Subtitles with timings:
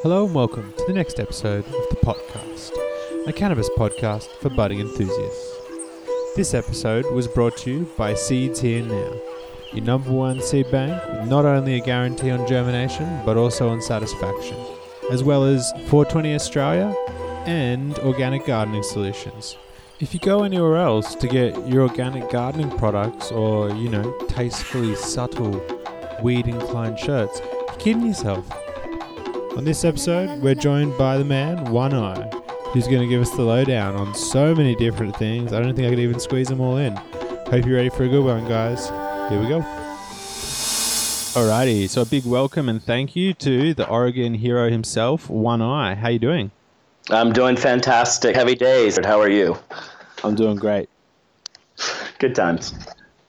[0.00, 2.70] Hello and welcome to the next episode of The Potcast,
[3.26, 5.56] a cannabis podcast for budding enthusiasts.
[6.36, 9.20] This episode was brought to you by Seeds Here Now,
[9.72, 13.82] your number one seed bank with not only a guarantee on germination but also on
[13.82, 14.56] satisfaction,
[15.10, 16.94] as well as 420 Australia
[17.46, 19.56] and Organic Gardening Solutions.
[19.98, 24.94] If you go anywhere else to get your organic gardening products or, you know, tastefully
[24.94, 25.60] subtle
[26.22, 28.48] weed inclined shirts, you're kidding yourself.
[29.58, 32.30] On this episode, we're joined by the man One Eye,
[32.72, 35.52] who's going to give us the lowdown on so many different things.
[35.52, 36.94] I don't think I could even squeeze them all in.
[36.94, 38.88] Hope you're ready for a good one, guys.
[39.28, 39.58] Here we go.
[41.34, 45.96] Alrighty, so a big welcome and thank you to the Oregon hero himself, One Eye.
[45.96, 46.52] How you doing?
[47.10, 48.36] I'm doing fantastic.
[48.36, 48.96] Heavy days.
[49.04, 49.58] How are you?
[50.22, 50.88] I'm doing great.
[52.20, 52.74] Good times.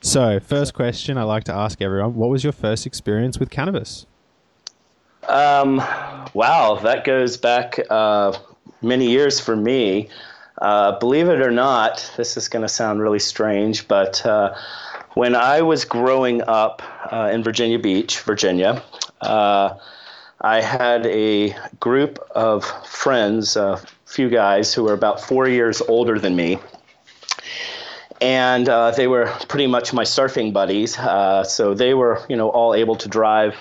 [0.01, 4.05] So, first question I like to ask everyone: What was your first experience with cannabis?
[5.29, 5.77] Um,
[6.33, 8.35] wow, that goes back uh,
[8.81, 10.09] many years for me.
[10.59, 14.55] Uh, believe it or not, this is going to sound really strange, but uh,
[15.13, 16.81] when I was growing up
[17.13, 18.81] uh, in Virginia Beach, Virginia,
[19.21, 19.77] uh,
[20.41, 26.17] I had a group of friends, a few guys who were about four years older
[26.17, 26.57] than me.
[28.19, 30.95] And uh, they were pretty much my surfing buddies.
[31.47, 33.55] so they were, you know, all able to drive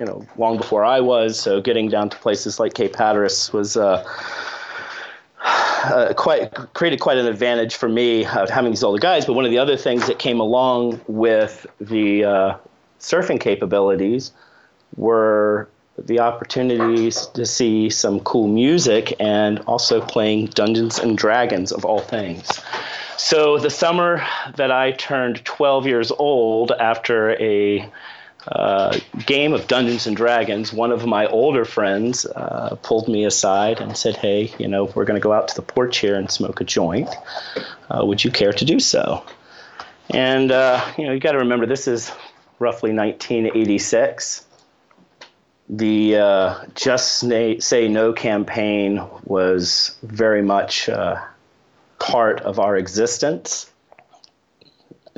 [0.00, 1.38] you know long before I was.
[1.38, 4.04] So getting down to places like Cape Hatteras was uh,
[5.44, 9.26] uh, quite created quite an advantage for me uh, having these older guys.
[9.26, 12.56] But one of the other things that came along with the uh,
[12.98, 14.32] surfing capabilities
[14.96, 21.84] were the opportunities to see some cool music and also playing Dungeons and Dragons of
[21.84, 22.48] all things.
[23.18, 27.86] So the summer that I turned 12 years old after a
[28.48, 33.80] uh, game of Dungeons and Dragons, one of my older friends uh, pulled me aside
[33.80, 36.30] and said, "Hey, you know, we're going to go out to the porch here and
[36.30, 37.08] smoke a joint.
[37.90, 39.24] Uh, would you care to do so?"
[40.10, 42.10] And uh, you know, you got to remember this is
[42.58, 44.46] roughly 1986.
[45.68, 50.88] The uh, Just Say No campaign was very much
[51.98, 53.69] part of our existence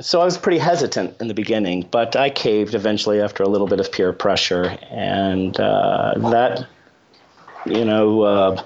[0.03, 3.67] so I was pretty hesitant in the beginning, but I caved eventually after a little
[3.67, 6.67] bit of peer pressure, and uh, that,
[7.65, 8.63] you know, uh,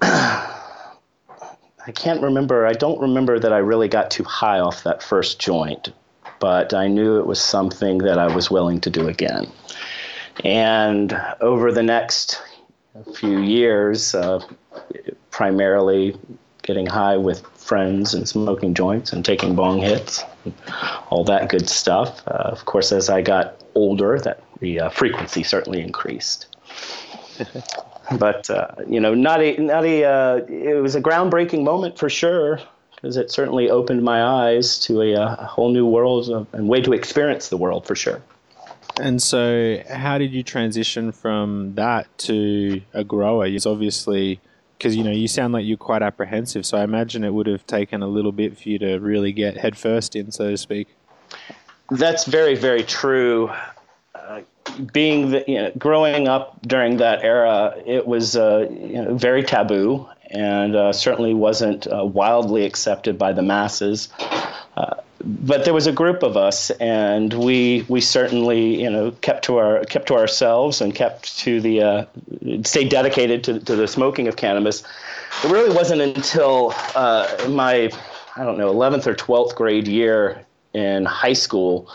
[0.02, 2.64] I can't remember.
[2.64, 5.92] I don't remember that I really got too high off that first joint,
[6.38, 9.50] but I knew it was something that I was willing to do again.
[10.44, 12.40] And over the next
[13.16, 14.40] few years, uh,
[15.30, 16.16] primarily
[16.64, 20.24] getting high with friends and smoking joints and taking bong hits,
[21.10, 22.22] all that good stuff.
[22.26, 26.46] Uh, of course, as I got older, that the uh, frequency certainly increased.
[28.18, 30.04] but uh, you know, not a not a.
[30.04, 32.60] Uh, it was a groundbreaking moment for sure
[32.96, 36.68] because it certainly opened my eyes to a, uh, a whole new world of, and
[36.68, 38.22] way to experience the world for sure.
[39.00, 43.46] And so, how did you transition from that to a grower?
[43.46, 44.40] It's obviously
[44.76, 46.66] because you know you sound like you're quite apprehensive.
[46.66, 49.56] So I imagine it would have taken a little bit for you to really get
[49.56, 50.88] headfirst in, so to speak.
[51.90, 53.50] That's very very true.
[54.14, 54.42] Uh,
[54.92, 59.42] being the, you know, growing up during that era, it was uh, you know, very
[59.42, 64.08] taboo and uh, certainly wasn't uh, wildly accepted by the masses.
[65.26, 69.56] But there was a group of us, and we we certainly you know kept to
[69.56, 72.04] our kept to ourselves and kept to the uh,
[72.62, 74.82] stayed dedicated to to the smoking of cannabis.
[75.42, 77.90] It really wasn't until uh, my
[78.36, 81.88] I don't know 11th or 12th grade year in high school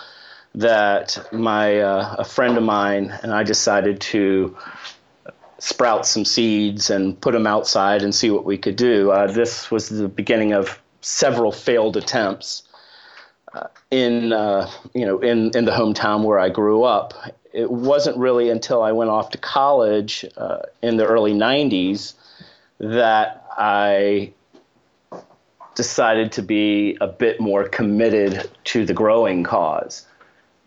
[0.56, 4.58] that my uh, a friend of mine and I decided to
[5.60, 9.12] sprout some seeds and put them outside and see what we could do.
[9.12, 12.64] Uh, this was the beginning of several failed attempts
[13.92, 17.14] in uh, you know in in the hometown where I grew up.
[17.52, 22.14] It wasn't really until I went off to college uh, in the early '90s
[22.80, 24.32] that I
[25.76, 30.06] decided to be a bit more committed to the growing cause.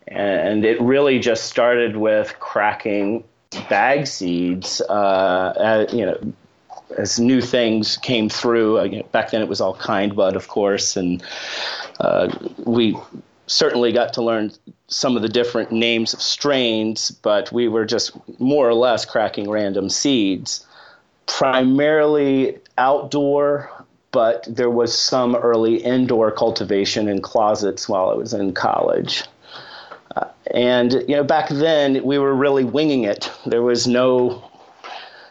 [0.08, 3.22] And it really just started with cracking
[3.68, 6.32] bag seeds, uh, you know,
[6.98, 8.78] as new things came through.
[8.78, 11.22] Uh, you know, back then it was all kind bud, of course, and
[12.58, 12.96] we
[13.46, 14.52] certainly got to learn
[14.88, 19.48] some of the different names of strains, but we were just more or less cracking
[19.48, 20.66] random seeds.
[21.26, 23.70] Primarily outdoor,
[24.10, 29.24] but there was some early indoor cultivation in closets while I was in college.
[30.16, 33.30] Uh, and you know, back then we were really winging it.
[33.46, 34.50] There was no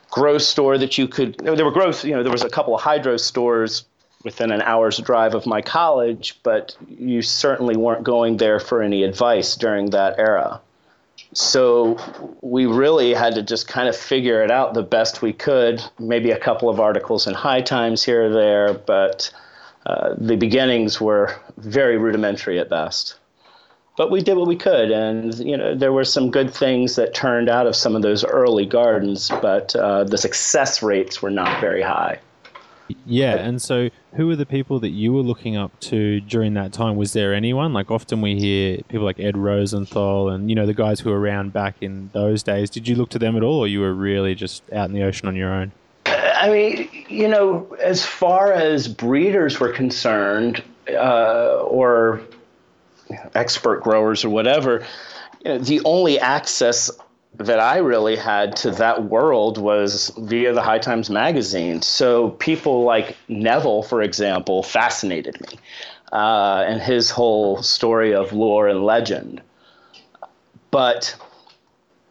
[0.09, 1.37] grow store that you could.
[1.37, 2.03] There were growth.
[2.03, 3.85] You know, there was a couple of hydro stores
[4.23, 9.03] within an hour's drive of my college, but you certainly weren't going there for any
[9.03, 10.61] advice during that era.
[11.33, 11.97] So
[12.41, 15.81] we really had to just kind of figure it out the best we could.
[15.99, 19.31] Maybe a couple of articles in High Times here or there, but
[19.85, 23.15] uh, the beginnings were very rudimentary at best
[23.97, 27.13] but we did what we could, and you know there were some good things that
[27.13, 31.61] turned out of some of those early gardens, but uh, the success rates were not
[31.61, 32.19] very high.
[33.05, 36.73] Yeah, and so who were the people that you were looking up to during that
[36.73, 36.95] time?
[36.95, 37.73] Was there anyone?
[37.73, 41.19] Like often we hear people like Ed Rosenthal and you know the guys who were
[41.19, 42.69] around back in those days.
[42.69, 45.03] Did you look to them at all, or you were really just out in the
[45.03, 45.71] ocean on your own?
[46.05, 52.21] I mean, you know, as far as breeders were concerned, uh, or
[53.35, 54.85] expert growers or whatever,
[55.43, 56.89] you know, the only access
[57.37, 61.81] that I really had to that world was via the High Times magazine.
[61.81, 65.57] So people like Neville, for example, fascinated me,
[66.11, 69.41] uh, and his whole story of lore and legend.
[70.71, 71.15] But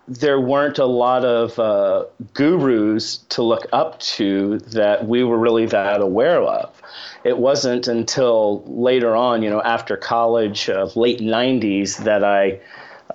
[0.09, 5.67] there weren't a lot of uh, gurus to look up to that we were really
[5.67, 6.81] that aware of
[7.25, 12.61] it wasn't until later on, you know, after college, uh, late '90s, that I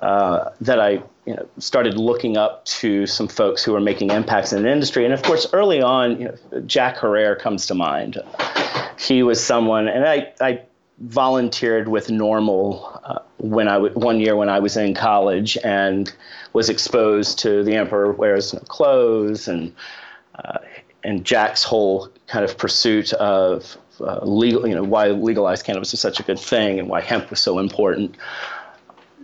[0.01, 4.53] uh, that I you know, started looking up to some folks who were making impacts
[4.53, 5.05] in the industry.
[5.05, 8.21] And of course, early on, you know, Jack Herer comes to mind.
[8.99, 10.61] He was someone, and I, I
[10.99, 16.13] volunteered with NORML uh, when I w- one year when I was in college and
[16.53, 19.73] was exposed to the Emperor Wears No Clothes and
[20.35, 20.59] uh,
[21.03, 25.99] and Jack's whole kind of pursuit of uh, legal, you know, why legalized cannabis is
[25.99, 28.15] such a good thing and why hemp was so important.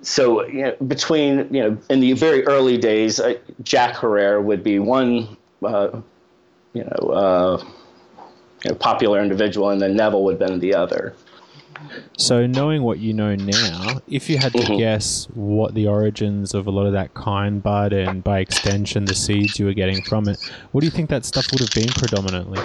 [0.02, 4.64] So, you know, between, you know, in the very early days, uh, Jack Herer would
[4.64, 6.02] be one, uh,
[6.74, 7.64] you know, uh,
[8.64, 11.16] you know, popular individual, and then Neville would have been the other.
[12.18, 14.78] So, knowing what you know now, if you had to mm-hmm.
[14.78, 19.16] guess what the origins of a lot of that kind bud and by extension the
[19.16, 20.38] seeds you were getting from it,
[20.72, 22.60] what do you think that stuff would have been predominantly?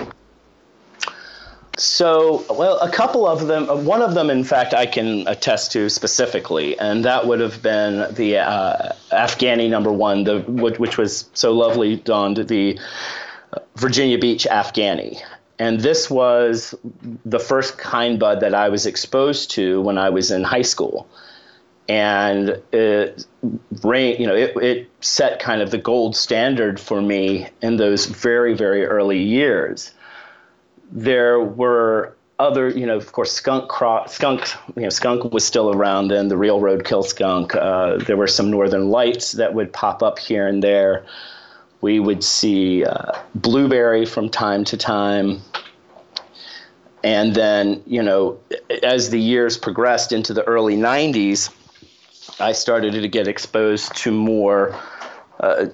[1.79, 5.73] So, well, a couple of them, uh, one of them, in fact, I can attest
[5.73, 11.29] to specifically, and that would have been the uh, Afghani number one, the which, was
[11.35, 12.79] so lovely dawned, the
[13.77, 15.21] Virginia Beach Afghani.
[15.59, 16.75] And this was
[17.27, 21.07] the first kind bud that I was exposed to when I was in high school.
[21.89, 27.77] And it, you know, it, it set kind of the gold standard for me in
[27.77, 29.93] those very, very early years
[30.91, 34.47] there were other, you know, of course, skunk, cro- skunk,
[34.77, 37.55] you know, skunk was still around then, the real roadkill skunk.
[37.55, 41.07] Uh, there were some northern lights that would pop up here and there.
[41.81, 45.41] We would see uh, blueberry from time to time.
[47.03, 48.39] And then, you know,
[48.83, 51.51] as the years progressed into the early 90s,
[52.41, 54.79] I started to get exposed to more
[55.41, 55.67] uh,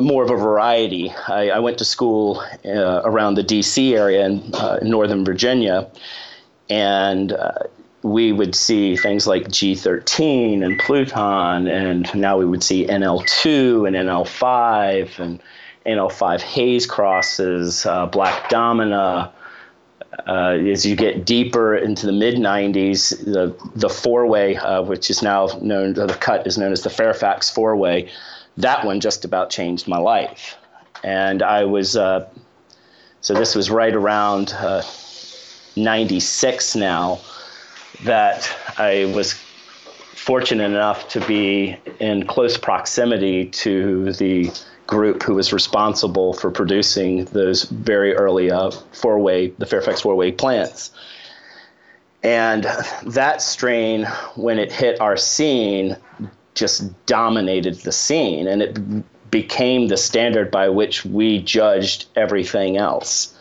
[0.00, 1.10] more of a variety.
[1.26, 3.94] I, I went to school uh, around the D.C.
[3.94, 5.90] area in, uh, Northern Virginia,
[6.70, 7.52] and uh,
[8.02, 13.96] we would see things like G13 and Pluton, and now we would see NL2 and
[13.96, 15.42] NL5 and
[15.84, 19.32] NL5 haze crosses, uh, Black Domina.
[20.26, 25.22] Uh, as you get deeper into the mid 90s, the the four way, which is
[25.22, 28.10] now known, the cut is known as the Fairfax four way,
[28.58, 30.56] that one just about changed my life.
[31.02, 32.28] And I was, uh,
[33.20, 34.82] so this was right around uh,
[35.76, 37.20] 96 now
[38.04, 39.34] that I was
[40.14, 44.50] fortunate enough to be in close proximity to the
[44.86, 50.16] group who was responsible for producing those very early uh, four way, the Fairfax four
[50.16, 50.90] way plants.
[52.24, 52.64] And
[53.06, 55.96] that strain, when it hit our scene,
[56.58, 63.34] just dominated the scene and it became the standard by which we judged everything else.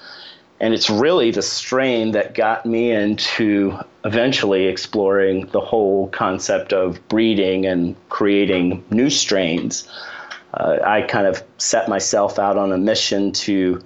[0.59, 7.05] And it's really the strain that got me into eventually exploring the whole concept of
[7.07, 9.87] breeding and creating new strains.
[10.53, 13.83] Uh, I kind of set myself out on a mission to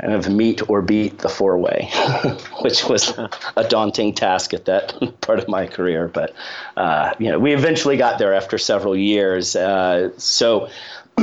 [0.00, 1.90] kind of meet or beat the four way,
[2.62, 3.12] which was
[3.56, 6.08] a daunting task at that part of my career.
[6.08, 6.34] But
[6.76, 9.56] uh, you know, we eventually got there after several years.
[9.56, 10.68] Uh, so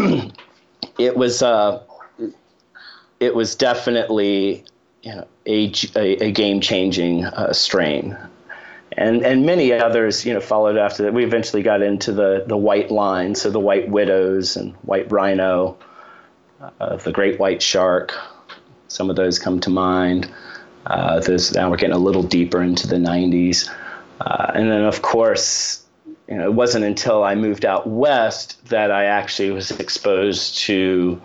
[0.98, 1.82] it was uh,
[3.20, 4.65] it was definitely
[5.01, 8.18] you know a, a, a game changing uh, strain.
[8.96, 11.15] And, and many others, you know, followed after that.
[11.15, 15.80] We eventually got into the, the white line, so the white widows and white rhino,
[16.80, 18.13] uh, the great white shark.
[18.94, 20.30] Some of those come to mind.
[20.86, 21.22] Uh,
[21.54, 23.70] now we're getting a little deeper into the 90s.
[24.22, 25.84] Uh, and then, of course,
[26.28, 31.22] you know, it wasn't until I moved out west that I actually was exposed to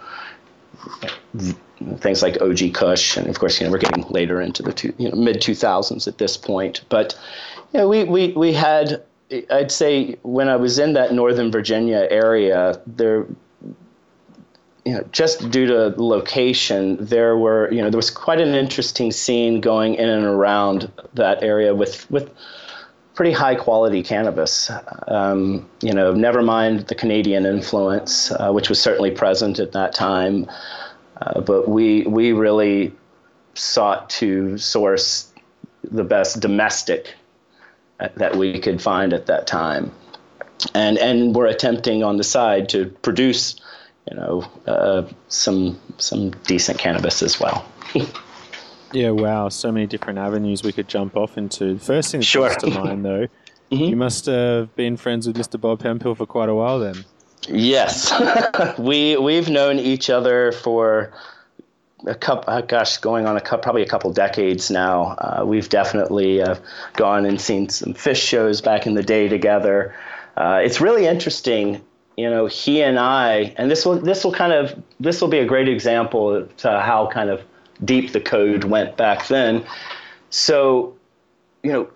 [1.98, 4.92] things like OG Kush, and of course, you know, we're getting later into the two,
[4.98, 6.82] you know, mid 2000s at this point.
[6.88, 7.18] But
[7.72, 9.02] you know, we we we had,
[9.50, 13.26] I'd say, when I was in that Northern Virginia area, there.
[14.88, 19.12] You know, just due to location, there were you know there was quite an interesting
[19.12, 22.30] scene going in and around that area with with
[23.14, 24.70] pretty high quality cannabis.
[25.08, 29.92] Um, you know, never mind the Canadian influence, uh, which was certainly present at that
[29.92, 30.46] time.
[31.20, 32.94] Uh, but we we really
[33.52, 35.30] sought to source
[35.82, 37.12] the best domestic
[38.00, 39.92] uh, that we could find at that time,
[40.72, 43.60] and and we're attempting on the side to produce,
[44.10, 47.66] you know, uh, some some decent cannabis as well.
[48.92, 49.48] yeah, wow!
[49.48, 51.74] So many different avenues we could jump off into.
[51.74, 52.48] The first thing that sure.
[52.50, 53.26] comes to mind, though,
[53.70, 53.84] mm-hmm.
[53.84, 55.60] you must have been friends with Mr.
[55.60, 57.04] Bob Hemphill for quite a while then.
[57.48, 58.12] Yes,
[58.78, 61.12] we we've known each other for
[62.06, 65.16] a couple, uh, gosh, going on a couple, probably a couple decades now.
[65.18, 66.56] Uh, we've definitely uh,
[66.94, 69.94] gone and seen some Phish shows back in the day together.
[70.36, 71.80] Uh, it's really interesting,
[72.18, 72.46] you know.
[72.46, 75.68] He and I, and this will this will kind of this will be a great
[75.68, 77.42] example to how kind of
[77.84, 79.64] deep the code went back then.
[80.30, 80.96] So
[81.62, 81.88] you know,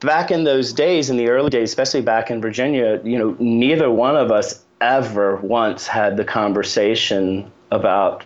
[0.00, 3.90] back in those days, in the early days, especially back in Virginia, you know, neither
[3.90, 8.24] one of us ever once had the conversation about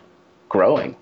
[0.49, 0.97] growing,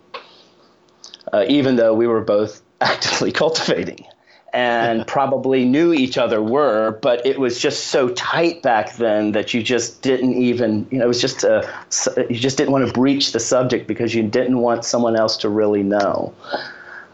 [1.33, 4.04] uh, even though we were both actively cultivating
[4.52, 9.54] and probably knew each other were, but it was just so tight back then that
[9.54, 11.69] you just didn't even, you know, it was just a,
[12.28, 15.49] you just didn't want to breach the subject because you didn't want someone else to
[15.49, 16.35] really know.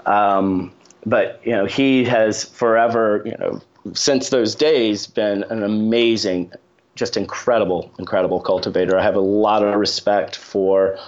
[0.07, 0.73] Um,
[1.05, 3.61] but you know, he has forever, you know,
[3.93, 6.53] since those days, been an amazing
[6.97, 8.99] just incredible, incredible cultivator.
[8.99, 10.99] I have a lot of respect for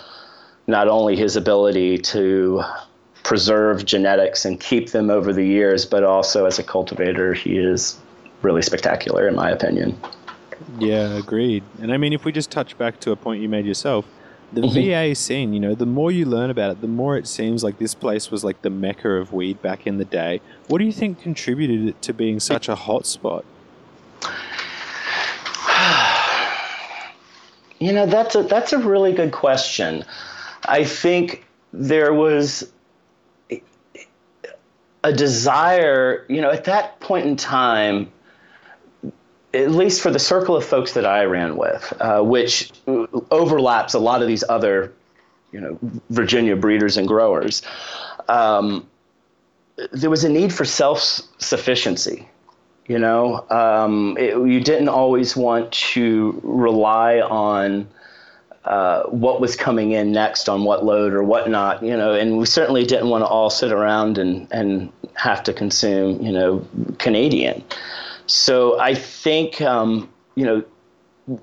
[0.66, 2.62] not only his ability to
[3.28, 7.98] preserve genetics and keep them over the years, but also as a cultivator, he is
[8.40, 9.94] really spectacular, in my opinion.
[10.78, 11.62] Yeah, agreed.
[11.82, 14.06] And I mean, if we just touch back to a point you made yourself,
[14.54, 15.10] the mm-hmm.
[15.10, 17.78] VA scene, you know, the more you learn about it, the more it seems like
[17.78, 20.40] this place was like the mecca of weed back in the day.
[20.68, 23.44] What do you think contributed to being such a hot spot?
[27.80, 30.04] You know, that's a that's a really good question.
[30.64, 32.68] I think there was
[35.04, 38.10] a desire, you know, at that point in time,
[39.54, 42.72] at least for the circle of folks that I ran with, uh, which
[43.30, 44.92] overlaps a lot of these other,
[45.52, 45.78] you know,
[46.10, 47.62] Virginia breeders and growers,
[48.28, 48.86] um,
[49.92, 51.00] there was a need for self
[51.38, 52.28] sufficiency.
[52.86, 57.86] You know, um, it, you didn't always want to rely on
[58.68, 61.82] uh, what was coming in next on what load or whatnot.
[61.82, 65.52] You know, and we certainly didn't want to all sit around and and have to
[65.52, 66.66] consume, you know,
[66.98, 67.64] Canadian.
[68.26, 70.62] So I think, um, you know,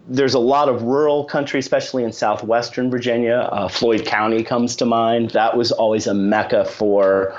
[0.07, 3.49] there's a lot of rural country, especially in southwestern Virginia.
[3.51, 5.31] Uh, Floyd County comes to mind.
[5.31, 7.35] That was always a mecca for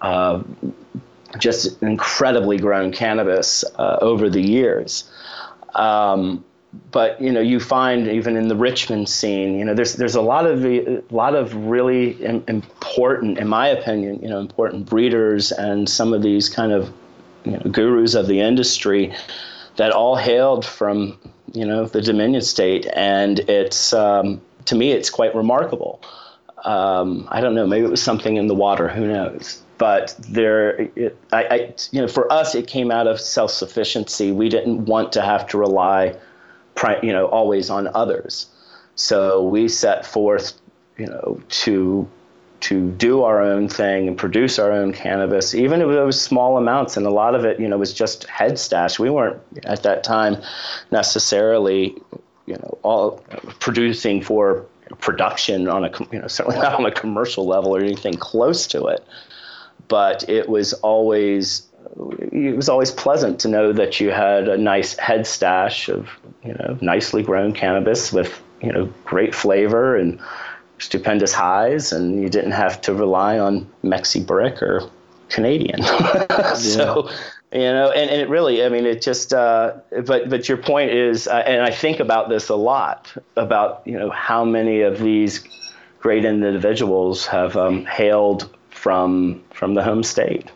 [0.00, 0.42] uh,
[1.38, 5.10] just incredibly grown cannabis uh, over the years.
[5.74, 6.44] Um,
[6.90, 10.20] but you know, you find even in the Richmond scene, you know, there's there's a
[10.20, 15.88] lot of a lot of really important, in my opinion, you know, important breeders and
[15.88, 16.92] some of these kind of
[17.44, 19.14] you know, gurus of the industry
[19.76, 21.18] that all hailed from
[21.52, 26.00] you know the Dominion state, and it's um, to me it's quite remarkable.
[26.64, 29.62] Um, I don't know, maybe it was something in the water, who knows?
[29.78, 34.32] but there, it, I, I, you know, for us, it came out of self-sufficiency.
[34.32, 36.16] We didn't want to have to rely,
[37.02, 38.46] you know, always on others.
[38.96, 40.52] So we set forth,
[40.98, 42.08] you know, to
[42.60, 46.56] to do our own thing and produce our own cannabis, even if it was small
[46.56, 48.98] amounts, and a lot of it, you know, was just head stash.
[48.98, 50.38] We weren't at that time
[50.90, 51.94] necessarily,
[52.46, 53.22] you know, all
[53.60, 54.64] producing for
[55.00, 58.86] production on a, you know, certainly not on a commercial level or anything close to
[58.86, 59.04] it
[59.88, 61.66] but it was always
[62.32, 66.08] it was always pleasant to know that you had a nice head stash of
[66.44, 70.20] you know nicely grown cannabis with you know great flavor and
[70.78, 74.88] stupendous highs, and you didn't have to rely on Mexi brick or
[75.28, 75.82] Canadian.
[76.56, 77.10] so
[77.52, 79.74] you know, and, and it really, I mean, it just, uh,
[80.06, 83.98] but but your point is, uh, and I think about this a lot about you
[83.98, 85.44] know how many of these
[86.00, 90.50] great individuals have um, hailed from from the home state.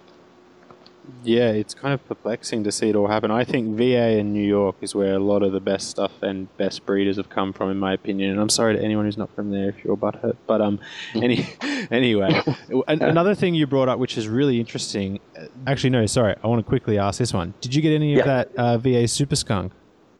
[1.24, 3.30] Yeah, it's kind of perplexing to see it all happen.
[3.30, 6.54] I think VA in New York is where a lot of the best stuff and
[6.56, 8.30] best breeders have come from, in my opinion.
[8.30, 10.36] And I'm sorry to anyone who's not from there if you're butthurt.
[10.46, 10.80] But um,
[11.14, 11.48] any
[11.90, 12.42] anyway,
[12.88, 15.20] another thing you brought up, which is really interesting.
[15.66, 17.54] Actually, no, sorry, I want to quickly ask this one.
[17.60, 18.20] Did you get any yeah.
[18.20, 19.72] of that uh, VA Super Skunk?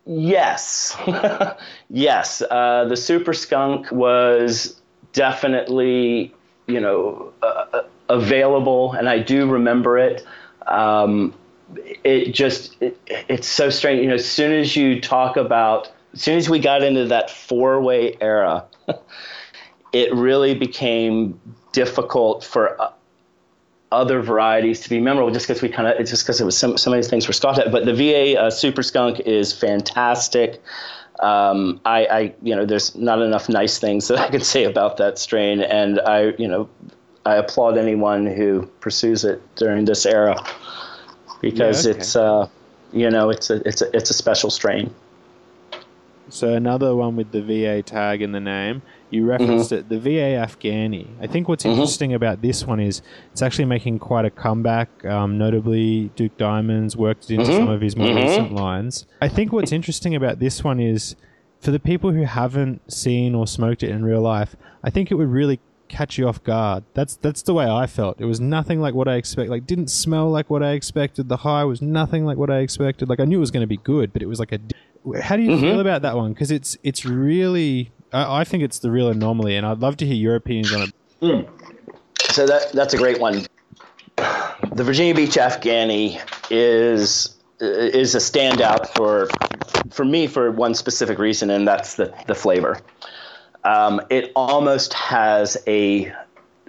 [0.07, 0.97] Yes,
[1.90, 2.42] yes.
[2.42, 4.80] Uh, the Super Skunk was
[5.12, 6.35] definitely,
[6.66, 10.25] you know, uh, uh available, and I do remember it
[10.69, 11.35] um,
[12.05, 14.03] it just it, it's so strange.
[14.03, 17.31] You know, as soon as you talk about, as soon as we got into that
[17.31, 18.65] four way era,
[19.93, 21.39] it really became
[21.73, 22.91] difficult for uh,
[23.91, 26.57] other varieties to be memorable just because we kind of it's just because it was
[26.57, 27.73] so, many things were stopped at.
[27.73, 30.63] But the VA uh, Super Skunk is fantastic.
[31.21, 34.99] Um, I, I, you know, there's not enough nice things that I can say about
[34.99, 36.69] that strain, and I, you know,
[37.28, 40.35] I applaud anyone who pursues it during this era
[41.42, 42.00] because yeah, okay.
[42.00, 42.49] it's uh,
[42.90, 44.94] you know it's a it's a it's a special strain.
[46.30, 48.80] So another one with the VA tag in the name.
[49.11, 49.80] You referenced mm-hmm.
[49.80, 51.06] it, the VA Afghani.
[51.20, 51.73] I think what's mm-hmm.
[51.73, 53.00] interesting about this one is
[53.32, 55.04] it's actually making quite a comeback.
[55.04, 57.52] Um, notably, Duke Diamonds worked into mm-hmm.
[57.52, 58.26] some of his more mm-hmm.
[58.26, 59.06] recent lines.
[59.20, 61.14] I think what's interesting about this one is
[61.61, 65.14] for the people who haven't seen or smoked it in real life, I think it
[65.14, 66.85] would really catch you off guard.
[66.95, 68.21] That's that's the way I felt.
[68.21, 69.50] It was nothing like what I expected.
[69.50, 71.28] Like didn't smell like what I expected.
[71.28, 73.09] The high was nothing like what I expected.
[73.09, 74.61] Like I knew it was going to be good, but it was like a.
[75.21, 75.61] How do you mm-hmm.
[75.61, 76.33] feel about that one?
[76.33, 77.90] Because it's it's really.
[78.12, 80.83] I, I, think it's the real anomaly, and I'd love to hear your opinions on
[80.83, 80.95] it.
[81.21, 81.49] Mm.
[82.30, 83.47] So that that's a great one.
[84.16, 89.28] The Virginia Beach Afghani is is a standout for
[89.90, 92.80] for me for one specific reason, and that's the the flavor
[93.65, 96.13] um, it almost has a,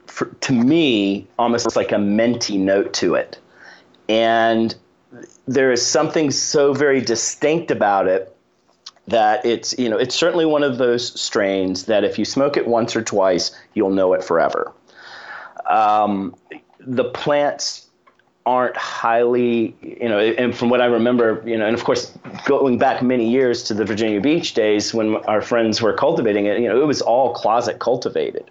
[0.07, 3.39] for, to me, almost like a minty note to it.
[4.07, 4.75] And
[5.47, 8.35] there is something so very distinct about it
[9.07, 12.67] that it's, you know, it's certainly one of those strains that if you smoke it
[12.67, 14.71] once or twice, you'll know it forever.
[15.67, 16.35] Um,
[16.79, 17.88] the plants
[18.49, 22.11] aren't highly, you know, and from what I remember, you know, and of course,
[22.45, 26.59] going back many years to the Virginia Beach days when our friends were cultivating it,
[26.59, 28.49] you know, it was all closet cultivated.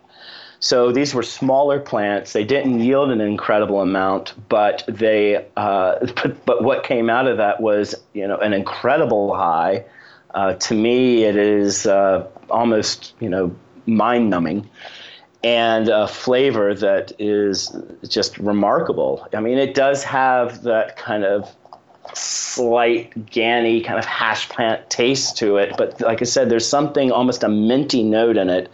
[0.60, 2.32] So these were smaller plants.
[2.32, 7.38] They didn't yield an incredible amount, but they, uh, but, but what came out of
[7.38, 9.84] that was, you know, an incredible high.
[10.32, 13.52] Uh, to me, it is uh, almost, you know,
[13.86, 14.68] mind numbing
[15.44, 17.76] and a flavor that is
[18.08, 19.26] just remarkable.
[19.32, 21.54] I mean, it does have that kind of
[22.14, 27.12] slight ganny kind of hash plant taste to it, but like I said, there's something
[27.12, 28.70] almost a minty note in it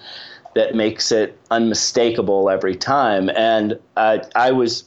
[0.54, 3.28] that makes it unmistakable every time.
[3.30, 4.84] And I was,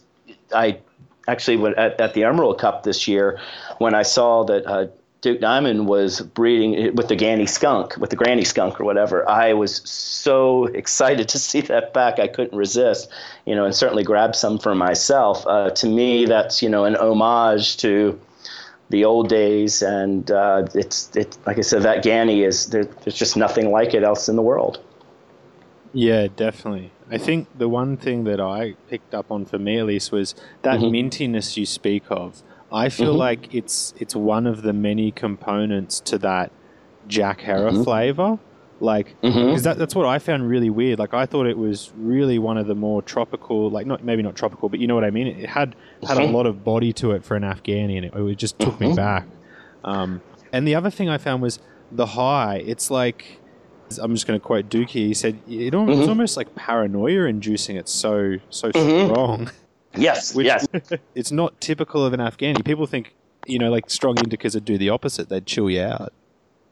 [0.56, 0.80] I
[1.28, 3.40] actually at, at, the Emerald Cup this year
[3.80, 4.88] when I saw that uh,
[5.22, 9.28] Duke Diamond was breeding with the Ganny skunk, with the Granny skunk or whatever.
[9.28, 12.20] I was so excited to see that back.
[12.20, 13.10] I couldn't resist,
[13.46, 15.46] you know, and certainly grab some for myself.
[15.48, 18.20] Uh, to me, that's you know an homage to
[18.90, 23.18] the old days, and uh, it's it like I said, that Ganny is there, there's
[23.18, 24.80] just nothing like it else in the world.
[25.94, 26.92] Yeah, definitely.
[27.10, 30.36] I think the one thing that I picked up on for me at least was
[30.62, 30.94] that mm-hmm.
[30.94, 33.20] mintiness you speak of I feel mm-hmm.
[33.20, 36.52] like it's it's one of the many components to that
[37.08, 37.84] Jack Herer mm-hmm.
[37.84, 38.40] flavor.
[38.80, 39.60] Like, mm-hmm.
[39.64, 41.00] that, that's what I found really weird.
[41.00, 44.36] Like, I thought it was really one of the more tropical, like not maybe not
[44.36, 45.28] tropical, but you know what I mean.
[45.28, 46.36] It had had a mm-hmm.
[46.36, 48.96] lot of body to it for an Afghani, and it, it just took me mm-hmm.
[48.96, 49.26] back.
[49.84, 50.22] Um,
[50.54, 51.60] and the other thing I found was
[51.92, 52.58] the high.
[52.58, 53.40] It's like
[54.02, 55.08] I'm just going to quote Dookie.
[55.08, 57.78] He said it, almost, it's almost like paranoia inducing.
[57.78, 59.50] It's so so strong.
[59.98, 60.68] Yes, Which, yes.
[61.16, 62.64] It's not typical of an Afghani.
[62.64, 63.14] People think,
[63.46, 65.30] you know, like strong indicas would do the opposite.
[65.30, 66.14] They'd chill you out.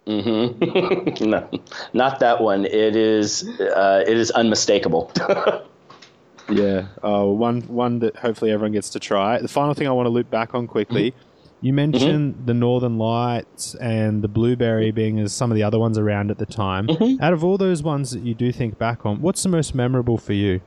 [0.07, 1.23] Mm-hmm.
[1.29, 1.49] no,
[1.93, 2.65] not that one.
[2.65, 5.11] It is, uh, it is unmistakable.
[6.49, 6.87] yeah.
[7.03, 9.39] Uh, one, one that hopefully everyone gets to try.
[9.39, 11.11] The final thing I want to loop back on quickly.
[11.11, 11.29] Mm-hmm.
[11.61, 12.45] You mentioned mm-hmm.
[12.45, 16.37] the Northern Lights and the Blueberry being as some of the other ones around at
[16.37, 16.85] the time.
[16.87, 17.23] Mm-hmm.
[17.23, 20.19] Out of all those ones that you do think back on, what's the most memorable
[20.19, 20.61] for you?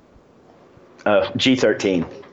[1.06, 2.24] Uh, G13.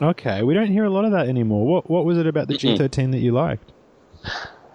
[0.00, 1.66] Okay, we don't hear a lot of that anymore.
[1.66, 3.72] What what was it about the G13 that you liked?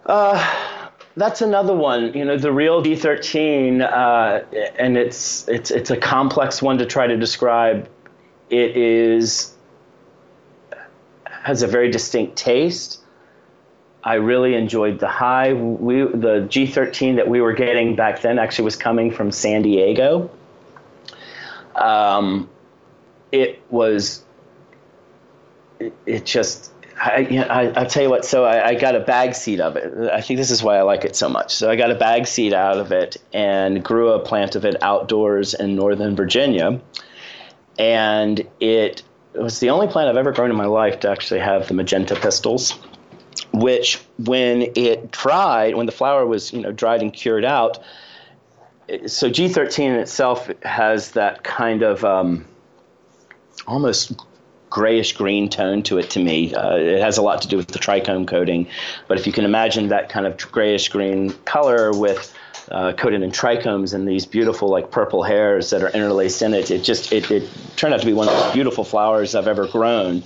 [0.05, 2.13] Uh, that's another one.
[2.13, 4.43] You know, the real G13, uh,
[4.77, 7.87] and it's it's it's a complex one to try to describe.
[8.49, 9.55] It is
[11.25, 12.99] has a very distinct taste.
[14.03, 15.53] I really enjoyed the high.
[15.53, 20.29] We the G13 that we were getting back then actually was coming from San Diego.
[21.75, 22.49] um,
[23.31, 24.23] it was,
[25.83, 28.25] it, it just, I, you know, I, will tell you what.
[28.25, 30.09] So I, I, got a bag seed of it.
[30.11, 31.53] I think this is why I like it so much.
[31.53, 34.81] So I got a bag seed out of it and grew a plant of it
[34.81, 36.79] outdoors in Northern Virginia,
[37.77, 41.67] and it was the only plant I've ever grown in my life to actually have
[41.67, 42.79] the magenta pistils.
[43.51, 47.83] Which, when it dried, when the flower was you know dried and cured out,
[49.07, 52.45] so G13 in itself has that kind of um,
[53.67, 54.13] almost
[54.73, 56.51] grayish green tone to it to me.
[56.51, 58.67] Uh, it has a lot to do with the trichome coating,
[59.07, 62.33] but if you can imagine that kind of grayish green color with
[62.71, 66.71] uh, coated in trichomes and these beautiful like purple hairs that are interlaced in it,
[66.71, 69.47] it just it, it turned out to be one of the most beautiful flowers I've
[69.47, 70.23] ever grown.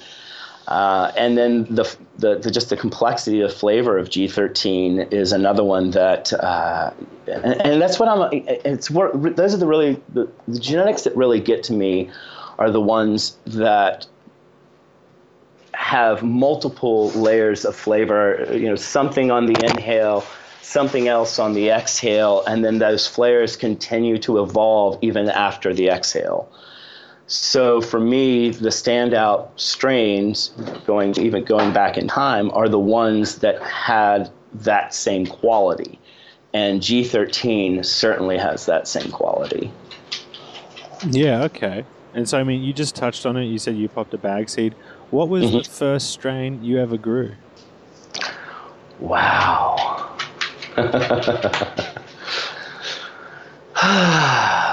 [0.65, 5.63] Uh, and then the, the, the, just the complexity of flavor of G13 is another
[5.63, 6.91] one that, uh,
[7.27, 8.29] and, and, that's what I'm.
[8.31, 12.11] It's those are the really the, the genetics that really get to me
[12.59, 14.07] are the ones that
[15.87, 18.45] have multiple layers of flavor.
[18.51, 20.25] You know, something on the inhale,
[20.61, 25.87] something else on the exhale, and then those flavors continue to evolve even after the
[25.87, 26.51] exhale.
[27.27, 30.49] So for me, the standout strains,
[30.85, 35.99] going even going back in time, are the ones that had that same quality,
[36.53, 39.71] and G13 certainly has that same quality.
[41.09, 41.43] Yeah.
[41.43, 41.85] Okay.
[42.13, 43.45] And so, I mean, you just touched on it.
[43.45, 44.75] You said you popped a bag seed.
[45.09, 45.57] What was mm-hmm.
[45.59, 47.35] the first strain you ever grew?
[48.99, 50.15] Wow.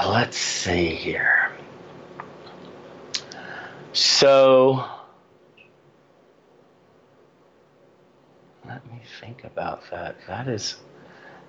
[0.05, 1.51] Let's see here.
[3.93, 4.83] So,
[8.67, 10.17] let me think about that.
[10.27, 10.75] That is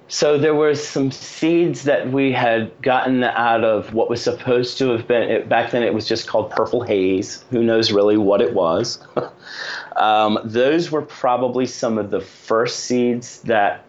[0.09, 4.91] so there were some seeds that we had gotten out of what was supposed to
[4.91, 5.83] have been it, back then.
[5.83, 7.45] It was just called purple haze.
[7.51, 9.01] Who knows really what it was?
[9.97, 13.85] um, those were probably some of the first seeds that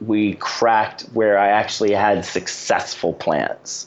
[0.00, 3.86] we cracked where I actually had successful plants.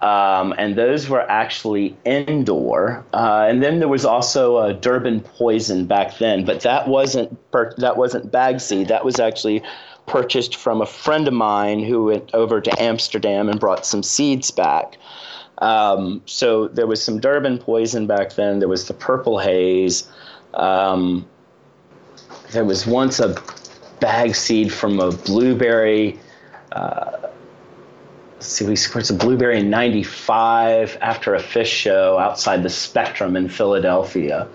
[0.00, 3.04] Um, and those were actually indoor.
[3.12, 7.74] Uh, and then there was also a Durban poison back then, but that wasn't per-
[7.76, 8.88] that wasn't bag seed.
[8.88, 9.62] That was actually
[10.06, 14.50] purchased from a friend of mine who went over to Amsterdam and brought some seeds
[14.50, 14.98] back.
[15.58, 18.58] Um, so there was some Durban poison back then.
[18.58, 20.08] There was the purple haze.
[20.54, 21.26] Um,
[22.50, 23.36] there was once a
[24.00, 26.18] bag seed from a blueberry.
[26.72, 27.28] Uh,
[28.40, 33.48] see, we scored some blueberry in '95 after a Phish show outside the Spectrum in
[33.48, 34.48] Philadelphia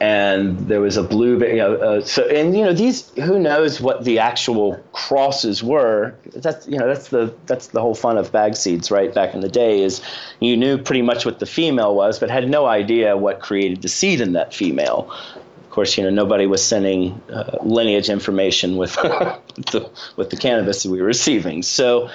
[0.00, 3.80] and there was a blue you know uh, so and you know these who knows
[3.80, 6.14] what the actual crosses were.
[6.34, 9.14] That's you know that's the that's the whole fun of bag seeds right?
[9.14, 10.02] Back in the day is
[10.40, 13.88] you knew pretty much what the female was but had no idea what created the
[13.88, 15.10] seed in that female.
[15.56, 20.82] Of course you know nobody was sending uh, lineage information with the with the cannabis
[20.82, 21.62] that we were receiving.
[21.62, 22.10] So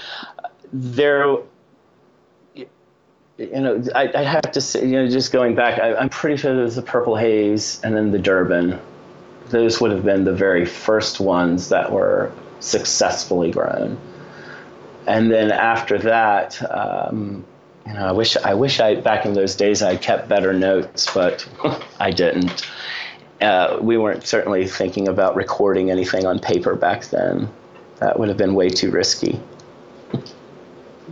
[0.73, 1.37] there
[3.39, 6.35] you know, I, I have to say, you know, just going back, I, am pretty
[6.35, 8.79] sure there was the Purple Haze and then the Durban.
[9.47, 13.97] Those would have been the very first ones that were successfully grown.
[15.07, 17.45] And then after that, um,
[17.87, 21.11] you know, I wish I wish I back in those days I kept better notes,
[21.11, 21.47] but
[21.99, 22.69] I didn't.
[23.41, 27.49] Uh, we weren't certainly thinking about recording anything on paper back then.
[27.99, 29.39] That would have been way too risky.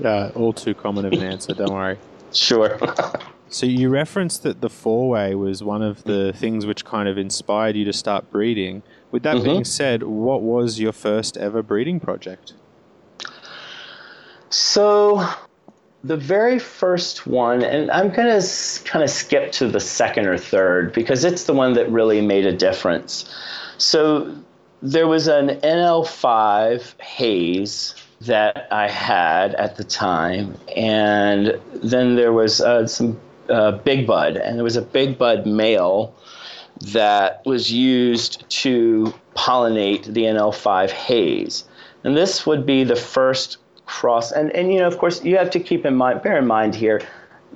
[0.03, 1.53] Uh, all too common of an answer.
[1.53, 1.97] Don't worry.
[2.33, 2.79] Sure.
[3.49, 7.17] so you referenced that the four way was one of the things which kind of
[7.17, 8.83] inspired you to start breeding.
[9.11, 9.45] With that mm-hmm.
[9.45, 12.53] being said, what was your first ever breeding project?
[14.49, 15.27] So
[16.03, 20.37] the very first one, and I'm going to kind of skip to the second or
[20.37, 23.33] third because it's the one that really made a difference.
[23.77, 24.35] So
[24.81, 32.61] there was an NL5 haze that I had at the time, and then there was
[32.61, 36.13] uh, some uh, Big Bud, and there was a Big Bud male
[36.81, 41.65] that was used to pollinate the NL5 haze,
[42.03, 44.31] and this would be the first cross.
[44.31, 46.75] And and you know, of course, you have to keep in mind, bear in mind
[46.75, 47.01] here.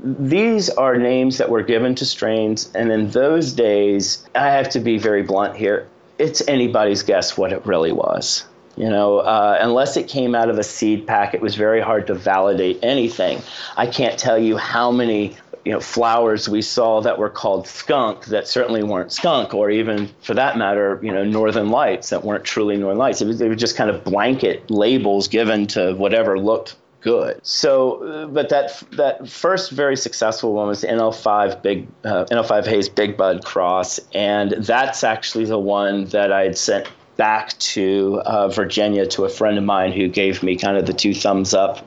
[0.04, 4.80] These are names that were given to strains, and in those days, I have to
[4.80, 5.88] be very blunt here.
[6.18, 8.46] It's anybody's guess what it really was.
[8.78, 12.08] You know, uh, unless it came out of a seed pack, it was very hard
[12.08, 13.42] to validate anything.
[13.78, 18.26] I can't tell you how many you know flowers we saw that were called skunk
[18.26, 22.44] that certainly weren't skunk, or even for that matter, you know, northern lights that weren't
[22.44, 23.22] truly northern lights.
[23.22, 27.40] It was, they were just kind of blanket labels given to whatever looked good.
[27.44, 32.66] So, uh, but that that first very successful one was the NL5 Big uh, NL5
[32.66, 38.22] Haze Big Bud Cross, and that's actually the one that I had sent back to
[38.26, 41.54] uh, Virginia to a friend of mine who gave me kind of the two thumbs
[41.54, 41.86] up,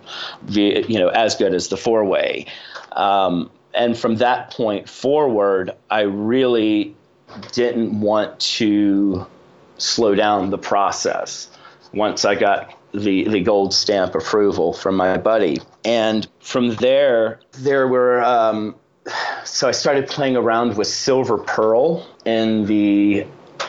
[0.48, 2.46] you know, as good as the four way.
[2.92, 6.94] Um, and from that point forward, I really
[7.52, 9.26] didn't want to
[9.78, 11.50] slow down the process
[11.92, 15.60] once I got the, the gold stamp approval from my buddy.
[15.84, 18.76] And from there, there were, um,
[19.44, 23.26] so I started playing around with Silver Pearl in the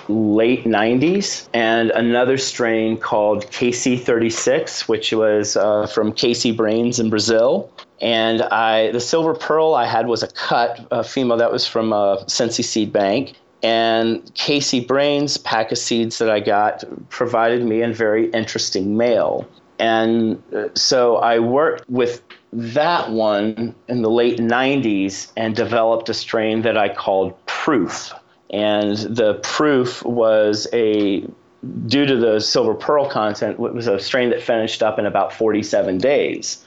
[0.08, 7.72] late 90s and another strain called KC36 which was uh, from KC Brains in Brazil.
[8.02, 11.94] And I the silver pearl I had was a cut a female that was from
[11.94, 13.34] a Sensi Seed Bank.
[13.64, 19.48] And KC Brains pack of seeds that I got provided me a very interesting male
[19.80, 22.22] and uh, so I worked with
[22.54, 28.14] that one in the late 90s and developed a strain that I called Proof
[28.50, 31.26] and the proof was a
[31.88, 35.34] due to the silver pearl content it was a strain that finished up in about
[35.34, 36.64] 47 days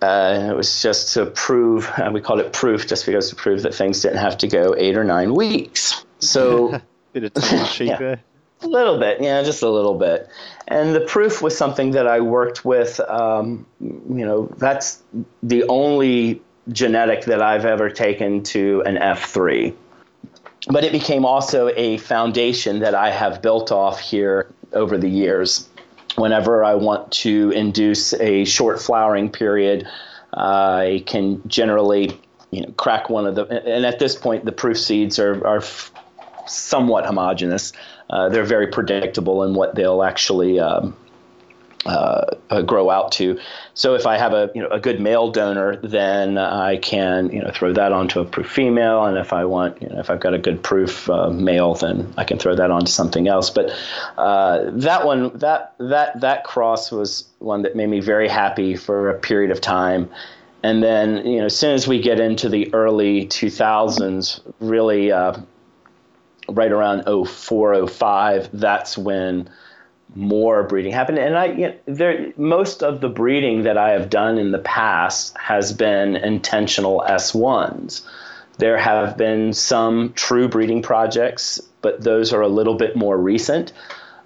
[0.00, 3.62] uh, it was just to prove uh, we called it proof just because to prove
[3.62, 6.80] that things didn't have to go eight or nine weeks so
[7.14, 8.20] bit of tongue cheek there.
[8.60, 10.28] a little bit, yeah, just a little bit.
[10.68, 13.00] And the proof was something that I worked with.
[13.00, 15.02] Um, you know, that's
[15.42, 19.74] the only genetic that I've ever taken to an F3.
[20.68, 25.68] But it became also a foundation that I have built off here over the years.
[26.16, 29.86] Whenever I want to induce a short flowering period,
[30.32, 32.18] I can generally,
[32.50, 33.46] you know, crack one of the.
[33.46, 35.62] And at this point, the proof seeds are are
[36.46, 37.72] somewhat homogeneous.
[38.10, 40.96] Uh, they're very predictable in what they'll actually um,
[41.86, 43.38] uh, uh, grow out to.
[43.74, 47.42] So if I have a you know a good male donor, then I can you
[47.42, 50.20] know throw that onto a proof female, and if I want you know if I've
[50.20, 53.50] got a good proof uh, male, then I can throw that onto something else.
[53.50, 53.70] But
[54.16, 59.10] uh, that one that that that cross was one that made me very happy for
[59.10, 60.08] a period of time.
[60.62, 65.38] And then, you know, as soon as we get into the early 2000s, really uh,
[66.48, 69.50] right around 04, 05, that's when
[70.14, 71.18] more breeding happened.
[71.18, 74.58] And I, you know, there, most of the breeding that I have done in the
[74.58, 78.02] past has been intentional S1s.
[78.58, 83.72] There have been some true breeding projects, but those are a little bit more recent.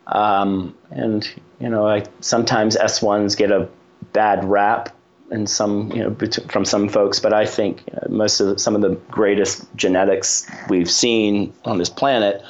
[0.06, 1.28] Um, and
[1.60, 3.68] you know, I sometimes S1s get a
[4.12, 4.94] bad rap
[5.30, 6.16] and some you know
[6.48, 9.66] from some folks, but I think you know, most of the, some of the greatest
[9.76, 12.42] genetics we've seen on this planet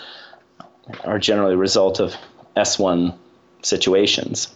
[1.05, 2.15] are generally a result of
[2.57, 3.15] S1
[3.63, 4.55] situations.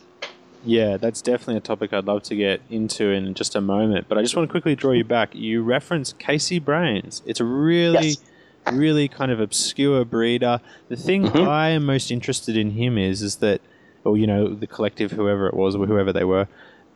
[0.64, 4.06] Yeah, that's definitely a topic I'd love to get into in just a moment.
[4.08, 5.34] But I just want to quickly draw you back.
[5.34, 7.20] You reference KC Brains.
[7.26, 8.22] It's a really, Yes.
[8.70, 10.60] really kind of obscure breeder.
[10.88, 11.48] The thing Mhm.
[11.48, 13.60] I am most interested in him is, is that,
[14.04, 16.46] or you know, the collective, whoever it was, or whoever they were,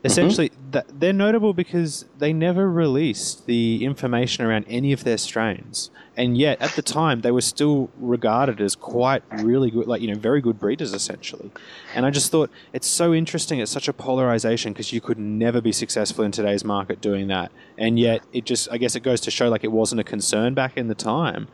[0.07, 5.91] essentially, that they're notable because they never released the information around any of their strains,
[6.17, 10.09] and yet at the time they were still regarded as quite really good, like you
[10.09, 11.51] know, very good breeders essentially.
[11.95, 13.61] And I just thought it's so interesting.
[13.61, 17.53] It's such a polarization because you could never be successful in today's market doing that,
[17.77, 20.55] and yet it just, I guess, it goes to show like it wasn't a concern
[20.55, 21.49] back in the time.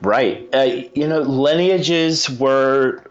[0.00, 0.48] Right.
[0.54, 3.04] Uh, you know, lineages were,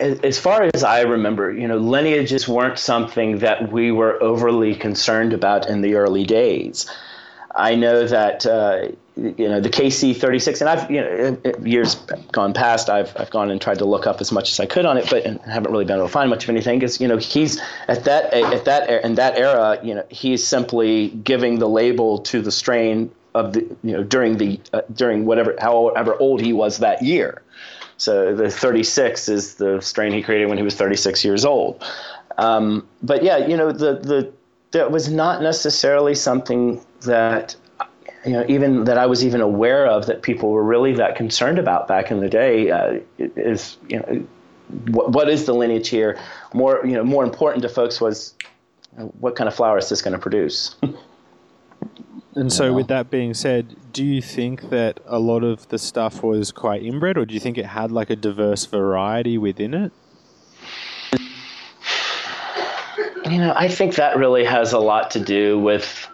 [0.00, 5.32] as far as I remember, you know, lineages weren't something that we were overly concerned
[5.32, 6.90] about in the early days.
[7.54, 11.94] I know that uh, you know the KC36, and I've you know years
[12.32, 14.84] gone past, I've I've gone and tried to look up as much as I could
[14.84, 16.80] on it, but haven't really been able to find much of anything.
[16.80, 21.10] Because you know he's at that at that in that era, you know he's simply
[21.10, 25.54] giving the label to the strain of the you know during the uh, during whatever
[25.60, 27.43] however old he was that year.
[27.96, 31.82] So the 36 is the strain he created when he was 36 years old.
[32.38, 34.32] Um, but yeah, you know the the
[34.72, 37.54] that was not necessarily something that
[38.24, 41.58] you know even that I was even aware of that people were really that concerned
[41.58, 42.70] about back in the day.
[42.70, 44.26] Uh, is you know
[44.90, 46.18] what, what is the lineage here?
[46.52, 48.34] More you know more important to folks was
[49.20, 50.76] what kind of flower is this going to produce?
[52.36, 52.70] And so, Yeah.
[52.70, 56.82] with that being said, do you think that a lot of the stuff was quite
[56.82, 59.92] inbred, or do you think it had like a diverse variety within it?
[63.30, 66.08] You know, I think that really has a lot to do with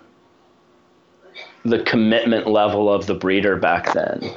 [1.65, 4.31] the commitment level of the breeder back then.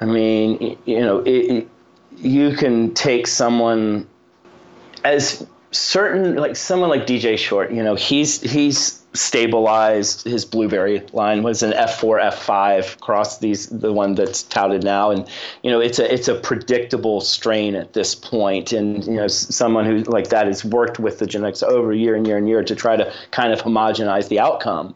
[0.00, 1.68] I mean, you know, it, it,
[2.16, 4.06] you can take someone
[5.04, 11.42] as certain like someone like DJ Short, you know, he's he's stabilized his blueberry line
[11.42, 15.10] was an F4 F5 across these the one that's touted now.
[15.10, 15.28] And
[15.62, 18.72] you know it's a it's a predictable strain at this point.
[18.72, 22.26] And you know someone who like that has worked with the genetics over year and
[22.26, 24.94] year and year to try to kind of homogenize the outcome.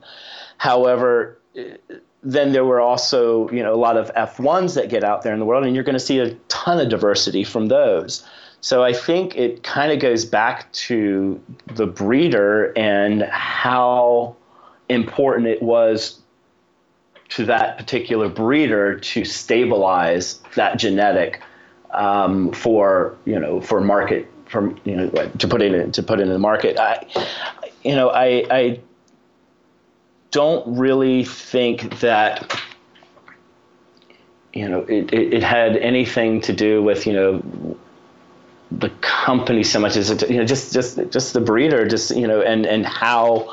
[0.58, 1.76] However eh,
[2.22, 5.38] then there were also you know a lot of F1s that get out there in
[5.40, 8.24] the world and you're going to see a ton of diversity from those
[8.60, 11.40] so I think it kind of goes back to
[11.74, 14.36] the breeder and how
[14.88, 16.20] important it was
[17.30, 21.40] to that particular breeder to stabilize that genetic
[21.92, 26.20] um, for you know for market for you know to put it in, to put
[26.20, 26.78] it in the market.
[26.78, 27.06] I
[27.82, 28.80] you know I I
[30.32, 32.60] don't really think that
[34.52, 37.76] you know it, it, it had anything to do with you know
[38.72, 42.40] the company so much as you know just just just the breeder just you know
[42.40, 43.52] and and how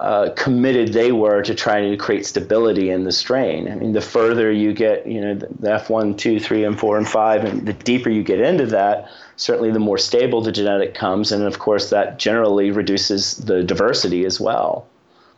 [0.00, 3.70] uh, committed they were to trying to create stability in the strain.
[3.70, 7.08] I mean, the further you get, you know, the F1, 2, 3, and 4, and
[7.08, 11.32] 5, and the deeper you get into that, certainly the more stable the genetic comes.
[11.32, 14.86] And of course, that generally reduces the diversity as well.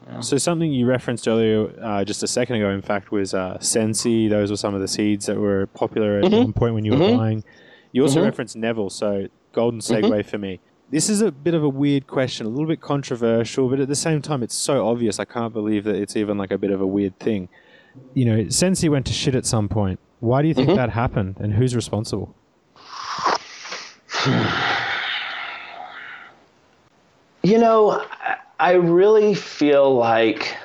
[0.08, 0.20] Yeah.
[0.20, 4.28] So, something you referenced earlier, uh, just a second ago, in fact, was uh, Sensi.
[4.28, 6.36] Those were some of the seeds that were popular at mm-hmm.
[6.36, 7.16] one point when you were mm-hmm.
[7.16, 7.44] buying.
[7.96, 8.26] You also mm-hmm.
[8.26, 10.28] referenced Neville, so golden segue mm-hmm.
[10.28, 10.60] for me.
[10.90, 13.94] This is a bit of a weird question, a little bit controversial, but at the
[13.94, 15.18] same time, it's so obvious.
[15.18, 17.48] I can't believe that it's even like a bit of a weird thing.
[18.12, 19.98] You know, Sensi went to shit at some point.
[20.20, 20.76] Why do you think mm-hmm.
[20.76, 22.34] that happened, and who's responsible?
[27.42, 28.04] You know,
[28.58, 30.56] I really feel like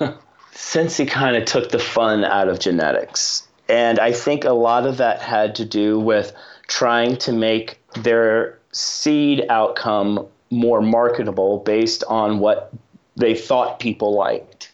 [0.52, 3.46] Sensi kind of took the fun out of genetics.
[3.72, 6.34] And I think a lot of that had to do with
[6.66, 12.70] trying to make their seed outcome more marketable based on what
[13.16, 14.70] they thought people liked.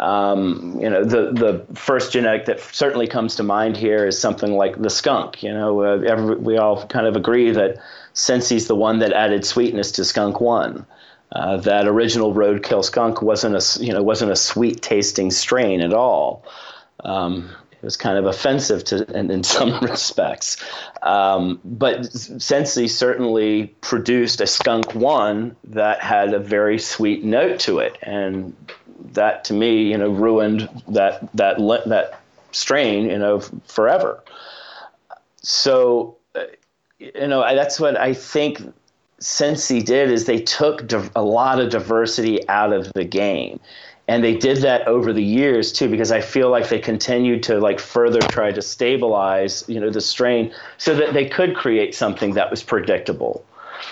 [0.00, 4.54] Um, you know, the the first genetic that certainly comes to mind here is something
[4.54, 5.44] like the skunk.
[5.44, 7.76] You know, uh, every, we all kind of agree that
[8.14, 10.84] Sensi's the one that added sweetness to Skunk One.
[11.30, 15.92] Uh, that original roadkill skunk wasn't a you know wasn't a sweet tasting strain at
[15.92, 16.44] all.
[17.04, 17.50] Um,
[17.84, 20.56] was kind of offensive to in, in some respects.
[21.02, 27.78] Um, but Sensi certainly produced a skunk one that had a very sweet note to
[27.78, 28.56] it, and
[29.12, 32.20] that to me, you know, ruined that that that
[32.52, 34.22] strain, you know, forever.
[35.42, 36.44] So, uh,
[36.98, 38.60] you know, that's what I think
[39.18, 43.60] Sensi did is they took a lot of diversity out of the game
[44.06, 47.58] and they did that over the years too because i feel like they continued to
[47.58, 52.34] like further try to stabilize you know the strain so that they could create something
[52.34, 53.44] that was predictable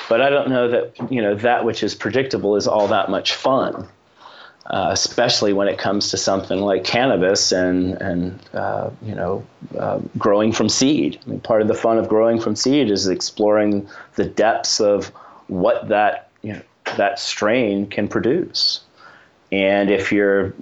[0.08, 3.34] but i don't know that you know that which is predictable is all that much
[3.34, 3.88] fun
[4.66, 9.44] uh, especially when it comes to something like cannabis and and uh, you know
[9.78, 11.18] uh, growing from seed.
[11.26, 15.08] I mean, part of the fun of growing from seed is exploring the depths of
[15.48, 16.62] what that you know
[16.96, 18.80] that strain can produce.
[19.52, 20.54] And if you're,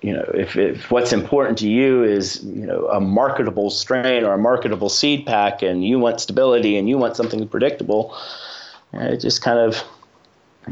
[0.00, 4.32] you know, if, if what's important to you is, you know, a marketable strain or
[4.32, 8.16] a marketable seed pack and you want stability and you want something predictable,
[8.92, 9.82] it just kind of,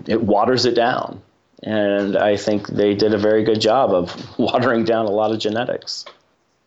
[0.07, 1.21] it waters it down.
[1.65, 5.41] And I think they did a very good job of watering down a lot of
[5.41, 6.05] genetics.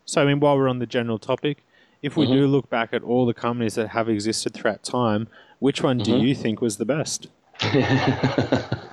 [0.04, 1.64] So, I mean, while we're on the general topic,
[2.02, 2.34] if we mm-hmm.
[2.34, 5.28] do look back at all the companies that have existed throughout time,
[5.60, 6.12] which one mm-hmm.
[6.12, 7.28] do you think was the best?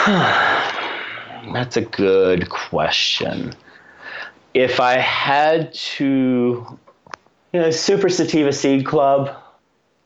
[0.06, 3.52] That's a good question.
[4.54, 6.78] If I had to,
[7.52, 9.36] you know, Super Sativa Seed Club,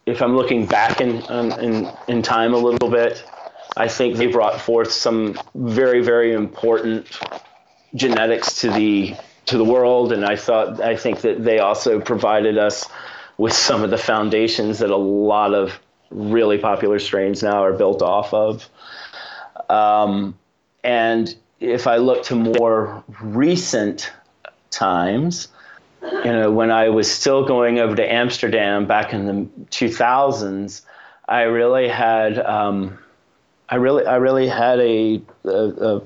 [0.04, 3.24] if I'm looking back in, um, in, in time a little bit,
[3.76, 7.06] I think they brought forth some very, very important
[7.94, 9.14] genetics to the
[9.46, 12.86] to the world, and I thought I think that they also provided us
[13.36, 15.78] with some of the foundations that a lot of
[16.10, 18.68] really popular strains now are built off of.
[19.70, 20.36] Um,
[20.82, 24.12] and if I look to more recent
[24.70, 25.48] times,
[26.02, 30.82] you know, when I was still going over to Amsterdam back in the 2000s,
[31.26, 32.98] I really had, um,
[33.68, 36.00] I really, I really had a, a,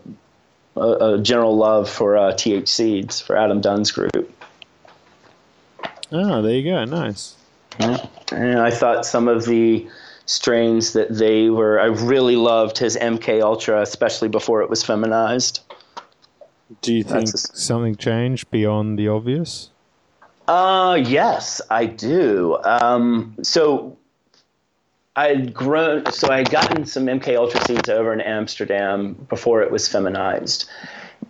[0.76, 4.32] a, a general love for uh, TH Seeds for Adam Dunn's group.
[6.12, 6.84] Oh, there you go.
[6.84, 7.34] Nice.
[7.80, 8.06] Yeah.
[8.32, 9.88] And I thought some of the
[10.29, 11.81] strains that they were.
[11.81, 15.61] I really loved his MK Ultra, especially before it was feminized.
[16.83, 19.70] Do you think a, something changed beyond the obvious?
[20.47, 22.59] Uh, yes, I do.
[22.62, 23.97] Um, so
[25.16, 29.62] I had grown, so I had gotten some MK Ultra seeds over in Amsterdam before
[29.62, 30.68] it was feminized,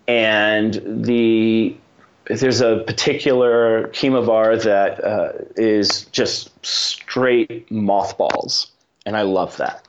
[0.09, 1.77] and the
[2.25, 8.73] there's a particular chemovar that uh, is just straight mothballs,
[9.09, 9.83] and I love that.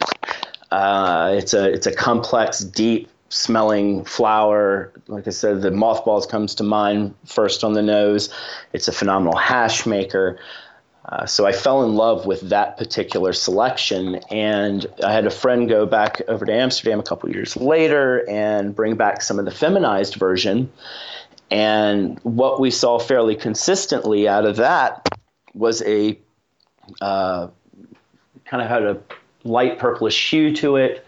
[0.71, 4.93] Uh, it's a it's a complex, deep smelling flower.
[5.07, 8.33] Like I said, the mothballs comes to mind first on the nose.
[8.71, 10.39] It's a phenomenal hash maker.
[11.03, 15.67] Uh, so I fell in love with that particular selection, and I had a friend
[15.67, 19.51] go back over to Amsterdam a couple years later and bring back some of the
[19.51, 20.71] feminized version.
[21.51, 25.09] And what we saw fairly consistently out of that
[25.53, 26.17] was a
[27.01, 27.47] uh,
[28.49, 29.01] kind of had a
[29.43, 31.05] light purplish hue to it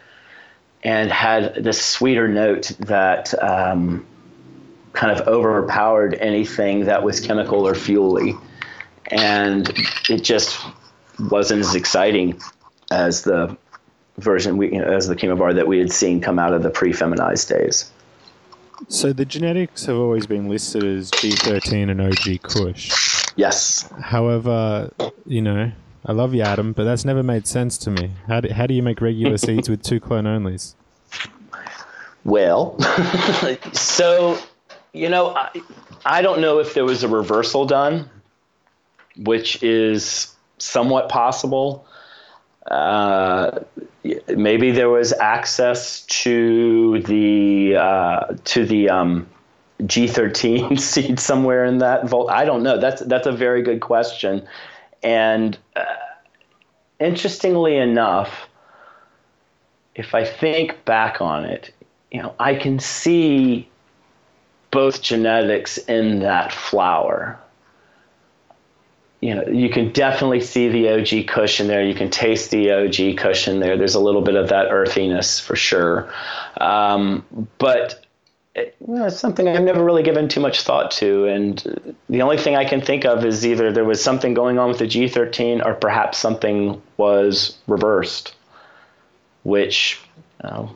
[0.83, 4.05] and had this sweeter note that um,
[4.93, 8.35] kind of overpowered anything that was chemical or fuely.
[9.07, 9.71] And
[10.09, 10.59] it just
[11.19, 12.39] wasn't as exciting
[12.91, 13.57] as the
[14.17, 16.69] version we, you know, as the chemovar that we had seen come out of the
[16.69, 17.91] pre-feminized days.
[18.87, 22.91] So the genetics have always been listed as G13 and OG Kush.
[23.35, 23.87] Yes.
[24.01, 24.91] However,
[25.25, 25.71] you know,
[26.05, 28.11] I love you, Adam, but that's never made sense to me.
[28.27, 30.75] How do, how do you make regular seeds with two clone onlys?
[32.23, 32.79] Well,
[33.73, 34.37] so,
[34.93, 35.49] you know, I,
[36.05, 38.09] I don't know if there was a reversal done,
[39.17, 41.85] which is somewhat possible.
[42.69, 43.59] Uh,
[44.27, 49.27] maybe there was access to the uh, to the um,
[49.81, 52.29] G13 seed somewhere in that vault.
[52.29, 52.79] I don't know.
[52.79, 54.47] That's that's a very good question.
[55.03, 55.83] And uh,
[56.99, 58.47] interestingly enough,
[59.95, 61.73] if I think back on it,
[62.11, 63.67] you know, I can see
[64.69, 67.39] both genetics in that flower.
[69.19, 71.83] You know, you can definitely see the OG cushion there.
[71.83, 73.77] You can taste the OG cushion there.
[73.77, 76.11] There's a little bit of that earthiness for sure.
[76.59, 77.23] Um,
[77.59, 78.00] but
[78.55, 81.25] it, you know, it's something I've never really given too much thought to.
[81.25, 84.69] And the only thing I can think of is either there was something going on
[84.69, 88.35] with the G13 or perhaps something was reversed,
[89.43, 90.01] which,
[90.43, 90.75] know,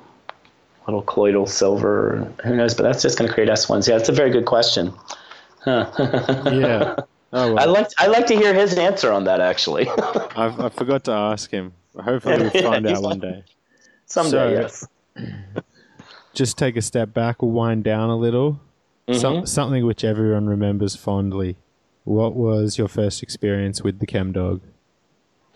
[0.88, 3.88] little colloidal silver, who knows, but that's just going to create S1s.
[3.88, 4.94] Yeah, that's a very good question.
[5.62, 5.92] Huh.
[6.52, 6.96] yeah.
[7.34, 7.60] Oh, well.
[7.60, 9.42] I like I like to hear his answer on that.
[9.42, 9.90] Actually,
[10.38, 11.74] I've, I forgot to ask him.
[12.00, 13.44] Hopefully, we'll find out one day.
[14.06, 14.88] Someday, so, yes
[16.36, 18.60] just take a step back or wind down a little.
[19.08, 19.20] Mm-hmm.
[19.20, 21.58] So, something which everyone remembers fondly.
[22.04, 24.62] What was your first experience with the chem dog?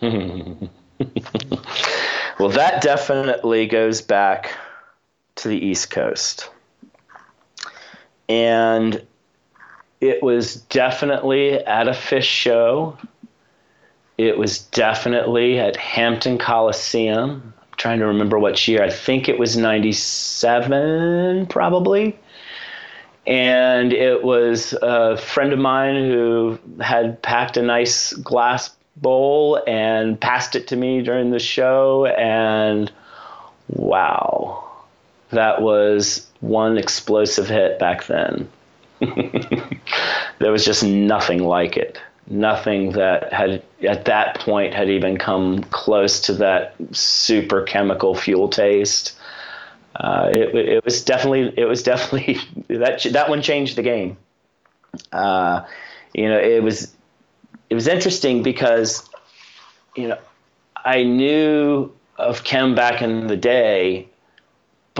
[0.00, 0.70] well,
[2.48, 4.56] that definitely goes back
[5.36, 6.50] to the East Coast.
[8.28, 9.04] And
[10.00, 12.96] it was definitely at a Phish show.
[14.16, 18.84] It was definitely at Hampton Coliseum trying to remember what year.
[18.84, 22.18] I think it was 97, probably.
[23.26, 30.20] And it was a friend of mine who had packed a nice glass bowl and
[30.20, 32.04] passed it to me during the show.
[32.04, 32.92] And
[33.68, 34.62] wow,
[35.30, 38.46] that was one explosive hit back then.
[39.00, 41.98] there was just nothing like it
[42.30, 48.48] nothing that had at that point had even come close to that super chemical fuel
[48.48, 49.16] taste.
[49.96, 54.16] Uh, it, it, was definitely it was definitely that that one changed the game.
[55.12, 55.64] Uh,
[56.14, 56.94] you know, it was
[57.68, 59.08] it was interesting because
[59.96, 60.18] you know
[60.76, 64.08] I knew of chem back in the day,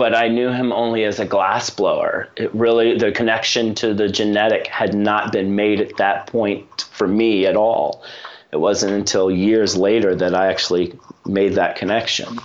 [0.01, 2.27] but I knew him only as a glass blower.
[2.35, 7.07] It really the connection to the genetic had not been made at that point for
[7.07, 8.03] me at all.
[8.51, 10.97] It wasn't until years later that I actually
[11.27, 12.39] made that connection.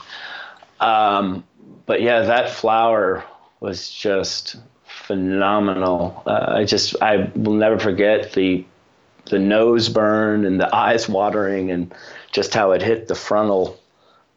[0.80, 1.44] Um,
[1.86, 3.24] but yeah, that flower
[3.60, 6.24] was just phenomenal.
[6.26, 8.66] Uh, I just I will never forget the
[9.30, 11.94] the nose burn and the eyes watering and
[12.32, 13.80] just how it hit the frontal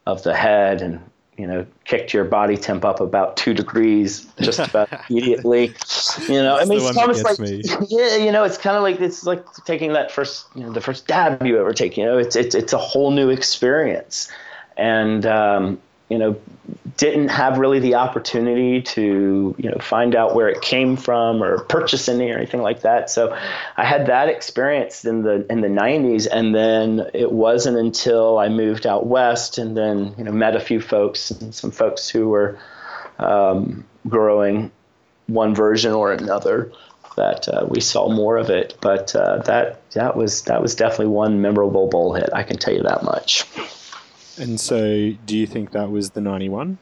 [0.06, 1.02] of the head and
[1.40, 5.74] you know, kicked your body temp up about two degrees just about immediately.
[6.28, 7.64] You know, That's I mean, it's almost like, me.
[7.88, 10.82] yeah, you know, it's kind of like it's like taking that first, you know, the
[10.82, 11.96] first dab you ever take.
[11.96, 14.30] You know, it's it's it's a whole new experience,
[14.76, 15.80] and um,
[16.10, 16.38] you know,
[17.00, 21.60] didn't have really the opportunity to, you know, find out where it came from or
[21.64, 23.10] purchase any or anything like that.
[23.10, 23.34] So
[23.78, 28.50] I had that experience in the in the 90s and then it wasn't until I
[28.50, 32.28] moved out west and then, you know, met a few folks and some folks who
[32.28, 32.60] were
[33.18, 34.70] um, growing
[35.28, 36.70] one version or another
[37.16, 38.78] that uh, we saw more of it.
[38.82, 42.30] But uh, that that was that was definitely one memorable bowl hit.
[42.34, 43.46] I can tell you that much.
[44.38, 46.78] And so, do you think that was the 91?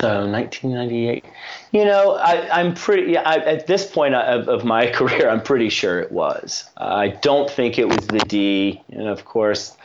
[0.00, 1.24] So 1998.
[1.72, 3.16] You know, I, am pretty.
[3.18, 6.64] I, at this point of, of, my career, I'm pretty sure it was.
[6.78, 9.76] I don't think it was the D, and of course,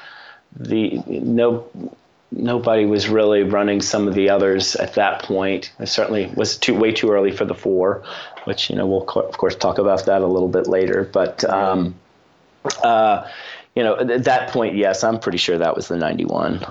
[0.56, 1.68] the no
[2.32, 5.74] nobody was really running some of the others at that point.
[5.80, 8.04] It certainly was too way too early for the four,
[8.46, 11.10] which you know we'll of course talk about that a little bit later.
[11.12, 11.96] But um,
[12.82, 13.28] uh,
[13.76, 16.66] you know, at that point, yes, I'm pretty sure that was the 91.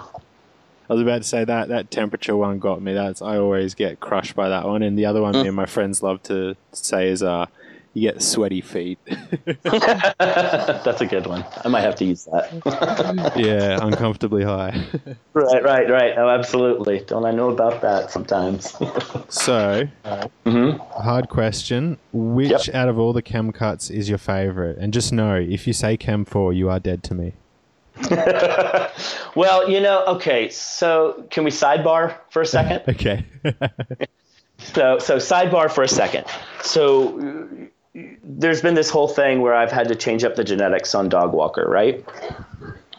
[0.88, 2.94] I was about to say that that temperature one got me.
[2.94, 5.42] That's I always get crushed by that one, and the other one mm.
[5.42, 7.46] me and my friends love to say is uh,
[7.96, 8.98] you get sweaty feet.
[9.64, 11.46] That's a good one.
[11.64, 13.32] I might have to use that.
[13.36, 14.84] yeah, uncomfortably high.
[15.32, 16.12] right, right, right.
[16.18, 17.00] Oh, absolutely.
[17.06, 18.72] Don't I know about that sometimes?
[19.30, 20.76] so, mm-hmm.
[21.00, 21.96] hard question.
[22.12, 22.74] Which yep.
[22.74, 24.76] out of all the chem cuts is your favorite?
[24.76, 27.32] And just know, if you say chem four, you are dead to me.
[29.34, 30.48] well, you know, okay.
[30.50, 32.82] So, can we sidebar for a second?
[32.88, 33.24] okay.
[34.58, 36.26] so, so sidebar for a second.
[36.62, 37.70] So,
[38.22, 41.32] there's been this whole thing where I've had to change up the genetics on Dog
[41.32, 42.04] Walker, right?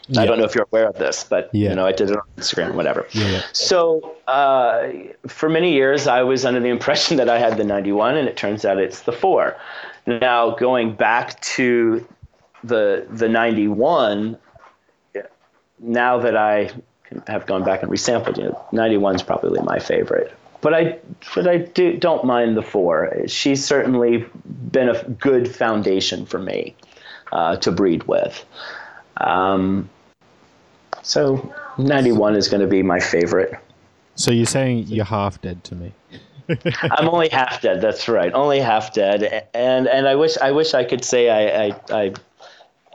[0.08, 0.22] Yeah.
[0.22, 1.68] I don't know if you're aware of this, but yeah.
[1.68, 3.06] you know, I did it on Instagram, whatever.
[3.12, 4.88] Yeah, so uh,
[5.26, 8.36] for many years, I was under the impression that I had the 91, and it
[8.36, 9.56] turns out it's the four.
[10.06, 12.06] Now, going back to
[12.64, 14.38] the the 91,
[15.80, 16.70] now that I
[17.26, 20.98] have gone back and resampled, you know, 91 is probably my favorite but I
[21.34, 23.12] but I do don't mind the four.
[23.26, 24.26] She's certainly
[24.70, 26.74] been a good foundation for me
[27.32, 28.44] uh, to breed with.
[29.18, 29.88] Um,
[31.02, 33.54] so ninety one is going to be my favorite.
[34.16, 35.92] So you're saying you're half dead to me.
[36.82, 37.80] I'm only half dead.
[37.80, 39.48] That's right, only half dead.
[39.54, 42.02] And and I wish I wish I could say I I, I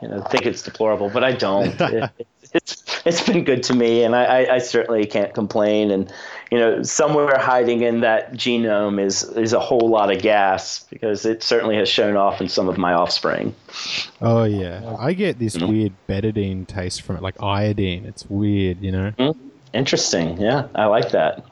[0.02, 1.80] you know think it's deplorable, but I don't.
[1.80, 2.10] it,
[2.54, 5.90] it's it's been good to me, and I, I, certainly can't complain.
[5.90, 6.10] And
[6.50, 11.26] you know, somewhere hiding in that genome is is a whole lot of gas because
[11.26, 13.54] it certainly has shown off in some of my offspring.
[14.20, 15.68] Oh yeah, I get this mm-hmm.
[15.68, 18.04] weird betadine taste from it, like iodine.
[18.06, 19.12] It's weird, you know.
[19.18, 19.43] Mm-hmm.
[19.74, 20.40] Interesting.
[20.40, 21.44] Yeah, I like that.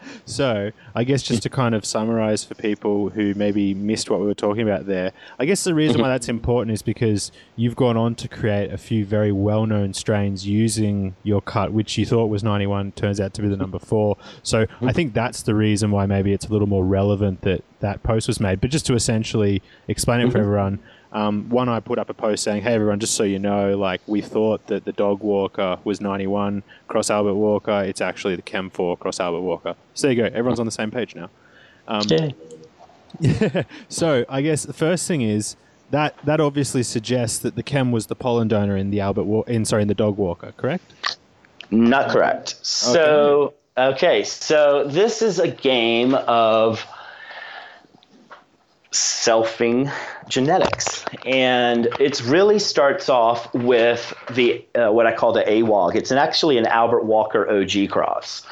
[0.24, 4.26] so, I guess just to kind of summarize for people who maybe missed what we
[4.26, 7.98] were talking about there, I guess the reason why that's important is because you've gone
[7.98, 12.26] on to create a few very well known strains using your cut, which you thought
[12.26, 14.16] was 91, turns out to be the number four.
[14.42, 18.02] So, I think that's the reason why maybe it's a little more relevant that that
[18.02, 18.62] post was made.
[18.62, 20.40] But just to essentially explain it for mm-hmm.
[20.40, 20.78] everyone,
[21.12, 24.00] um, one, I put up a post saying, "Hey everyone, just so you know, like
[24.06, 27.82] we thought that the dog walker was 91 cross Albert Walker.
[27.82, 30.26] It's actually the Chem 4 cross Albert Walker." So there you go.
[30.26, 31.30] Everyone's on the same page now.
[31.86, 33.62] Um, yeah.
[33.88, 35.56] so I guess the first thing is
[35.90, 39.64] that that obviously suggests that the Chem was the pollen donor in the Albert in
[39.64, 41.18] sorry in the dog walker, correct?
[41.70, 42.56] Not correct.
[42.62, 46.86] So okay, okay so this is a game of
[48.92, 49.92] selfing
[50.28, 51.04] genetics.
[51.26, 55.94] And it really starts off with the uh, what I call the AWOG.
[55.94, 58.46] It's an, actually an Albert Walker OG cross.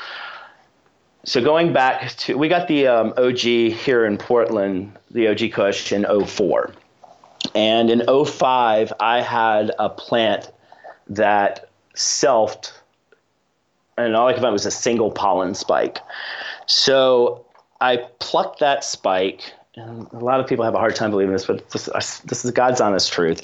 [1.24, 5.90] So going back to, we got the um, OG here in Portland, the OG Kush
[5.90, 6.72] in 04.
[7.54, 10.52] And in 05, I had a plant
[11.08, 12.72] that selfed,
[13.98, 15.98] and all I could find was a single pollen spike.
[16.66, 17.44] So
[17.80, 21.44] I plucked that spike and a lot of people have a hard time believing this,
[21.44, 21.88] but this,
[22.20, 23.42] this is God's honest truth.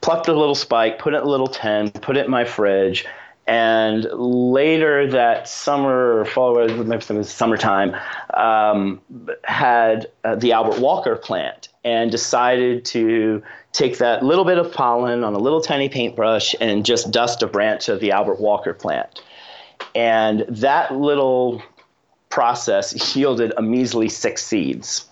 [0.00, 3.04] Plucked a little spike, put it in a little tin, put it in my fridge,
[3.46, 7.94] and later that summer or fall, maybe it was summertime,
[8.32, 8.98] um,
[9.44, 15.22] had uh, the Albert Walker plant and decided to take that little bit of pollen
[15.22, 19.22] on a little tiny paintbrush and just dust a branch of the Albert Walker plant.
[19.94, 21.62] And that little
[22.30, 25.06] process yielded a measly six seeds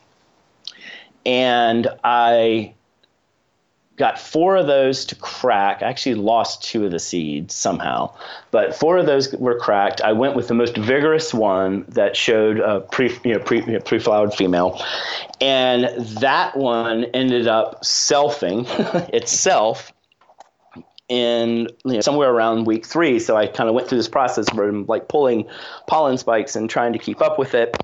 [1.24, 2.74] and I
[3.96, 5.82] got four of those to crack.
[5.82, 8.14] I actually lost two of the seeds somehow,
[8.50, 10.00] but four of those were cracked.
[10.00, 13.72] I went with the most vigorous one that showed a pre, you know, pre, you
[13.72, 14.82] know, pre-flowered female,
[15.40, 15.84] and
[16.20, 18.66] that one ended up selfing
[19.14, 19.92] itself
[21.08, 23.18] in you know, somewhere around week three.
[23.18, 25.46] So I kind of went through this process where I'm like pulling
[25.86, 27.76] pollen spikes and trying to keep up with it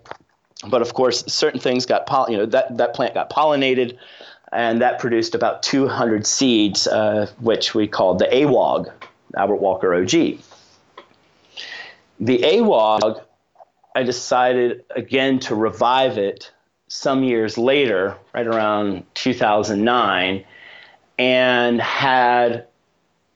[0.67, 3.97] but of course, certain things got poll- you know that that plant got pollinated,
[4.53, 8.91] and that produced about 200 seeds, uh, which we called the AWOG,
[9.37, 10.39] Albert Walker OG.
[12.21, 13.23] The AWOG,
[13.95, 16.51] I decided again to revive it
[16.89, 20.45] some years later, right around 2009,
[21.19, 22.67] and had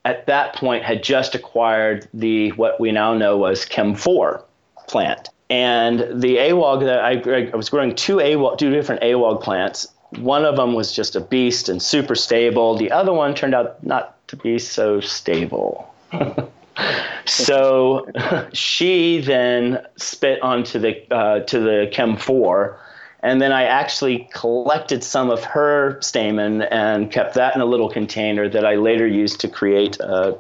[0.05, 4.45] at that point had just acquired the what we now know was Chem 4
[4.89, 5.29] plant.
[5.53, 9.87] And the AWOG that I, I was growing two AWOG, two different AWOG plants.
[10.17, 12.75] One of them was just a beast and super stable.
[12.75, 15.95] The other one turned out not to be so stable.
[17.27, 18.07] so
[18.55, 22.79] she then spit onto the uh, to the Chem 4
[23.23, 27.91] and then I actually collected some of her stamen and kept that in a little
[27.91, 30.33] container that I later used to create uh,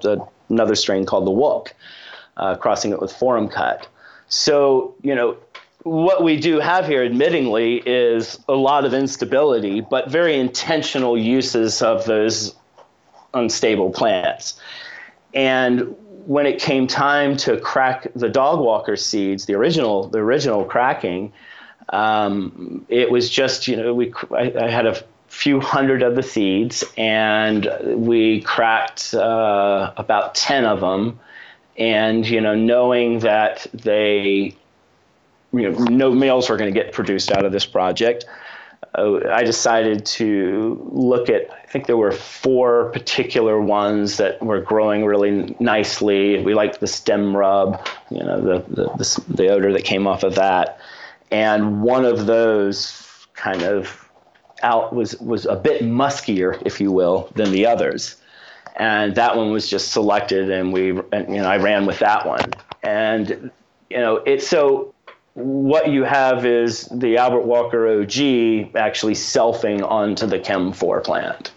[0.48, 1.68] another strain called the Wook,
[2.38, 3.86] uh, crossing it with Forum cut.
[4.32, 5.36] So, you know,
[5.82, 11.82] what we do have here, admittingly, is a lot of instability, but very intentional uses
[11.82, 12.54] of those
[13.34, 14.58] unstable plants.
[15.34, 20.64] And when it came time to crack the dog walker seeds, the original, the original
[20.64, 21.34] cracking,
[21.90, 24.96] um, it was just, you know, we I, I, had a
[25.28, 31.20] few hundred of the seeds, and we cracked uh, about ten of them.
[31.76, 34.54] And you know, knowing that they,
[35.52, 38.24] you know, no males were going to get produced out of this project,
[38.94, 41.50] uh, I decided to look at.
[41.50, 46.42] I think there were four particular ones that were growing really nicely.
[46.42, 50.22] We liked the stem rub, you know, the the, the, the odor that came off
[50.22, 50.78] of that
[51.32, 54.08] and one of those kind of
[54.62, 58.16] out was was a bit muskier, if you will, than the others.
[58.76, 62.26] And that one was just selected, and we, and, you know, I ran with that
[62.26, 62.52] one.
[62.82, 63.50] And
[63.90, 64.94] you know, it's so
[65.34, 71.52] what you have is the Albert Walker OG actually selfing onto the Chem 4 plant.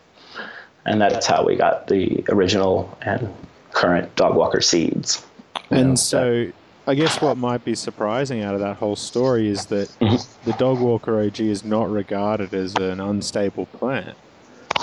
[0.85, 3.33] And that's how we got the original and
[3.71, 5.25] current Dog Walker seeds.
[5.71, 6.51] And know, so
[6.87, 10.49] I guess what might be surprising out of that whole story is that mm-hmm.
[10.49, 14.15] the dog walker OG is not regarded as an unstable plant.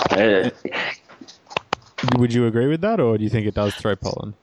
[0.09, 0.49] Uh,
[2.17, 4.33] Would you agree with that, or do you think it does throw pollen?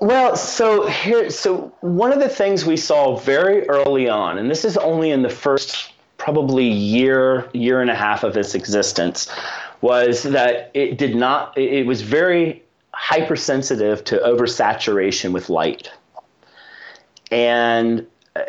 [0.00, 4.64] Well, so here, so one of the things we saw very early on, and this
[4.64, 9.30] is only in the first probably year, year and a half of its existence,
[9.80, 11.56] was that it did not.
[11.56, 12.62] It was very
[12.92, 15.90] hypersensitive to oversaturation with light.
[17.30, 18.06] And
[18.36, 18.42] uh,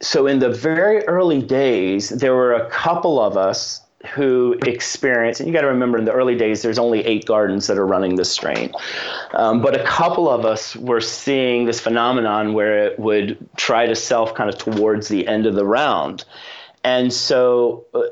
[0.00, 5.48] so in the very early days, there were a couple of us who experienced, and
[5.48, 8.16] you got to remember in the early days, there's only eight gardens that are running
[8.16, 8.72] this strain.
[9.34, 13.94] Um, but a couple of us were seeing this phenomenon where it would try to
[13.94, 16.24] self kind of towards the end of the round.
[16.82, 18.02] And so, uh,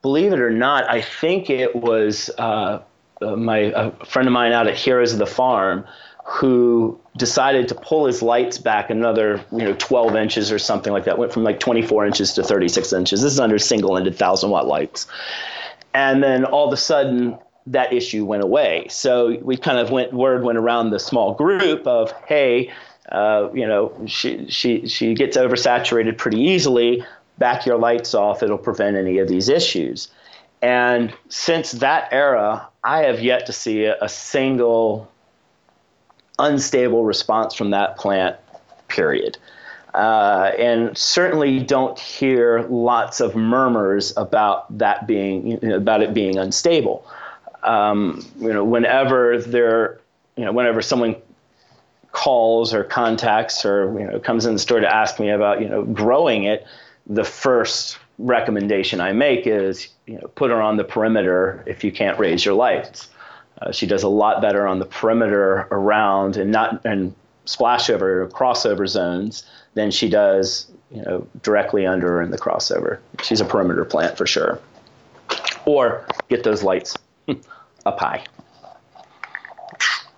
[0.00, 2.82] believe it or not, I think it was uh,
[3.20, 5.84] uh my a friend of mine out at Heroes of the Farm
[6.28, 11.04] who decided to pull his lights back another, you know, 12 inches or something like
[11.04, 11.18] that.
[11.18, 13.20] Went from like 24 inches to 36 inches.
[13.20, 15.06] This is under single-ended thousand watt lights,
[15.92, 18.86] and then all of a sudden that issue went away.
[18.88, 22.72] So we kind of went word went around the small group of, hey,
[23.10, 27.04] uh, you know, she she she gets oversaturated pretty easily.
[27.38, 28.42] Back your lights off.
[28.42, 30.08] It'll prevent any of these issues.
[30.60, 35.08] And since that era, I have yet to see a, a single
[36.38, 38.36] unstable response from that plant,
[38.88, 39.38] period.
[39.94, 46.12] Uh, and certainly don't hear lots of murmurs about that being you know, about it
[46.14, 47.06] being unstable.
[47.62, 50.00] Um, you know, whenever there,
[50.36, 51.16] you know, whenever someone
[52.12, 55.68] calls or contacts or you know comes in the store to ask me about you
[55.68, 56.66] know growing it,
[57.06, 61.92] the first recommendation I make is you know put her on the perimeter if you
[61.92, 63.08] can't raise your lights.
[63.60, 67.14] Uh, she does a lot better on the perimeter around and not and
[67.46, 69.44] splashover crossover zones
[69.74, 72.98] than she does, you know, directly under in the crossover.
[73.22, 74.60] She's a perimeter plant for sure.
[75.64, 76.96] Or get those lights
[77.86, 78.24] up high.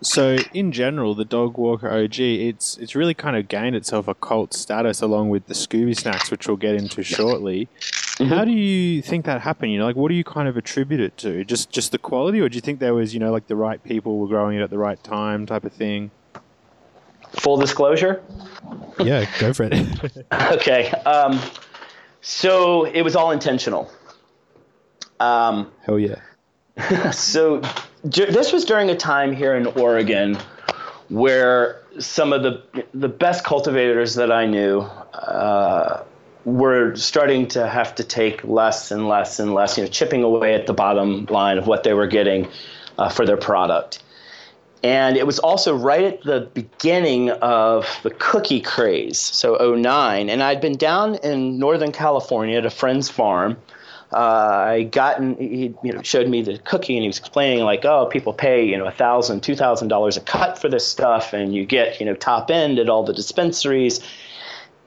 [0.03, 4.15] So in general, the Dog Walker OG, it's it's really kind of gained itself a
[4.15, 7.69] cult status along with the Scooby Snacks, which we'll get into shortly.
[8.21, 8.33] Mm-hmm.
[8.33, 9.73] How do you think that happened?
[9.73, 11.45] You know, like what do you kind of attribute it to?
[11.45, 13.83] Just just the quality, or do you think there was you know like the right
[13.83, 16.11] people were growing it at the right time, type of thing?
[17.33, 18.23] Full disclosure.
[18.99, 19.73] yeah, go for it.
[20.33, 21.41] okay, um,
[22.23, 23.91] so it was all intentional.
[25.19, 26.21] Um, Hell yeah.
[27.11, 27.61] so
[28.05, 30.39] this was during a time here in Oregon
[31.09, 32.63] where some of the
[32.95, 36.05] the best cultivators that I knew uh,
[36.45, 40.55] were starting to have to take less and less and less, you know, chipping away
[40.55, 42.49] at the bottom line of what they were getting
[42.99, 44.03] uh, for their product.
[44.83, 50.31] And it was also right at the beginning of the cookie craze, so 09.
[50.31, 53.59] And I'd been down in Northern California at a friend's farm
[54.13, 57.85] uh, I gotten he you know showed me the cookie and he was explaining like
[57.85, 61.33] oh people pay you know a thousand two thousand dollars a cut for this stuff
[61.33, 64.01] and you get you know top end at all the dispensaries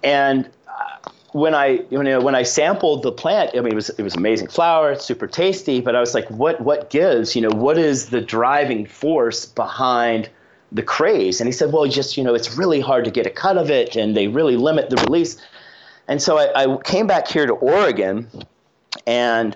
[0.03, 3.89] and uh, when I you know when I sampled the plant, I mean it was
[3.89, 7.35] it was amazing flower, super tasty, but I was like, what what gives?
[7.35, 10.29] You know, what is the driving force behind
[10.71, 11.39] the craze?
[11.39, 13.69] And he said, well, just you know, it's really hard to get a cut of
[13.71, 15.37] it, and they really limit the release.
[16.07, 18.27] And so I, I came back here to Oregon,
[19.05, 19.55] and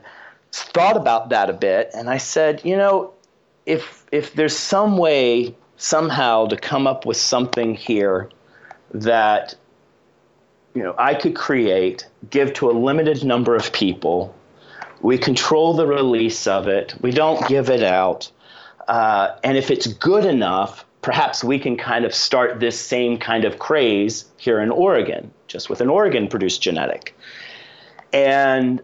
[0.51, 3.13] thought about that a bit, and I said, you know,
[3.65, 8.29] if if there's some way somehow to come up with something here
[8.93, 9.55] that
[10.77, 14.35] you know, I could create, give to a limited number of people.
[15.01, 16.93] We control the release of it.
[17.01, 18.31] We don't give it out.
[18.87, 23.43] Uh, and if it's good enough, perhaps we can kind of start this same kind
[23.43, 27.17] of craze here in Oregon, just with an Oregon produced genetic.
[28.13, 28.79] And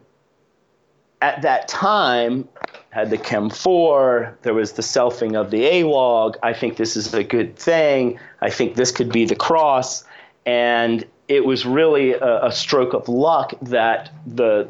[1.24, 2.49] at that time,
[2.89, 6.36] had the Chem 4, there was the selfing of the AWOG.
[6.43, 8.19] I think this is a good thing.
[8.41, 10.03] I think this could be the cross.
[10.45, 14.67] And it was really a, a stroke of luck that the,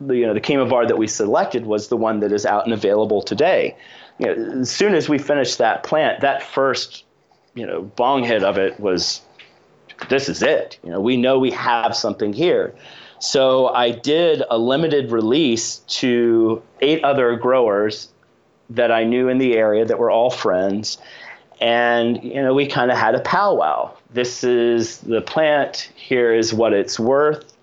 [0.00, 2.72] the you know the chemovar that we selected was the one that is out and
[2.72, 3.76] available today.
[4.18, 7.04] You know, as soon as we finished that plant, that first
[7.54, 9.20] you know bong hit of it was
[10.08, 10.78] this is it.
[10.82, 12.74] You know, we know we have something here.
[13.22, 18.08] So I did a limited release to eight other growers
[18.70, 20.98] that I knew in the area that were all friends,
[21.60, 23.94] and you know we kind of had a powwow.
[24.12, 27.56] This is the plant here is what it's worth.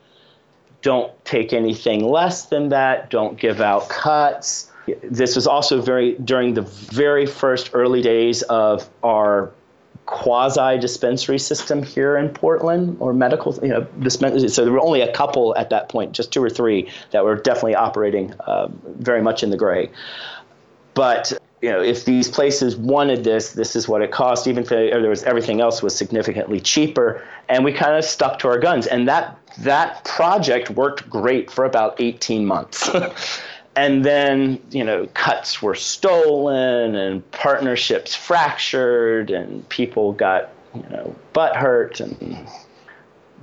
[0.82, 3.10] Don't take anything less than that.
[3.10, 4.72] Don't give out cuts.
[5.04, 9.52] This was also very during the very first early days of our
[10.10, 15.02] quasi dispensary system here in Portland or medical you know dispensary so there were only
[15.02, 19.22] a couple at that point just two or three that were definitely operating uh, very
[19.22, 19.90] much in the gray
[20.96, 21.32] but
[21.62, 24.48] you know, if these places wanted this, this is what it cost.
[24.48, 28.48] Even if there was everything else was significantly cheaper, and we kind of stuck to
[28.48, 28.88] our guns.
[28.88, 32.90] And that that project worked great for about 18 months.
[33.76, 41.16] and then you know cuts were stolen and partnerships fractured and people got you know
[41.34, 42.48] butt hurt and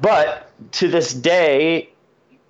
[0.01, 1.89] but to this day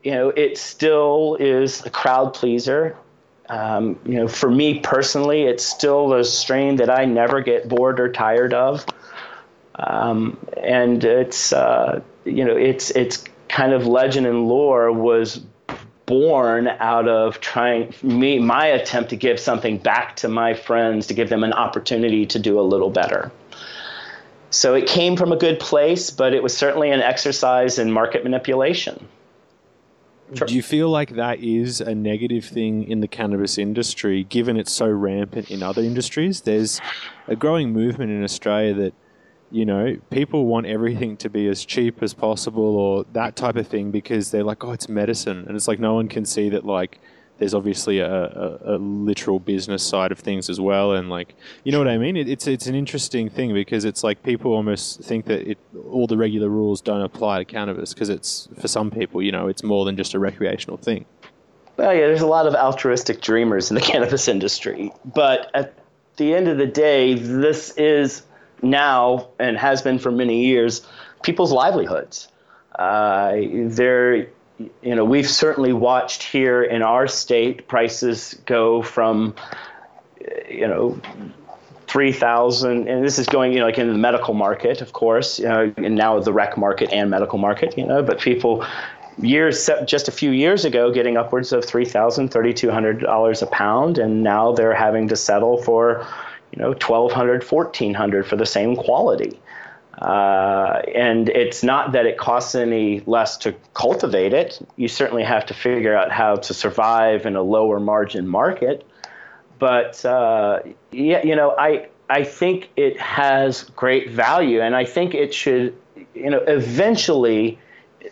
[0.03, 2.97] you know it still is a crowd pleaser
[3.49, 8.01] um, you know, for me personally, it's still a strain that I never get bored
[8.01, 8.85] or tired of.
[9.77, 15.41] Um, and it's uh, you know it's it's kind of legend and lore was
[16.07, 21.14] born out of trying me my attempt to give something back to my friends to
[21.14, 23.30] give them an opportunity to do a little better.
[24.50, 28.22] So it came from a good place, but it was certainly an exercise in market
[28.22, 29.09] manipulation.
[30.34, 30.46] Sure.
[30.46, 34.72] Do you feel like that is a negative thing in the cannabis industry, given it's
[34.72, 36.40] so rampant in other industries?
[36.40, 36.80] There's
[37.28, 38.94] a growing movement in Australia that,
[39.51, 43.66] you know, people want everything to be as cheap as possible or that type of
[43.66, 45.44] thing because they're like, oh, it's medicine.
[45.47, 47.01] And it's like no one can see that, like,
[47.38, 51.34] there's obviously a, a, a, literal business side of things as well, and like
[51.64, 52.16] you know what I mean.
[52.16, 55.59] It, it's it's an interesting thing because it's like people almost think that it,
[55.90, 59.49] all the regular rules don't apply to cannabis because it's for some people, you know,
[59.49, 61.05] it's more than just a recreational thing.
[61.76, 65.74] Well, yeah, there's a lot of altruistic dreamers in the cannabis industry, but at
[66.16, 68.22] the end of the day, this is
[68.62, 70.86] now and has been for many years
[71.22, 72.28] people's livelihoods.
[72.78, 73.36] Uh,
[73.66, 74.28] they're
[74.59, 79.34] you know, we've certainly watched here in our state prices go from,
[80.48, 80.98] you know,
[81.88, 85.46] 3,000, and this is going, you know, like in the medical market, of course, you
[85.46, 88.64] know, and now the rec market and medical market, you know, but people
[89.18, 94.52] years, just a few years ago, getting upwards of $3,000, $3,200 a pound, and now
[94.52, 96.07] they're having to settle for,
[96.57, 99.38] you know, 1,200, 1,400 for the same quality.
[99.98, 104.59] Uh, and it's not that it costs any less to cultivate it.
[104.76, 108.86] You certainly have to figure out how to survive in a lower margin market.
[109.59, 110.61] But uh,
[110.92, 115.74] yeah, you know, I I think it has great value, and I think it should,
[116.14, 117.59] you know, eventually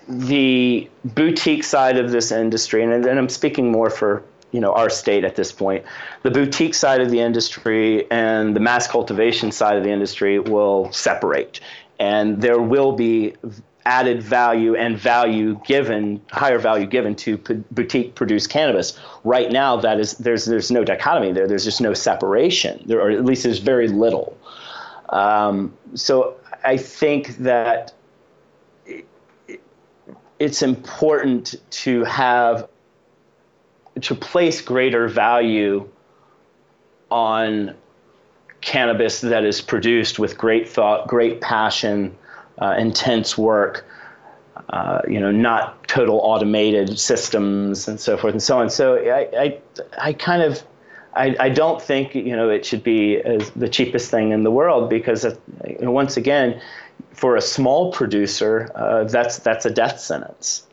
[0.09, 4.23] the boutique side of this industry, and, and I'm speaking more for
[4.55, 5.85] you know our state at this point.
[6.23, 10.93] The boutique side of the industry and the mass cultivation side of the industry will
[10.93, 11.59] separate.
[11.99, 13.35] And there will be
[13.85, 17.37] added value and value given higher value given to
[17.73, 18.99] boutique produced cannabis.
[19.25, 21.49] Right now that is there's there's no dichotomy there.
[21.49, 22.81] There's just no separation.
[22.87, 24.39] There or at least there's very little.
[25.09, 27.93] Um, so i think that
[30.39, 32.69] it's important to have
[34.01, 35.89] to place greater value
[37.11, 37.75] on
[38.61, 42.17] cannabis that is produced with great thought, great passion,
[42.61, 43.87] uh, intense work.
[44.71, 48.71] Uh, you know, not total automated systems and so forth and so on.
[48.71, 49.59] So I, I,
[49.99, 50.63] I kind of,
[51.13, 53.21] I, I don't think you know it should be
[53.57, 55.37] the cheapest thing in the world because uh,
[55.69, 56.61] you know, once again,
[57.13, 60.67] for a small producer, uh, that's that's a death sentence.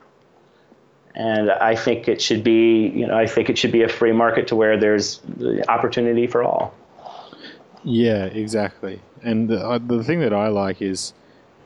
[1.14, 4.14] And I think it should be, you know, I think it should be a free
[4.14, 5.20] market to where there's
[5.68, 6.74] opportunity for all.
[7.84, 9.02] Yeah, exactly.
[9.22, 11.14] And the, uh, the thing that I like is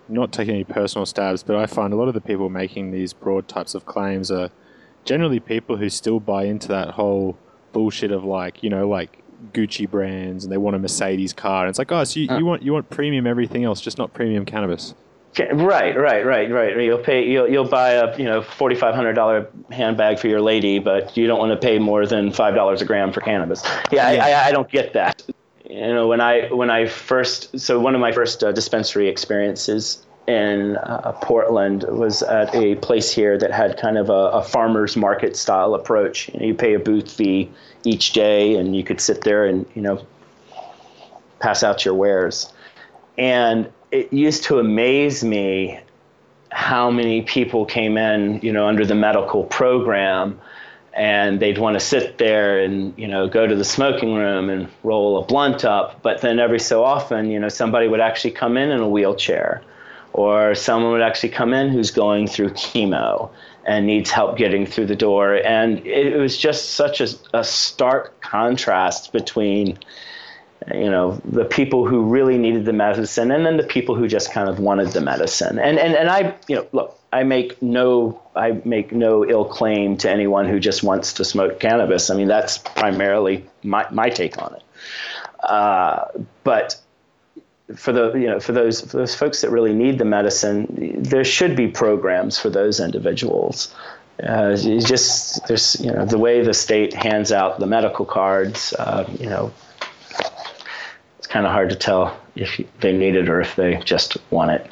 [0.08, 3.14] not taking any personal stabs, but I find a lot of the people making these
[3.14, 4.50] broad types of claims are
[5.04, 7.38] generally people who still buy into that whole
[7.72, 9.22] bullshit of like, you know, like
[9.52, 11.66] Gucci brands and they want a Mercedes car.
[11.66, 14.14] And it's like, oh, so you, you want you want premium everything else, just not
[14.14, 14.96] premium cannabis.
[15.38, 16.78] Right, right, right, right.
[16.78, 17.28] You'll pay.
[17.28, 21.18] You'll you'll buy a you know forty five hundred dollar handbag for your lady, but
[21.18, 23.62] you don't want to pay more than five dollars a gram for cannabis.
[23.92, 24.26] Yeah, yeah.
[24.26, 25.24] I, I, I, don't get that.
[25.70, 30.06] You know, when I when I first so one of my first uh, dispensary experiences
[30.28, 34.96] in uh, Portland was at a place here that had kind of a, a farmers
[34.96, 36.30] market style approach.
[36.30, 37.52] You, know, you pay a booth fee
[37.84, 40.06] each day, and you could sit there and you know
[41.40, 42.54] pass out your wares.
[43.18, 45.80] And it used to amaze me
[46.52, 50.39] how many people came in, you know, under the medical program
[50.93, 54.70] and they'd want to sit there and, you know, go to the smoking room and
[54.84, 56.02] roll a blunt up.
[56.02, 59.62] But then every so often, you know, somebody would actually come in in a wheelchair
[60.14, 63.30] or someone would actually come in who's going through chemo
[63.66, 65.36] and needs help getting through the door.
[65.36, 69.78] And it was just such a, a stark contrast between,
[70.74, 74.32] you know the people who really needed the medicine and then the people who just
[74.32, 75.59] kind of wanted the medicine.
[75.59, 79.97] And and and I you know look I make no I make no ill claim
[79.97, 82.09] to anyone who just wants to smoke cannabis.
[82.09, 84.63] I mean that's primarily my my take on it.
[85.43, 86.05] Uh,
[86.43, 86.82] but
[87.76, 91.24] for the you know for those for those folks that really need the medicine there
[91.24, 93.74] should be programs for those individuals.
[94.24, 99.03] Uh, just there's you know the way the state hands out the medical cards uh,
[99.20, 99.51] you know
[101.36, 104.72] kind of hard to tell if they need it or if they just want it.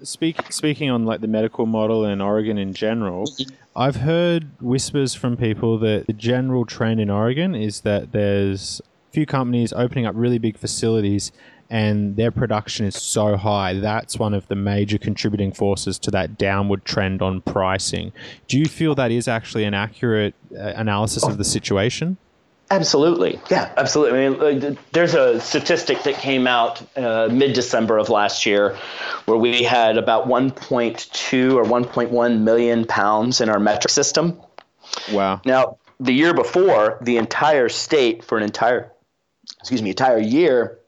[0.00, 3.28] Speak, speaking on like the medical model in Oregon in general,
[3.74, 9.12] I've heard whispers from people that the general trend in Oregon is that there's a
[9.12, 11.32] few companies opening up really big facilities
[11.68, 13.72] and their production is so high.
[13.72, 18.12] That's one of the major contributing forces to that downward trend on pricing.
[18.46, 22.18] Do you feel that is actually an accurate uh, analysis of the situation?
[22.70, 23.40] Absolutely.
[23.50, 24.26] Yeah, absolutely.
[24.26, 28.76] I mean, there's a statistic that came out uh, mid December of last year
[29.24, 34.40] where we had about 1.2 or 1.1 million pounds in our Metrc system.
[35.12, 35.40] Wow.
[35.44, 38.92] Now, the year before, the entire state for an entire,
[39.58, 40.78] excuse me, entire year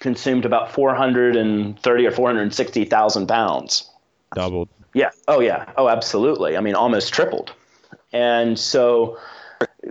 [0.00, 3.90] consumed about 430 or 460,000 pounds.
[4.34, 4.68] Doubled.
[4.92, 5.10] Yeah.
[5.28, 5.70] Oh, yeah.
[5.76, 6.56] Oh, absolutely.
[6.56, 7.52] I mean, almost tripled.
[8.12, 9.18] And so,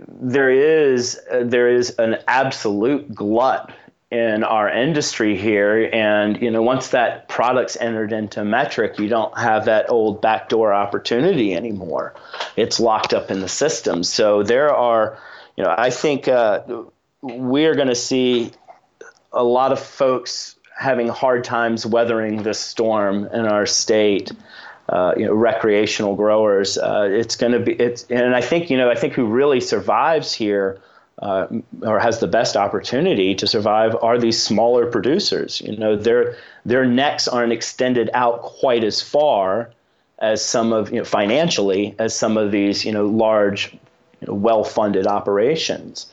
[0.08, 3.72] there is uh, there is an absolute glut
[4.10, 5.90] in our industry here.
[5.92, 10.72] And you know once that product's entered into Metrc you don't have that old backdoor
[10.72, 12.14] opportunity anymore.
[12.56, 14.02] It's locked up in the system.
[14.02, 15.18] So there are
[15.56, 16.62] you know i think uh,
[17.22, 18.52] we're going to see
[19.32, 24.30] a lot of folks having hard times weathering this storm in our state
[24.88, 26.78] uh, you know, recreational growers.
[26.78, 29.60] Uh, it's going to be it's, and I think you know, I think who really
[29.60, 30.80] survives here.
[31.18, 31.46] Uh,
[31.80, 35.62] or has the best opportunity to survive are these smaller producers.
[35.62, 39.70] You know, their their necks aren't extended out quite as far
[40.18, 43.72] as some of you know financially as some of these you know large,
[44.20, 46.06] you know, well-funded operations.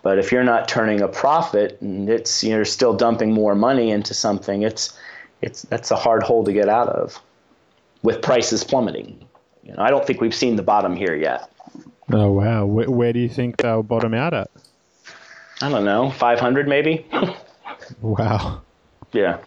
[0.00, 4.14] But if you're not turning a profit and it's you're still dumping more money into
[4.14, 4.98] something, it's
[5.42, 7.20] it's that's a hard hole to get out of
[8.06, 9.18] with prices plummeting.
[9.64, 11.50] You know, I don't think we've seen the bottom here yet.
[12.12, 12.64] Oh wow!
[12.64, 14.48] Where, where do you think they'll bottom out at?
[15.60, 17.04] I don't know, five hundred maybe.
[18.00, 18.62] wow.
[19.12, 19.38] Yeah.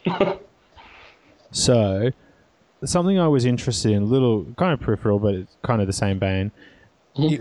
[1.52, 2.12] so,
[2.84, 6.20] something I was interested in, little kind of peripheral, but it's kind of the same
[6.20, 6.52] vein,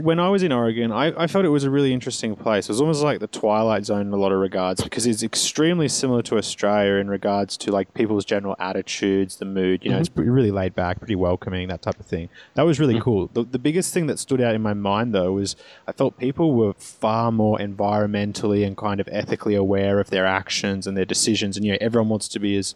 [0.00, 2.66] when I was in Oregon, I, I felt it was a really interesting place.
[2.66, 5.88] It was almost like the Twilight Zone in a lot of regards because it's extremely
[5.88, 9.84] similar to Australia in regards to like people's general attitudes, the mood.
[9.84, 10.00] You know, mm-hmm.
[10.00, 12.28] it's pretty, really laid back, pretty welcoming, that type of thing.
[12.54, 13.02] That was really mm-hmm.
[13.02, 13.30] cool.
[13.32, 15.56] The, the biggest thing that stood out in my mind though was
[15.86, 20.86] I felt people were far more environmentally and kind of ethically aware of their actions
[20.86, 21.56] and their decisions.
[21.56, 22.74] And you know, everyone wants to be as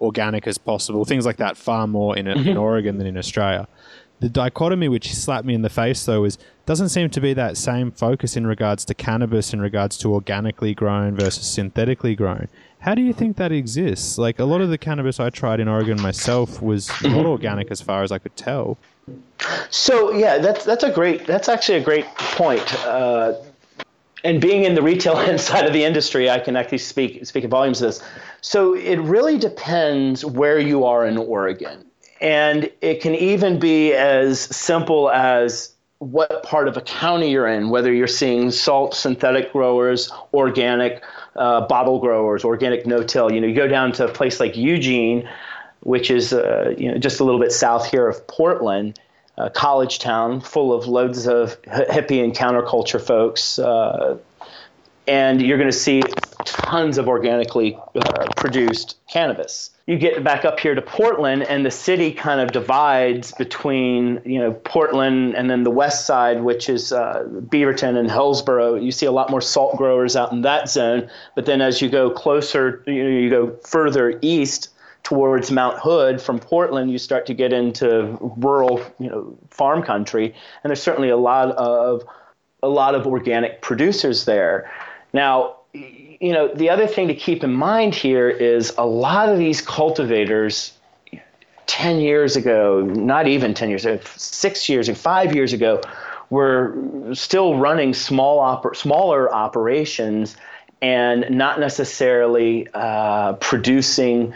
[0.00, 1.04] organic as possible.
[1.04, 2.48] Things like that far more in, mm-hmm.
[2.48, 3.68] in Oregon than in Australia.
[4.20, 7.56] The dichotomy which slapped me in the face though is doesn't seem to be that
[7.56, 12.48] same focus in regards to cannabis in regards to organically grown versus synthetically grown.
[12.78, 14.18] How do you think that exists?
[14.18, 17.80] Like a lot of the cannabis I tried in Oregon myself was not organic as
[17.80, 18.78] far as I could tell.
[19.70, 22.74] So yeah, that's that's a great that's actually a great point.
[22.84, 23.34] Uh,
[24.22, 27.50] and being in the retail inside of the industry, I can actually speak speak in
[27.50, 28.02] volumes of this.
[28.40, 31.84] So it really depends where you are in Oregon,
[32.20, 37.70] and it can even be as simple as what part of a county you're in,
[37.70, 41.02] whether you're seeing salt synthetic growers, organic
[41.36, 43.32] uh, bottle growers, organic no-till.
[43.32, 45.28] You know, you go down to a place like Eugene,
[45.80, 48.98] which is uh, you know just a little bit south here of Portland,
[49.38, 53.58] a college town full of loads of hippie and counterculture folks.
[53.58, 54.18] Uh,
[55.06, 56.02] and you're going to see
[56.64, 59.70] tons of organically uh, produced cannabis.
[59.86, 64.38] You get back up here to Portland, and the city kind of divides between you
[64.38, 68.76] know Portland and then the west side, which is uh, Beaverton and Hillsboro.
[68.76, 71.10] You see a lot more salt growers out in that zone.
[71.34, 74.70] But then as you go closer, you know, you go further east
[75.02, 80.34] towards Mount Hood from Portland, you start to get into rural, you know, farm country,
[80.62, 82.02] and there's certainly a lot of
[82.62, 84.70] a lot of organic producers there.
[85.12, 85.56] Now,
[86.24, 89.60] you know, the other thing to keep in mind here is a lot of these
[89.60, 90.72] cultivators
[91.66, 95.82] 10 years ago, not even 10 years ago, six years or five years ago,
[96.30, 96.78] were
[97.12, 100.34] still running small oper- smaller operations
[100.80, 104.32] and not necessarily uh, producing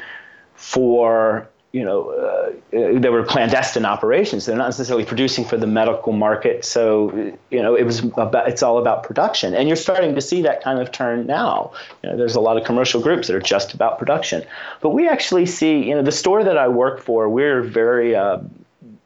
[0.54, 4.46] for you know uh, they were clandestine operations.
[4.46, 6.64] They're not necessarily producing for the medical market.
[6.64, 7.12] So
[7.50, 10.62] you know it was about it's all about production, and you're starting to see that
[10.62, 11.72] kind of turn now.
[12.02, 14.44] You know, there's a lot of commercial groups that are just about production,
[14.80, 17.28] but we actually see you know the store that I work for.
[17.28, 18.38] We're very uh,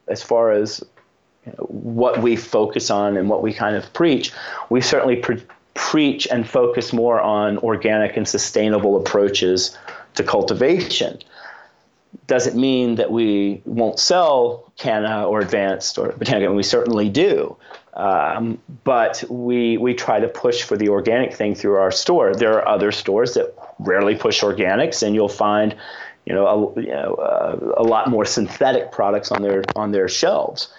[0.06, 0.84] as far as
[1.44, 4.32] you know, what we focus on and what we kind of preach.
[4.70, 5.42] We certainly pre-
[5.74, 9.76] preach and focus more on organic and sustainable approaches
[10.14, 11.18] to cultivation
[12.26, 17.56] doesn't mean that we won't sell Canna or Advanced or Botanicare, and we certainly do.
[17.94, 22.34] Um, but we we try to push for the organic thing through our store.
[22.34, 25.76] There are other stores that rarely push organics, and you'll find,
[26.24, 30.08] you know, a, you know, uh, a lot more synthetic products on their on their
[30.08, 30.72] shelves.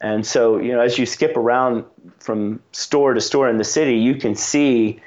[0.00, 1.84] And so, you know, as you skip around
[2.20, 5.00] from store to store in the city, you can see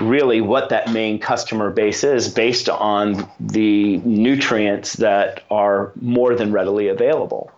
[0.00, 6.52] really what that main customer base is based on the nutrients that are more than
[6.52, 7.50] readily available.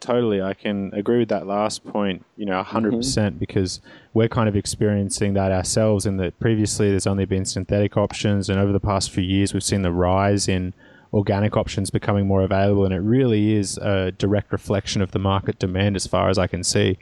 [0.00, 2.98] Totally, I can agree with that last point, you know, 100 mm-hmm.
[2.98, 3.80] percent mm hmm because
[4.14, 8.58] we're kind of experiencing that ourselves in that previously there's only been synthetic options and
[8.58, 10.74] over the past few years we've seen the rise in
[11.12, 15.58] organic options becoming more available and it really is a direct reflection of the market
[15.58, 16.98] demand as far as I can see.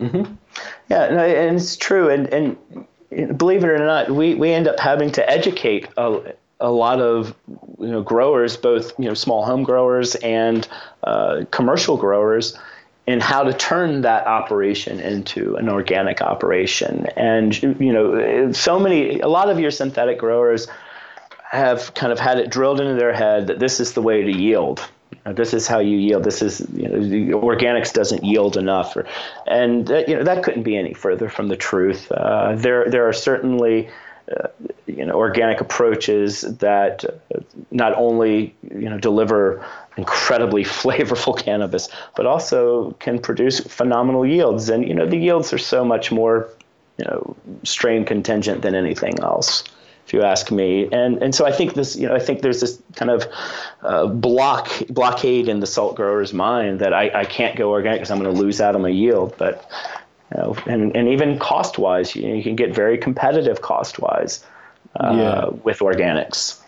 [0.00, 0.34] Mm-hmm.
[0.90, 2.56] Yeah, and it's true and and
[3.10, 7.34] believe it or not, we, we end up having to educate a, a lot of
[7.78, 10.66] you know growers, both you know small home growers and
[11.04, 12.58] uh, commercial growers,
[13.06, 17.06] in how to turn that operation into an organic operation.
[17.16, 20.66] And you know, so many, a lot of your synthetic growers
[21.50, 24.32] have kind of had it drilled into their head that this is the way to
[24.32, 24.86] yield
[25.32, 26.24] this is how you yield.
[26.24, 29.06] This is you know the organics doesn't yield enough, or,
[29.46, 32.10] and uh, you know that couldn't be any further from the truth.
[32.10, 33.88] Uh, there there are certainly
[34.30, 34.48] uh,
[34.86, 39.66] you know organic approaches that uh, not only you know deliver
[39.96, 44.68] incredibly flavorful cannabis, but also can produce phenomenal yields.
[44.68, 46.48] And you know the yields are so much more
[46.98, 49.64] you know strain contingent than anything else
[50.06, 50.88] if you ask me.
[50.92, 53.26] And and so I think this, you know, I think there's this kind of
[53.82, 58.10] uh, block blockade in the salt grower's mind that I, I can't go organic because
[58.10, 59.34] I'm going to lose out on my yield.
[59.36, 59.68] But
[60.32, 63.98] you know, and and even cost wise, you, know, you can get very competitive cost
[63.98, 64.44] wise
[65.00, 65.48] uh, yeah.
[65.64, 66.60] with organics.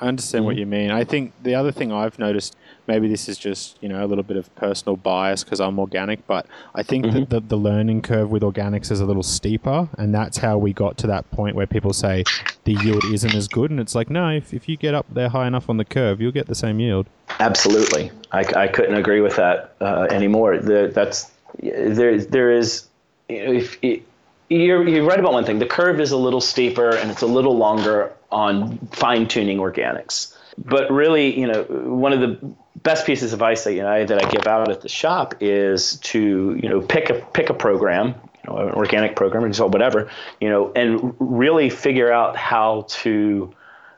[0.00, 0.46] I understand mm-hmm.
[0.46, 0.90] what you mean.
[0.90, 2.56] I think the other thing I've noticed
[2.86, 6.26] maybe this is just you know a little bit of personal bias because I'm organic,
[6.26, 7.20] but I think mm-hmm.
[7.20, 10.72] that the, the learning curve with organics is a little steeper, and that's how we
[10.72, 12.24] got to that point where people say
[12.64, 15.28] the yield isn't as good, and it's like no, if, if you get up there
[15.28, 17.06] high enough on the curve, you'll get the same yield.
[17.40, 20.58] Absolutely, I, I couldn't agree with that uh, anymore.
[20.58, 21.30] The, that's
[21.60, 22.86] there there is
[23.28, 24.06] if it,
[24.48, 25.58] you're, you're right about one thing.
[25.58, 30.33] The curve is a little steeper and it's a little longer on fine tuning organics.
[30.56, 34.24] But really, you know, one of the best pieces of advice that you know that
[34.24, 38.08] I give out at the shop is to you know pick a pick a program,
[38.08, 43.54] you know, an organic program or whatever, you know, and really figure out how to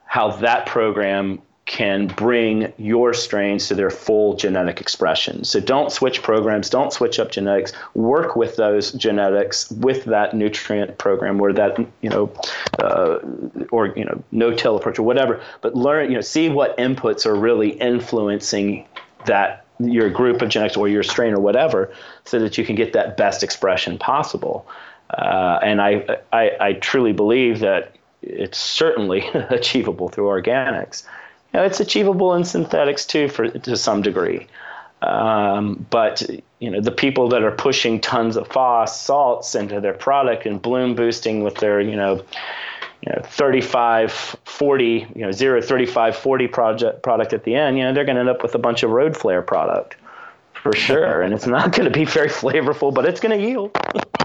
[0.07, 5.43] how that program can bring your strains to their full genetic expression.
[5.43, 7.73] So don't switch programs, don't switch up genetics.
[7.95, 12.33] Work with those genetics with that nutrient program or that you know,
[12.79, 13.19] uh,
[13.71, 15.43] or you know, no-till approach or whatever.
[15.61, 18.87] But learn, you know, see what inputs are really influencing
[19.27, 21.93] that your group of genetics or your strain or whatever,
[22.25, 24.67] so that you can get that best expression possible.
[25.11, 27.93] Uh, and I, I, I truly believe that
[28.23, 31.03] it's certainly achievable through organics
[31.57, 34.47] know, it's achievable in synthetics too, for to some degree.
[35.03, 36.23] Um, but
[36.59, 40.61] you know, the people that are pushing tons of phos salts into their product and
[40.61, 42.25] bloom boosting with their you know,
[43.03, 47.85] you know 35 40 you know 0 35 40 project product at the end you
[47.85, 49.97] know they're going to end up with a bunch of road flare product
[50.55, 53.77] for sure and it's not going to be very flavorful but it's going to yield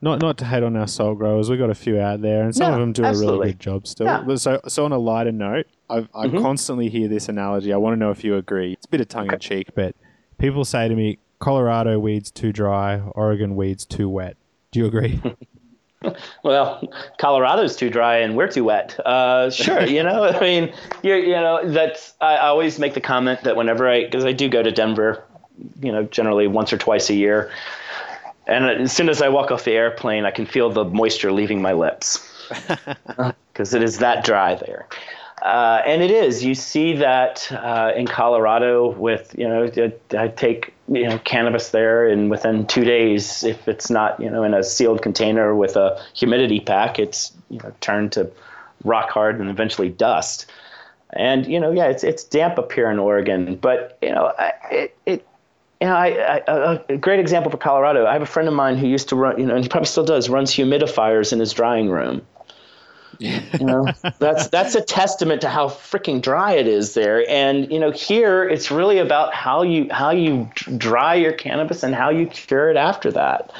[0.00, 2.54] not not to hate on our soul growers, we've got a few out there, and
[2.54, 3.34] some no, of them do absolutely.
[3.34, 4.06] a really good job still.
[4.06, 4.34] Yeah.
[4.36, 6.42] So, so on a lighter note, I've, I Mhm.
[6.42, 7.72] constantly hear this analogy.
[7.72, 8.72] I want to know if you agree.
[8.74, 9.94] It's a bit of tongue in cheek, but
[10.38, 14.36] people say to me, "Colorado weeds too dry, Oregon weeds too wet."
[14.72, 15.20] Do you agree?
[16.44, 16.80] Well,
[17.18, 18.98] Colorado's too dry and we're too wet.
[19.04, 20.72] Uh, sure, you know, I mean,
[21.02, 24.48] you you know, that's I always make the comment that whenever I because I do
[24.48, 25.24] go to Denver,
[25.82, 27.50] you know, generally once or twice a year,
[28.46, 31.60] and as soon as I walk off the airplane, I can feel the moisture leaving
[31.60, 32.20] my lips
[33.52, 34.86] because it is that dry there.
[35.42, 36.42] Uh, and it is.
[36.44, 39.70] You see that uh, in Colorado with, you know,
[40.18, 44.42] I take, you know, cannabis there, and within two days, if it's not, you know,
[44.42, 48.30] in a sealed container with a humidity pack, it's, you know, turned to
[48.84, 50.46] rock hard and eventually dust.
[51.12, 54.52] And, you know, yeah, it's, it's damp up here in Oregon, but, you know, I-
[54.70, 55.26] it, it,
[55.80, 58.04] you know, I, I, a a great example for Colorado.
[58.04, 59.86] I have a friend of mine who used to run, you know, and he probably
[59.86, 62.26] still does, runs humidifiers in his drying room.
[63.18, 63.88] You know,
[64.18, 67.28] that's that's a testament to how freaking dry it is there.
[67.28, 71.94] And you know, here it's really about how you how you dry your cannabis and
[71.94, 73.52] how you cure it after that.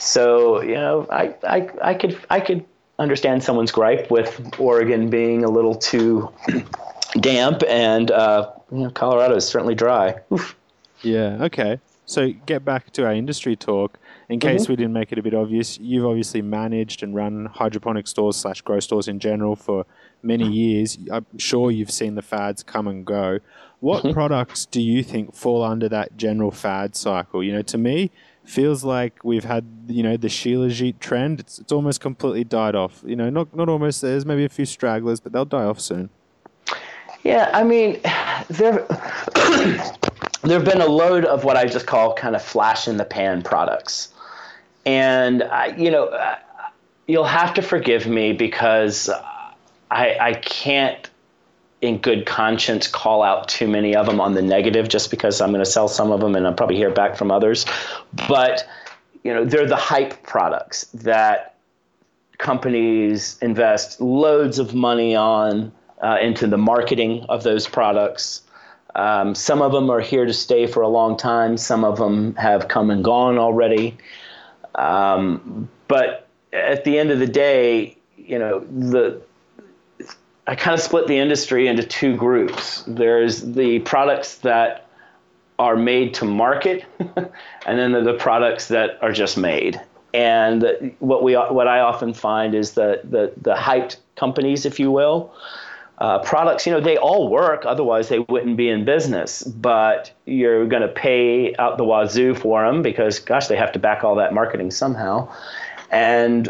[0.00, 2.64] So you know, I I, I could I could
[2.98, 6.30] understand someone's gripe with Oregon being a little too
[7.20, 10.16] damp, and uh, you know, Colorado is certainly dry.
[10.32, 10.56] Oof.
[11.02, 11.38] Yeah.
[11.42, 11.78] Okay.
[12.06, 13.98] So get back to our industry talk.
[14.28, 14.72] In case mm-hmm.
[14.72, 18.60] we didn't make it a bit obvious, you've obviously managed and run hydroponic stores slash
[18.60, 19.86] grow stores in general for
[20.22, 20.98] many years.
[21.10, 23.38] I'm sure you've seen the fads come and go.
[23.80, 27.42] What products do you think fall under that general fad cycle?
[27.42, 28.10] You know, to me,
[28.48, 31.40] feels like we've had you know the Shilajit trend.
[31.40, 33.02] It's it's almost completely died off.
[33.06, 34.02] You know, not not almost.
[34.02, 36.10] There's maybe a few stragglers, but they'll die off soon.
[37.22, 38.00] Yeah, I mean,
[38.48, 38.86] there
[40.42, 43.04] there have been a load of what I just call kind of flash in the
[43.04, 44.14] pan products,
[44.88, 46.36] and I, you know, uh,
[47.06, 49.10] you'll have to forgive me because
[49.90, 51.10] I I can't
[51.82, 55.50] in good conscience call out too many of them on the negative just because I'm
[55.50, 57.66] going to sell some of them and I'll probably hear back from others,
[58.26, 58.66] but
[59.22, 61.54] you know, they're the hype products that
[62.38, 65.70] companies invest loads of money on
[66.02, 68.42] uh, into the marketing of those products.
[68.94, 71.56] Um, some of them are here to stay for a long time.
[71.58, 73.98] Some of them have come and gone already.
[74.74, 79.20] Um, but at the end of the day, you know, the
[80.46, 82.82] I kind of split the industry into two groups.
[82.86, 84.88] There's the products that
[85.58, 89.80] are made to market, and then the products that are just made.
[90.14, 94.90] And what we what I often find is that the the hyped companies, if you
[94.90, 95.34] will,
[96.00, 97.64] uh, products, you know, they all work.
[97.66, 99.42] Otherwise, they wouldn't be in business.
[99.42, 103.78] But you're going to pay out the wazoo for them because, gosh, they have to
[103.78, 105.32] back all that marketing somehow.
[105.90, 106.48] And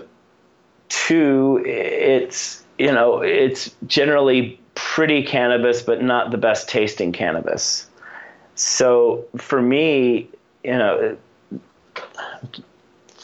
[0.88, 7.86] two, it's you know, it's generally pretty cannabis, but not the best tasting cannabis.
[8.54, 10.28] So for me,
[10.62, 11.16] you know,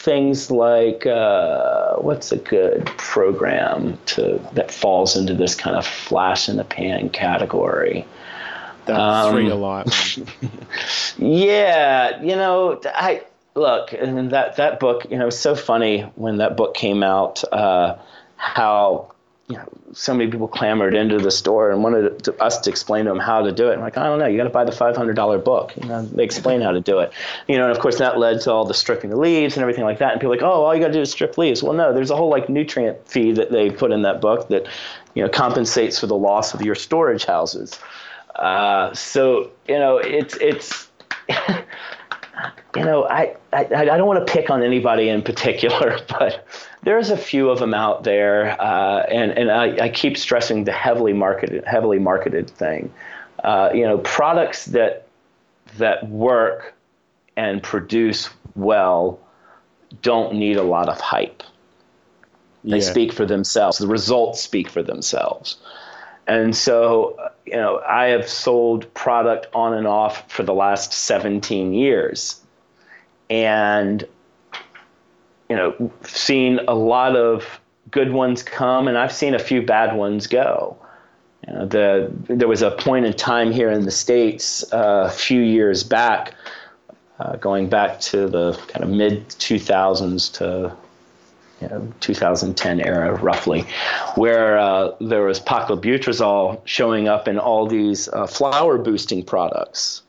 [0.05, 6.47] things like uh, what's a good program to that falls into this kind of flash
[6.47, 8.05] in the pan category.
[8.85, 10.27] That's Um, three light one.
[11.17, 13.23] Yeah, you know, I
[13.55, 17.43] look, and that that book, you know, it's so funny when that book came out,
[17.51, 17.95] uh,
[18.37, 19.11] how
[19.47, 23.05] you know so many people clamored into the store and wanted to, us to explain
[23.05, 23.75] to them how to do it.
[23.75, 25.73] I'm like, I don't know, you got to buy the $500 book.
[25.81, 27.13] You know, they explain how to do it.
[27.47, 29.83] You know, and of course that led to all the stripping the leaves and everything
[29.83, 30.13] like that.
[30.13, 31.61] And people like, oh, all you got to do is strip leaves.
[31.61, 34.65] Well, no, there's a whole like nutrient fee that they put in that book that
[35.13, 37.79] you know compensates for the loss of your storage houses.
[38.35, 40.89] Uh, so you know, it's it's
[42.75, 46.47] you know, I, I, I don't want to pick on anybody in particular, but
[46.83, 50.71] there's a few of them out there, uh, and and I, I, keep stressing the
[50.71, 52.93] heavily marketed heavily marketed thing.
[53.43, 55.07] Uh, you know, products that
[55.77, 56.73] that work
[57.37, 59.19] and produce well
[60.01, 61.43] don't need a lot of hype.
[62.63, 62.83] They yeah.
[62.83, 63.77] speak for themselves.
[63.77, 65.57] The results speak for themselves.
[66.27, 71.73] And so, you know, I have sold product on and off for the last 17
[71.73, 72.41] years.
[73.29, 74.03] And,
[75.49, 77.59] you know, seen a lot of
[77.91, 80.77] good ones come, and I've seen a few bad ones go.
[81.47, 85.11] You know, the, there was a point in time here in the States uh, a
[85.11, 86.33] few years back,
[87.19, 90.75] uh, going back to the kind of mid 2000s to
[91.61, 93.65] you know, 2010 era, roughly,
[94.15, 100.01] where uh, there was paclobutrazol showing up in all these uh, flower boosting products,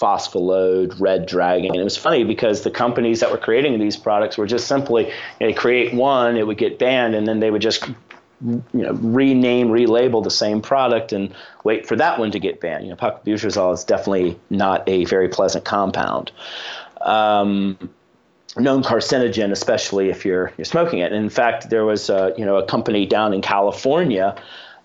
[0.00, 1.72] Phosphoload, Red Dragon.
[1.72, 5.12] And it was funny because the companies that were creating these products were just simply
[5.38, 7.86] they create one, it would get banned, and then they would just
[8.42, 12.84] you know rename, relabel the same product and wait for that one to get banned.
[12.84, 16.32] You know, paclobutrazol is definitely not a very pleasant compound.
[17.02, 17.90] Um,
[18.56, 21.12] known carcinogen, especially if you're you're smoking it.
[21.12, 24.34] And in fact, there was a, you know a company down in California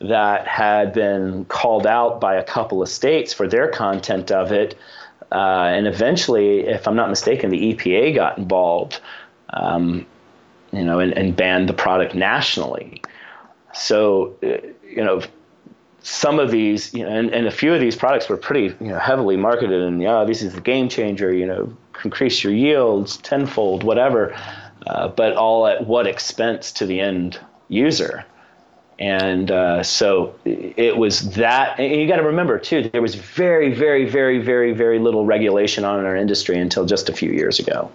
[0.02, 4.76] that had been called out by a couple of states for their content of it,
[5.32, 9.00] uh, and eventually, if I'm not mistaken, the EPA got involved,
[9.52, 10.06] um,
[10.72, 13.02] you know, and, and banned the product nationally.
[13.74, 15.22] So, uh, you know,
[16.02, 18.92] some of these, you know, and, and a few of these products were pretty, you
[18.92, 23.18] know, heavily marketed, and yeah, this is the game changer, you know, increase your yields
[23.18, 24.36] tenfold, whatever,
[24.88, 27.40] uh, but all at what expense to the end
[27.70, 28.24] user?
[28.98, 31.80] And uh, so it was that.
[31.80, 35.84] And you got to remember, too, there was very, very, very, very, very little regulation
[35.84, 37.92] on our industry until just a few years ago.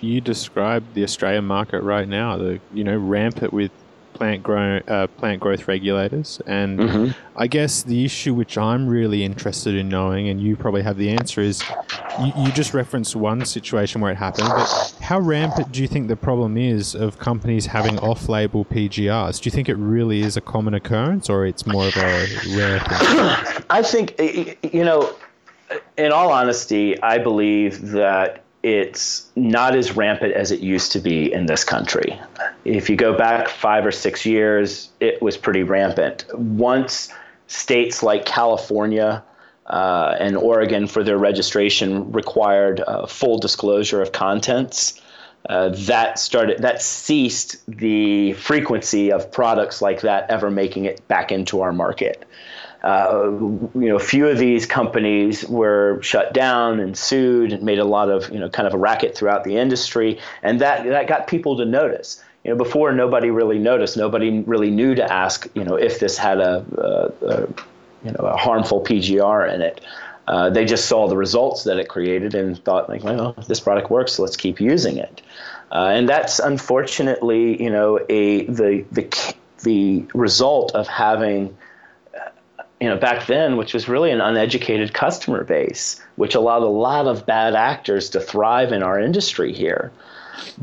[0.00, 3.72] You describe the Australian market right now, the you know rampant with
[4.14, 7.10] plant grow uh, plant growth regulators, and mm-hmm.
[7.36, 11.10] I guess the issue which I'm really interested in knowing, and you probably have the
[11.10, 11.62] answer, is
[12.20, 16.08] you, you just referenced one situation where it happened, but how rampant do you think
[16.08, 19.42] the problem is of companies having off-label PGRs?
[19.42, 22.26] Do you think it really is a common occurrence, or it's more of a
[22.56, 23.64] rare thing?
[23.70, 24.14] I think
[24.72, 25.14] you know,
[25.96, 31.30] in all honesty, I believe that it's not as rampant as it used to be
[31.30, 32.18] in this country.
[32.64, 36.24] If you go back five or six years, it was pretty rampant.
[36.32, 37.12] Once
[37.46, 39.22] states like California
[39.66, 44.98] uh, and Oregon, for their registration, required uh, full disclosure of contents.
[45.50, 51.30] Uh, that started that ceased the frequency of products like that ever making it back
[51.30, 52.24] into our market.
[52.84, 53.30] Uh,
[53.74, 57.84] you know, a few of these companies were shut down and sued and made a
[57.84, 60.20] lot of, you know, kind of a racket throughout the industry.
[60.42, 62.22] And that, that got people to notice.
[62.44, 66.18] You know, before nobody really noticed, nobody really knew to ask, you know, if this
[66.18, 67.40] had a, a, a
[68.04, 69.80] you know, a harmful PGR in it.
[70.28, 73.90] Uh, they just saw the results that it created and thought, like, well, this product
[73.90, 75.22] works, let's keep using it.
[75.72, 81.56] Uh, and that's unfortunately, you know, a the the the result of having
[82.84, 87.06] you know, back then, which was really an uneducated customer base, which allowed a lot
[87.06, 89.90] of bad actors to thrive in our industry here.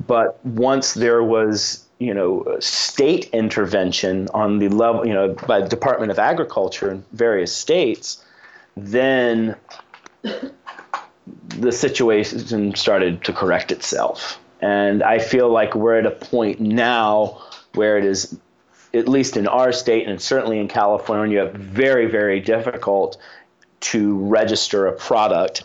[0.05, 5.67] But once there was, you know, state intervention on the level, you know, by the
[5.67, 8.23] Department of Agriculture in various states,
[8.77, 9.55] then
[10.21, 14.39] the situation started to correct itself.
[14.61, 17.41] And I feel like we're at a point now
[17.73, 18.37] where it is
[18.93, 23.17] at least in our state and certainly in California, very, very difficult
[23.79, 25.63] to register a product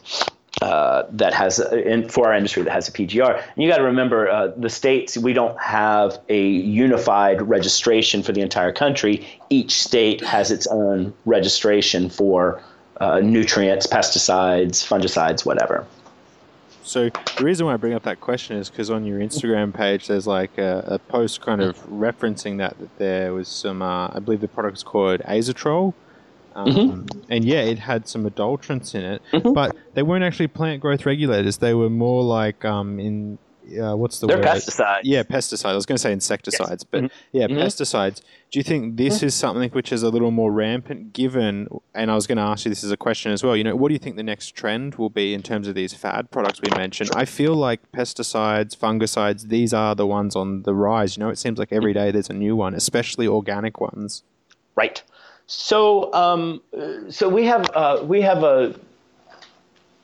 [0.62, 3.36] uh, that has in, for our industry that has a PGR.
[3.36, 8.32] And you got to remember, uh, the states we don't have a unified registration for
[8.32, 9.27] the entire country.
[9.51, 12.62] Each state has its own registration for
[12.98, 15.86] uh, nutrients, pesticides, fungicides, whatever.
[16.87, 20.07] So the reason why I bring up that question is because on your Instagram page,
[20.07, 24.21] there's like a, a post kind of referencing that, that there was some, uh, I
[24.21, 25.95] believe the product was called Azatrol.
[26.55, 27.21] Um, mm-hmm.
[27.29, 29.53] And yeah, it had some adulterants in it, mm-hmm.
[29.53, 31.59] but they weren't actually plant growth regulators.
[31.59, 33.39] They were more like um, in
[33.80, 34.47] uh, what's the They're word?
[34.47, 35.01] pesticides.
[35.05, 35.70] Yeah, pesticides.
[35.70, 36.84] I was going to say insecticides, yes.
[36.84, 37.16] but mm-hmm.
[37.32, 37.59] yeah, mm-hmm.
[37.59, 38.22] pesticides.
[38.51, 39.26] Do you think this mm-hmm.
[39.26, 42.64] is something which is a little more rampant given, and I was going to ask
[42.64, 44.51] you this as a question as well, you know, what do you think the next
[44.55, 47.10] trend will be in terms of these fad products we mentioned?
[47.14, 51.16] I feel like pesticides, fungicides, these are the ones on the rise.
[51.16, 54.22] You know, it seems like every day there's a new one, especially organic ones.
[54.76, 55.02] Right.
[55.47, 56.60] So, um,
[57.09, 58.74] so we have uh, we have a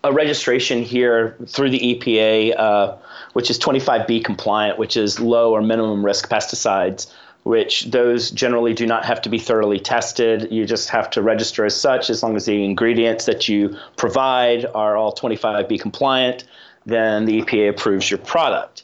[0.04, 2.96] a registration here through the EPA, uh,
[3.34, 7.12] which is 25B compliant, which is low or minimum risk pesticides,
[7.44, 10.50] which those generally do not have to be thoroughly tested.
[10.50, 14.66] You just have to register as such as long as the ingredients that you provide
[14.74, 16.44] are all 25B compliant,
[16.84, 18.82] then the EPA approves your product.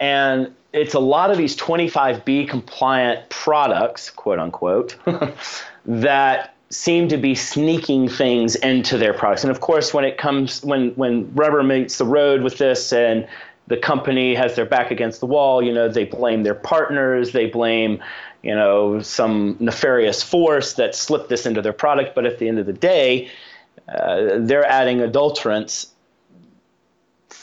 [0.00, 4.96] And it's a lot of these 25B compliant products, quote unquote,
[5.86, 9.42] that seem to be sneaking things into their products.
[9.42, 13.26] And of course, when it comes when when rubber meets the road with this and
[13.66, 17.46] the company has their back against the wall, you know, they blame their partners, they
[17.46, 18.02] blame,
[18.42, 22.58] you know, some nefarious force that slipped this into their product, but at the end
[22.58, 23.28] of the day,
[23.88, 25.88] uh, they're adding adulterants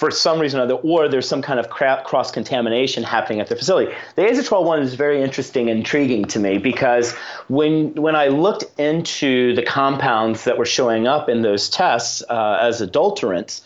[0.03, 3.55] for some reason or other, or there's some kind of cross contamination happening at the
[3.55, 3.89] facility.
[4.15, 7.13] The azatrol one is very interesting and intriguing to me because
[7.47, 12.57] when when I looked into the compounds that were showing up in those tests uh,
[12.59, 13.61] as adulterants,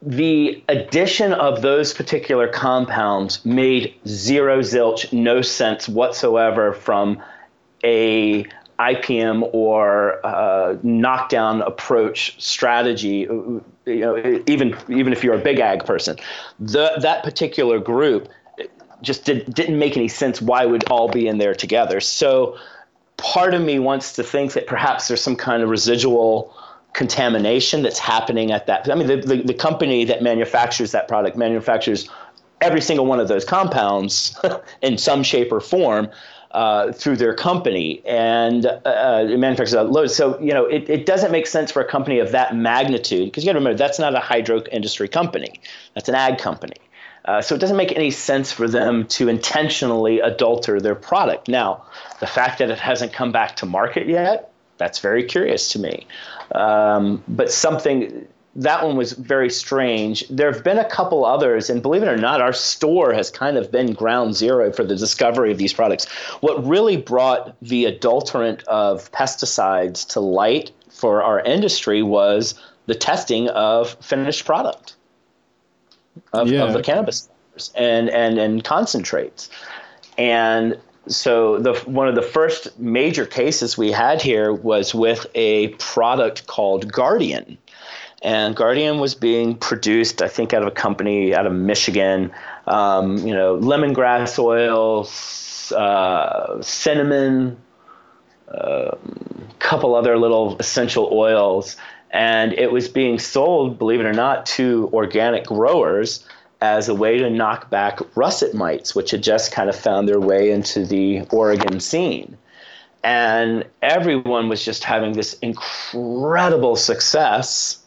[0.00, 7.22] the addition of those particular compounds made zero zilch, no sense whatsoever from
[7.84, 8.46] a
[8.82, 15.84] IPM or uh, knockdown approach strategy, you know, even even if you're a big ag
[15.84, 16.16] person,
[16.58, 18.28] the, that particular group
[19.02, 20.40] just did, didn't make any sense.
[20.40, 22.00] Why would all be in there together?
[22.00, 22.56] So
[23.16, 26.54] part of me wants to think that perhaps there's some kind of residual
[26.92, 28.90] contamination that's happening at that.
[28.90, 32.08] I mean, the, the, the company that manufactures that product manufactures
[32.60, 34.38] every single one of those compounds
[34.82, 36.08] in some shape or form
[36.52, 40.10] uh, through their company and uh, manufactures that load.
[40.10, 43.44] So, you know, it, it doesn't make sense for a company of that magnitude because
[43.44, 45.60] you got to remember that's not a hydro industry company,
[45.94, 46.76] that's an ag company.
[47.24, 51.48] Uh, so it doesn't make any sense for them to intentionally adulter their product.
[51.48, 51.84] Now,
[52.20, 56.06] the fact that it hasn't come back to market yet, that's very curious to me.
[56.52, 58.26] Um, but something
[58.56, 60.26] that one was very strange.
[60.28, 63.56] There have been a couple others, and believe it or not, our store has kind
[63.56, 66.06] of been ground zero for the discovery of these products.
[66.40, 72.54] What really brought the adulterant of pesticides to light for our industry was
[72.86, 74.96] the testing of finished product
[76.32, 76.64] of, yeah.
[76.64, 77.28] of the cannabis
[77.74, 79.48] and, and, and concentrates.
[80.18, 85.68] And so the one of the first major cases we had here was with a
[85.68, 87.58] product called Guardian
[88.22, 92.30] and Guardian was being produced, I think, out of a company out of Michigan.
[92.68, 95.08] Um, you know, lemongrass oil,
[95.76, 97.58] uh, cinnamon,
[98.46, 98.98] a uh,
[99.58, 101.76] couple other little essential oils,
[102.10, 106.24] and it was being sold, believe it or not, to organic growers
[106.60, 110.20] as a way to knock back russet mites, which had just kind of found their
[110.20, 112.38] way into the Oregon scene.
[113.02, 117.81] And everyone was just having this incredible success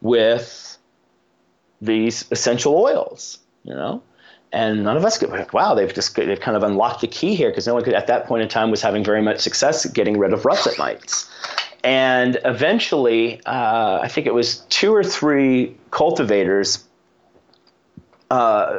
[0.00, 0.78] with
[1.80, 4.02] these essential oils, you know?
[4.52, 7.50] And none of us could, wow, they've just they've kind of unlocked the key here
[7.50, 10.18] because no one could, at that point in time was having very much success getting
[10.18, 11.30] rid of russet mites.
[11.82, 16.84] And eventually, uh, I think it was two or three cultivators
[18.30, 18.78] uh,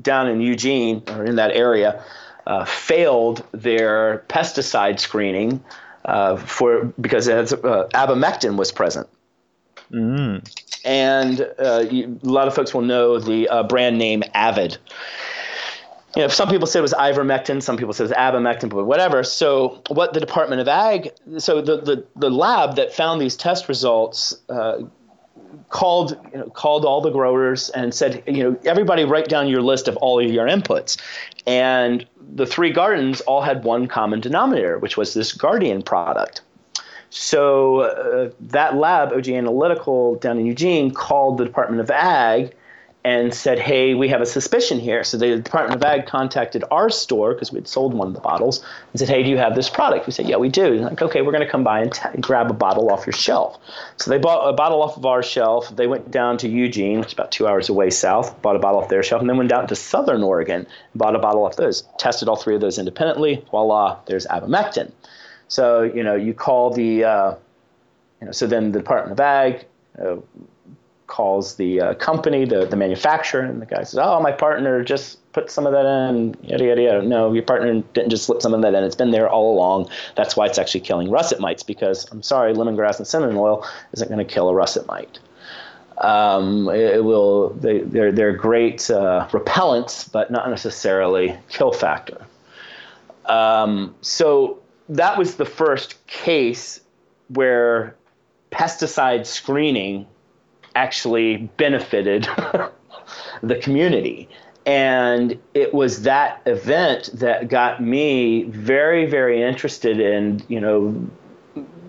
[0.00, 2.04] down in Eugene or in that area
[2.46, 5.62] uh, failed their pesticide screening
[6.04, 7.44] uh, for because uh,
[7.94, 9.08] abamectin was present.
[9.90, 10.48] Mm.
[10.84, 14.78] And uh, you, a lot of folks will know the uh, brand name Avid.
[16.16, 18.84] You know, some people say it was ivermectin, some people say it was abamectin, but
[18.84, 19.24] whatever.
[19.24, 23.68] So, what the Department of Ag, so the, the, the lab that found these test
[23.68, 24.82] results uh,
[25.70, 29.62] called you know, called all the growers and said, you know, everybody write down your
[29.62, 31.00] list of all of your inputs.
[31.46, 36.42] And the three gardens all had one common denominator, which was this Guardian product.
[37.16, 42.52] So uh, that lab, OG Analytical down in Eugene, called the Department of Ag
[43.04, 46.90] and said, "Hey, we have a suspicion here." So the Department of Ag contacted our
[46.90, 49.54] store because we had sold one of the bottles and said, "Hey, do you have
[49.54, 51.92] this product?" We said, "Yeah, we do." like, "Okay, we're going to come by and
[51.92, 53.60] t- grab a bottle off your shelf."
[53.96, 55.68] So they bought a bottle off of our shelf.
[55.76, 58.80] They went down to Eugene, which is about two hours away south, bought a bottle
[58.80, 61.54] off their shelf, and then went down to Southern Oregon and bought a bottle off
[61.54, 61.82] those.
[61.96, 63.44] Tested all three of those independently.
[63.52, 64.90] Voila, there's abamectin.
[65.48, 67.34] So you know, you call the, uh,
[68.20, 69.66] you know, so then the Department of Ag
[70.00, 70.16] uh,
[71.06, 75.18] calls the uh, company, the the manufacturer, and the guy says, "Oh, my partner just
[75.32, 77.02] put some of that in." Yada yada yada.
[77.02, 78.84] No, your partner didn't just slip some of that in.
[78.84, 79.88] It's been there all along.
[80.16, 81.62] That's why it's actually killing russet mites.
[81.62, 85.18] Because I'm sorry, lemongrass and cinnamon oil isn't going to kill a russet mite.
[85.98, 87.50] Um, it, will.
[87.50, 92.26] They, they're they're great uh, repellents, but not necessarily kill factor.
[93.26, 94.58] Um, so
[94.88, 96.80] that was the first case
[97.28, 97.96] where
[98.50, 100.06] pesticide screening
[100.74, 102.28] actually benefited
[103.42, 104.28] the community.
[104.66, 111.08] And it was that event that got me very, very interested in, you know,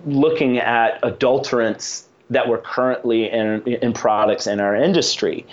[0.04, 5.46] looking at adulterants that were currently in, in products in our industry.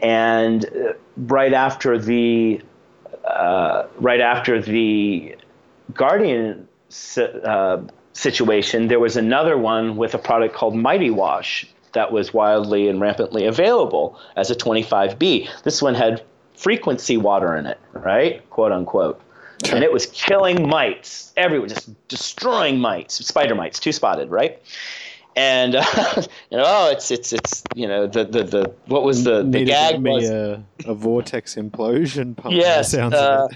[0.00, 2.60] And uh, right after the
[3.24, 5.36] uh, right after the
[5.92, 6.68] Guardian
[7.18, 12.88] uh, situation, there was another one with a product called Mighty Wash that was wildly
[12.88, 15.48] and rampantly available as a 25B.
[15.62, 16.22] This one had
[16.54, 18.48] frequency water in it, right?
[18.50, 19.20] Quote unquote.
[19.70, 24.60] And it was killing mites everywhere, just destroying mites, spider mites, two spotted, right?
[25.36, 25.84] And uh,
[26.50, 29.64] you know, oh, it's it's it's you know the the, the what was the the
[29.64, 32.54] gag was a, a vortex implosion pump.
[32.54, 33.48] yes, sounds uh.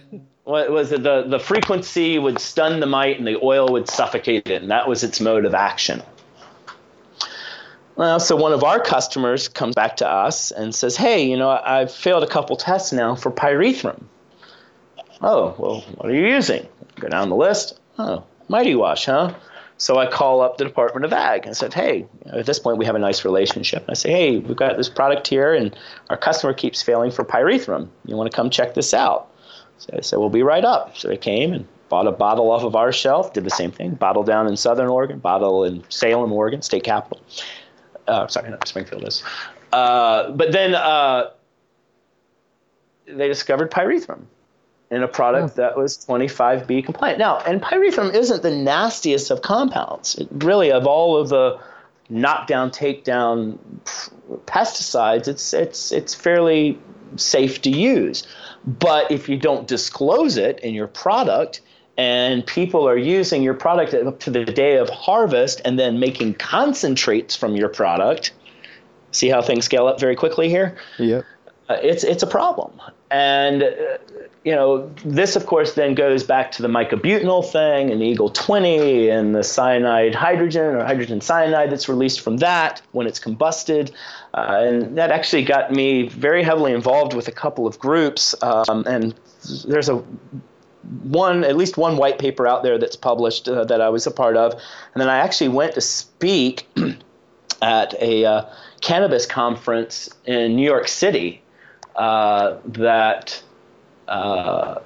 [0.45, 1.03] What was it?
[1.03, 4.89] The the frequency would stun the mite, and the oil would suffocate it, and that
[4.89, 6.03] was its mode of action.
[7.97, 11.51] Well, so one of our customers comes back to us and says, "Hey, you know,
[11.51, 14.03] I've failed a couple tests now for pyrethrum."
[15.23, 16.69] Oh, well, what are you using?
[17.01, 17.79] Go down the list.
[17.99, 19.33] Oh, Mighty Wash, huh?
[19.79, 22.59] So I call up the Department of Ag and said, "Hey, you know, at this
[22.59, 25.75] point we have a nice relationship." I say, "Hey, we've got this product here, and
[26.11, 27.89] our customer keeps failing for pyrethrum.
[28.05, 29.29] You want to come check this out?"
[29.79, 32.65] So I said, "We'll be right up." So they came and bought a bottle off
[32.65, 33.33] of our shelf.
[33.33, 33.95] Did the same thing.
[33.95, 37.21] Bottle down in Southern Oregon, bottle in Salem, Oregon, state capital.
[38.07, 39.23] Uh, sorry, not Springfield is.
[39.73, 41.31] Uh, but then uh,
[43.07, 44.25] they discovered pyrethrum
[44.91, 47.19] in a product that was 25B compliant.
[47.19, 50.15] Now, and pyrethrum isn't the nastiest of compounds.
[50.17, 51.59] It really, of all of the
[52.09, 53.59] knockdown, takedown
[54.47, 56.79] pesticides, it's it's it's fairly
[57.17, 58.27] safe to use.
[58.67, 61.61] But if you don't disclose it in your product,
[61.97, 66.35] and people are using your product up to the day of harvest and then making
[66.35, 68.33] concentrates from your product,
[69.13, 70.77] see how things scale up very quickly here?
[70.99, 71.25] Yep.
[71.69, 72.73] Uh, it's it's a problem.
[73.15, 73.69] And uh,
[74.43, 78.29] you know, this of course then goes back to the myclobutanil thing and the Eagle
[78.29, 83.93] 20 and the cyanide hydrogen or hydrogen cyanide that's released from that when it's combusted.
[84.35, 88.35] Uh, and that actually got me very heavily involved with a couple of groups.
[88.43, 89.15] Um, and
[89.65, 90.05] there's a
[91.05, 94.11] one at least one white paper out there that's published uh, that I was a
[94.11, 96.69] part of, and then I actually went to speak
[97.63, 98.45] at a uh,
[98.81, 101.44] cannabis conference in New York City
[101.97, 103.43] uh, that
[104.09, 104.81] uh,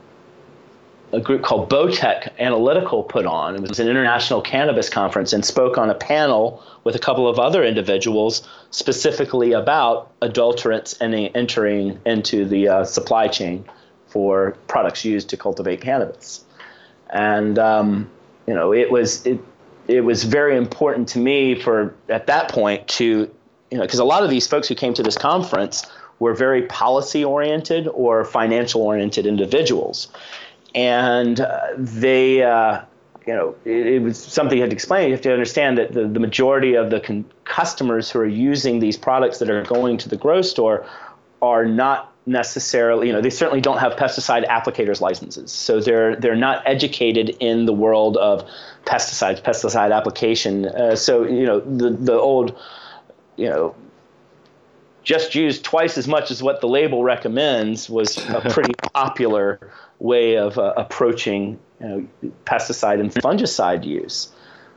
[1.13, 3.55] a group called Botech Analytical put on.
[3.57, 7.39] It was an international cannabis conference and spoke on a panel with a couple of
[7.39, 13.65] other individuals specifically about adulterants and entering into the uh, supply chain
[14.09, 16.45] for products used to cultivate cannabis.
[17.11, 18.11] And um,
[18.47, 19.41] you know, it was it
[19.87, 23.31] it was very important to me for at that point to
[23.71, 25.87] you know because a lot of these folks who came to this conference
[26.19, 30.09] were very policy oriented or financial oriented individuals,
[30.75, 32.43] and uh, they.
[32.43, 32.83] Uh,
[33.27, 35.09] you know, it, it, was something you had to explain.
[35.09, 38.79] You have to understand that the, the majority of the con- customers who are using
[38.79, 40.87] these products that are going to the grow store
[41.43, 45.51] are not necessarily, you know, they certainly don't have pesticide applicators licenses.
[45.51, 48.49] So they're they're not educated in the world of
[48.85, 50.67] pesticides, pesticide application.
[50.67, 52.57] Uh, so you know, the the old,
[53.37, 53.75] you know,
[55.09, 59.59] just use twice as much as what the label recommends was a pretty popular
[60.01, 64.29] way of uh, approaching you know, pesticide and fungicide use.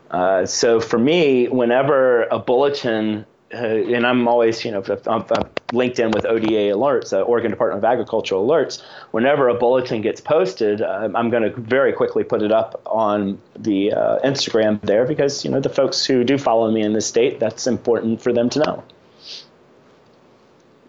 [0.09, 5.49] Uh, so for me, whenever a bulletin uh, and I'm always, you know, I'm, I'm,
[5.73, 8.81] linked in with ODA alerts, uh, Oregon Department of Agricultural alerts.
[9.11, 13.41] Whenever a bulletin gets posted, uh, I'm going to very quickly put it up on
[13.59, 17.05] the uh, Instagram there because, you know, the folks who do follow me in this
[17.05, 18.83] state, that's important for them to know.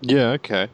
[0.02, 0.68] Yeah, okay.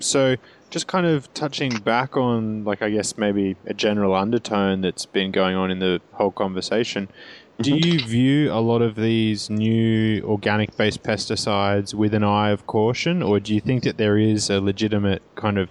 [0.00, 0.36] So
[0.70, 5.32] just kind of touching back on, like, I guess maybe a general undertone that's been
[5.32, 7.08] going on in the whole conversation
[7.60, 7.88] do mm-hmm.
[7.88, 13.22] you view a lot of these new organic based pesticides with an eye of caution,
[13.22, 15.68] or do you think that there is a legitimate kind of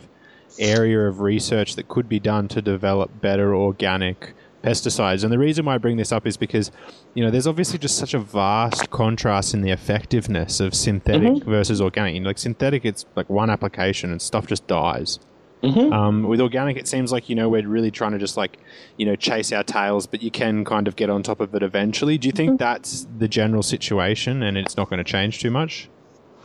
[0.59, 5.23] area of research that could be done to develop better organic pesticides?
[5.23, 6.71] And the reason why I bring this up is because,
[7.13, 11.49] you know, there's obviously just such a vast contrast in the effectiveness of synthetic mm-hmm.
[11.49, 12.15] versus organic.
[12.15, 15.19] You know, like synthetic, it's like one application and stuff just dies.
[15.63, 15.91] Mm-hmm.
[15.91, 18.59] Um, with organic, it seems like you know we're really trying to just like
[18.97, 21.63] you know chase our tails, but you can kind of get on top of it
[21.63, 22.17] eventually.
[22.19, 22.57] Do you think mm-hmm.
[22.57, 25.89] that's the general situation, and it's not going to change too much?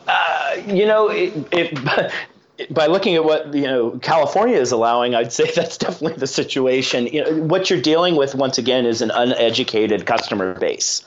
[0.08, 1.78] Uh, you know, it, it,
[2.70, 7.06] by looking at what you know California is allowing, I'd say that's definitely the situation.
[7.06, 11.04] You know, what you're dealing with once again is an uneducated customer base.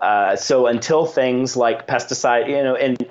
[0.00, 3.04] Uh, so until things like pesticide, you know, and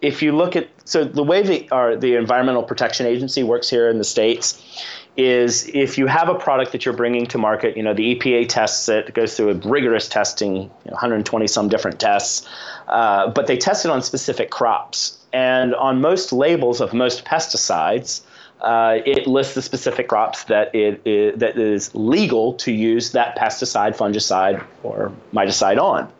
[0.00, 3.88] if you look at so the way the our, the Environmental Protection Agency works here
[3.88, 4.84] in the states
[5.16, 8.48] is if you have a product that you're bringing to market, you know the EPA
[8.48, 12.48] tests it, goes through a rigorous testing, you know, 120 some different tests,
[12.88, 15.19] uh, but they test it on specific crops.
[15.32, 18.22] And on most labels of most pesticides,
[18.60, 23.36] uh, it lists the specific crops that it is, that is legal to use that
[23.36, 26.12] pesticide, fungicide, or miticide on.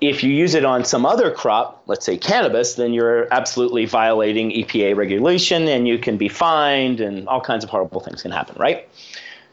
[0.00, 4.50] If you use it on some other crop, let's say cannabis, then you're absolutely violating
[4.50, 8.56] EPA regulation and you can be fined and all kinds of horrible things can happen,
[8.58, 8.88] right?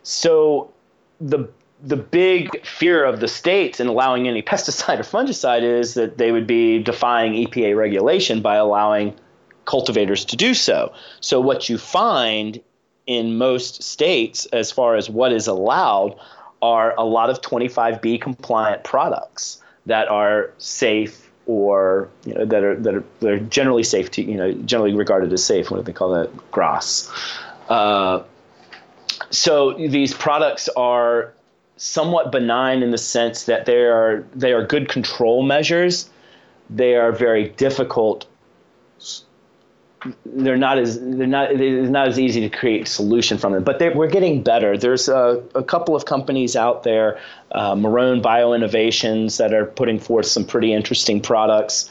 [0.01, 0.73] So
[1.21, 1.47] the
[1.83, 6.31] the big fear of the states in allowing any pesticide or fungicide is that they
[6.31, 9.15] would be defying EPA regulation by allowing
[9.65, 10.93] cultivators to do so.
[11.21, 12.61] So, what you find
[13.05, 16.19] in most states, as far as what is allowed,
[16.61, 22.75] are a lot of 25B compliant products that are safe or you know, that are
[22.75, 25.71] that are that are generally safe to you know generally regarded as safe.
[25.71, 26.51] What do they call that?
[26.51, 27.11] GRAS.
[27.69, 28.23] Uh,
[29.31, 31.33] so these products are
[31.79, 36.09] somewhat benign in the sense that they are they are good control measures.
[36.69, 38.27] They are very difficult
[40.25, 43.63] they're not as they're not it's not as easy to create solution from them.
[43.63, 44.77] But we're getting better.
[44.77, 47.19] There's a, a, couple of companies out there,
[47.51, 51.89] uh, Marrone Bio Innovations, that are putting forth some pretty interesting products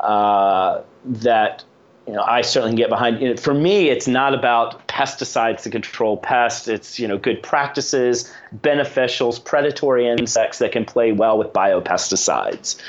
[0.00, 1.64] uh, that
[2.06, 3.20] you know I certainly can get behind.
[3.20, 6.68] You know, for me, it's not about pesticides to control pests.
[6.68, 12.80] It's you know good practices, beneficials, predatory insects that can play well with biopesticides.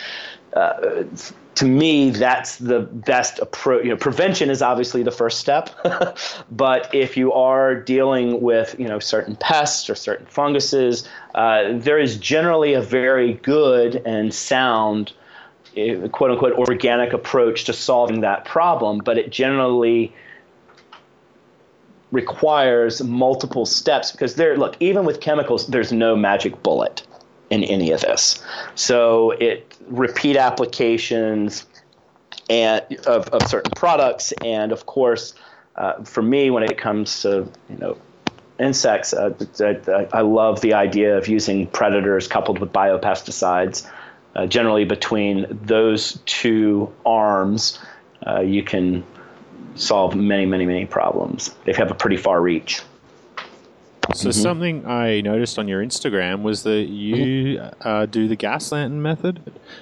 [0.54, 1.04] Uh,
[1.56, 3.84] to me, that's the best approach.
[3.84, 5.70] You know, prevention is obviously the first step,
[6.52, 12.00] but if you are dealing with you know certain pests or certain funguses, uh, there
[12.00, 15.14] is generally a very good and sound,
[16.12, 19.00] quote unquote, organic approach to solving that problem.
[19.00, 20.14] But it generally
[22.12, 24.58] requires multiple steps because there.
[24.58, 27.06] Look, even with chemicals, there's no magic bullet
[27.50, 28.42] in any of this.
[28.76, 31.66] So it repeat applications
[32.50, 35.34] and of, of certain products, and of course,
[35.76, 37.98] uh, for me, when it comes to you know
[38.60, 43.90] insects, uh, I, I, love the idea of using predators coupled with biopesticides.
[44.36, 47.80] Uh, generally, between those two arms,
[48.26, 49.04] uh, you can
[49.76, 51.54] solve many, many, many problems.
[51.66, 52.82] They have a pretty far reach.
[54.14, 54.42] So mm-hmm.
[54.42, 57.88] something I noticed on your Instagram was that you mm-hmm.
[57.88, 59.42] uh, do the gas lantern method.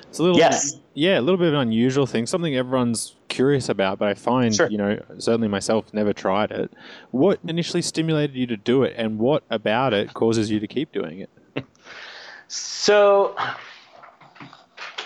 [0.09, 2.27] It's a little, yes, yeah, a little bit of an unusual thing.
[2.27, 4.69] Something everyone's curious about, but I find, sure.
[4.69, 6.71] you know, certainly myself never tried it.
[7.09, 10.91] What initially stimulated you to do it, and what about it causes you to keep
[10.91, 11.29] doing it?
[12.53, 13.33] So,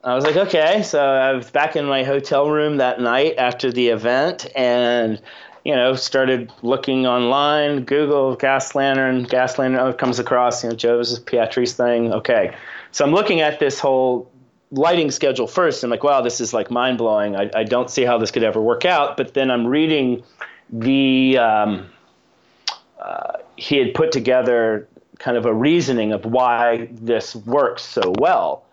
[0.07, 0.83] I was like, okay.
[0.83, 5.21] So I was back in my hotel room that night after the event, and
[5.65, 10.75] you know, started looking online, Google gas lantern, gas lantern oh, comes across, you know,
[10.77, 12.13] Joseph Pietri's thing.
[12.13, 12.55] Okay.
[12.93, 14.31] So I'm looking at this whole
[14.71, 15.83] lighting schedule first.
[15.83, 17.35] I'm like, wow, this is like mind blowing.
[17.35, 19.17] I, I don't see how this could ever work out.
[19.17, 20.23] But then I'm reading
[20.69, 21.89] the, um,
[22.97, 24.87] uh, he had put together
[25.19, 28.63] kind of a reasoning of why this works so well.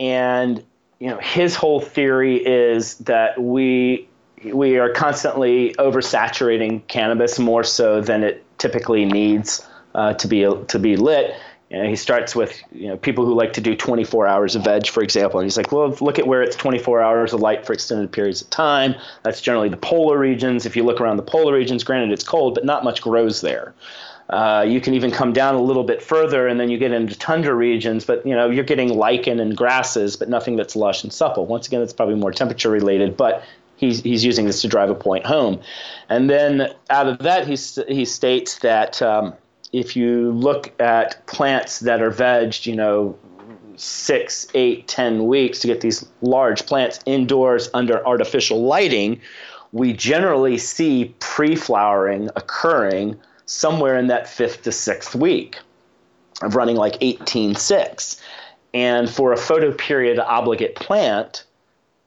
[0.00, 0.64] And,
[0.98, 4.08] you know, his whole theory is that we
[4.42, 10.78] we are constantly oversaturating cannabis more so than it typically needs uh, to be to
[10.78, 11.34] be lit.
[11.70, 14.88] Know, he starts with you know people who like to do 24 hours of veg,
[14.88, 17.72] for example, and he's like, well, look at where it's 24 hours of light for
[17.72, 18.96] extended periods of time.
[19.22, 20.66] That's generally the polar regions.
[20.66, 23.72] If you look around the polar regions, granted it's cold, but not much grows there.
[24.30, 27.18] Uh, you can even come down a little bit further, and then you get into
[27.18, 28.04] tundra regions.
[28.04, 31.46] But you know you're getting lichen and grasses, but nothing that's lush and supple.
[31.46, 33.42] Once again, it's probably more temperature related, but
[33.80, 35.60] he's, he's using this to drive a point home.
[36.08, 37.56] And then out of that, he,
[37.92, 39.34] he states that um,
[39.72, 43.18] if you look at plants that are vegged, you know,
[43.76, 49.20] six, eight, ten weeks to get these large plants indoors under artificial lighting,
[49.72, 53.18] we generally see pre flowering occurring
[53.50, 55.58] somewhere in that fifth to sixth week
[56.40, 58.20] of running like 18.6.
[58.72, 61.44] And for a photoperiod obligate plant,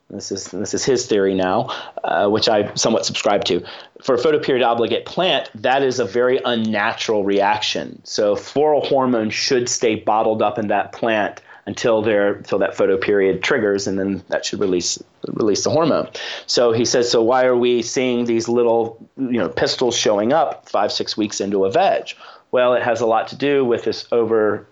[0.10, 1.70] this is this is his theory now,
[2.04, 3.66] uh, which I somewhat subscribe to.
[4.02, 8.00] For a photoperiod obligate plant, that is a very unnatural reaction.
[8.06, 13.42] So floral hormone should stay bottled up in that plant until there until that photoperiod
[13.42, 16.10] triggers, and then that should release release the hormone.
[16.46, 20.70] So he says, so why are we seeing these little you know pistils showing up
[20.70, 22.10] five six weeks into a veg?
[22.52, 24.68] Well, it has a lot to do with this over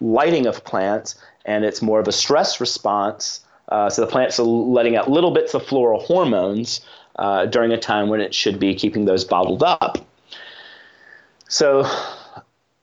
[0.00, 3.40] lighting of plants, and it's more of a stress response.
[3.68, 6.80] Uh, so the plants are letting out little bits of floral hormones
[7.16, 9.98] uh, during a time when it should be keeping those bottled up.
[11.48, 11.84] So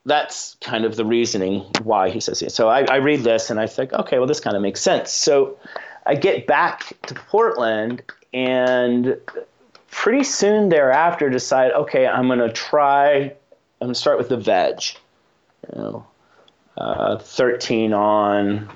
[0.08, 2.52] that's kind of the reasoning why he says it.
[2.54, 5.12] So I, I read this and I think, okay, well, this kind of makes sense.
[5.12, 5.60] So
[6.06, 8.02] I get back to Portland
[8.34, 9.18] and
[9.92, 13.32] pretty soon thereafter decide, okay, I'm going to try, I'm
[13.82, 14.82] going to start with the veg.
[15.76, 16.08] You know,
[16.78, 18.70] uh, 13 on,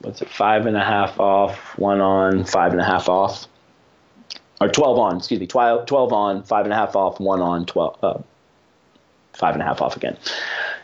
[0.00, 3.46] what's it, five and a half off, one on, five and a half off.
[4.60, 7.66] Or 12 on, excuse me, 12, 12 on, five and a half off, one on,
[7.66, 8.18] 12, uh,
[9.32, 10.16] five and a half off again.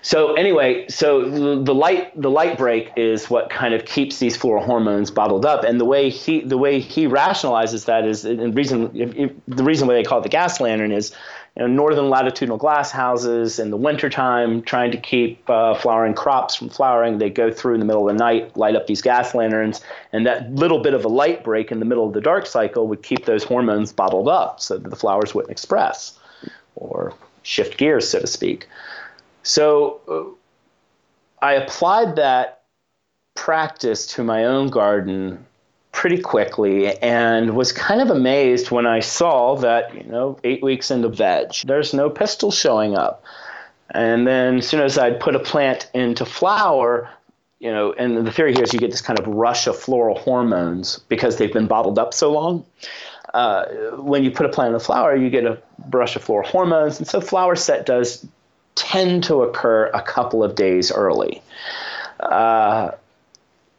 [0.02, 1.28] So anyway, so
[1.62, 5.64] the light the light break is what kind of keeps these floral hormones bottled up,
[5.64, 9.94] and the way he the way he rationalizes that is and reason the reason why
[9.94, 11.12] they call it the gas lantern is
[11.56, 16.54] you know, northern latitudinal glass houses in the wintertime trying to keep uh, flowering crops
[16.54, 19.34] from flowering they go through in the middle of the night light up these gas
[19.34, 19.80] lanterns.
[20.12, 22.86] And that little bit of a light break in the middle of the dark cycle
[22.86, 26.16] would keep those hormones bottled up so that the flowers wouldn't express
[26.76, 27.12] or
[27.42, 28.68] shift gears so to speak
[29.43, 32.62] so uh, I applied that
[33.35, 35.47] practice to my own garden
[35.93, 40.90] pretty quickly and was kind of amazed when I saw that, you know, eight weeks
[40.90, 43.24] into veg, there's no pistil showing up.
[43.90, 47.10] And then as soon as I'd put a plant into flower,
[47.59, 50.19] you know, and the theory here is you get this kind of rush of floral
[50.19, 52.65] hormones because they've been bottled up so long.
[53.35, 53.65] Uh,
[53.97, 56.98] when you put a plant in the flower, you get a brush of floral hormones,
[56.98, 58.27] and so flower set does
[58.78, 61.42] tend to occur a couple of days early.
[62.20, 62.92] Uh,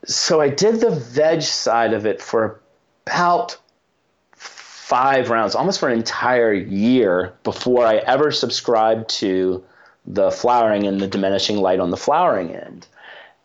[0.05, 2.59] so I did the veg side of it for
[3.05, 3.57] about
[4.33, 9.63] five rounds, almost for an entire year before I ever subscribed to
[10.05, 12.87] the flowering and the diminishing light on the flowering end.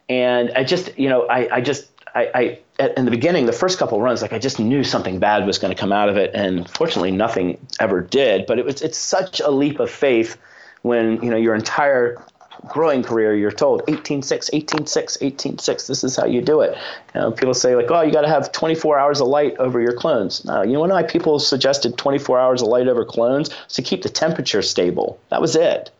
[0.08, 3.52] And I just, you know, I, I just, I, I at, in the beginning, the
[3.52, 6.16] first couple runs, like I just knew something bad was going to come out of
[6.16, 8.46] it, and fortunately, nothing ever did.
[8.46, 10.38] But it was, it's such a leap of faith
[10.84, 12.22] when you know your entire
[12.68, 16.76] growing career you're told 18.6 18.6 18.6 this is how you do it.
[17.14, 19.80] You know people say like oh you got to have 24 hours of light over
[19.80, 20.44] your clones.
[20.44, 23.50] No you know why people suggested 24 hours of light over clones?
[23.70, 25.18] To keep the temperature stable.
[25.30, 25.90] That was it.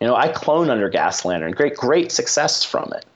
[0.00, 1.52] You know i clone under gas lantern.
[1.52, 3.06] Great great success from it.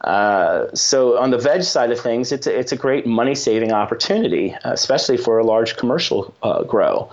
[0.00, 3.70] Uh, so on the veg side of things, it's a, it's a great money saving
[3.70, 7.08] opportunity, especially for a large commercial uh, grow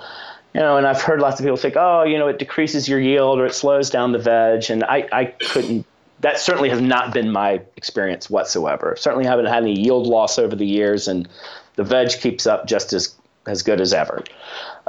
[0.54, 3.00] you know, and I've heard lots of people think, oh, you know, it decreases your
[3.00, 5.86] yield or it slows down the veg, and I, I couldn't.
[6.22, 8.96] That certainly has not been my experience whatsoever.
[8.98, 11.30] Certainly haven't had any yield loss over the years, and
[11.76, 13.16] the veg keeps up just as
[13.46, 14.24] as good as ever.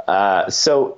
[0.07, 0.97] Uh, so.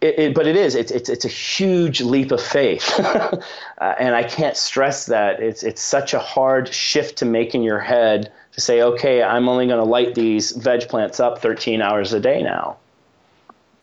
[0.00, 3.38] It, it, but it is it's, it's it's a huge leap of faith, uh,
[3.78, 7.78] and I can't stress that it's it's such a hard shift to make in your
[7.78, 12.12] head to say, okay, I'm only going to light these veg plants up 13 hours
[12.12, 12.78] a day now.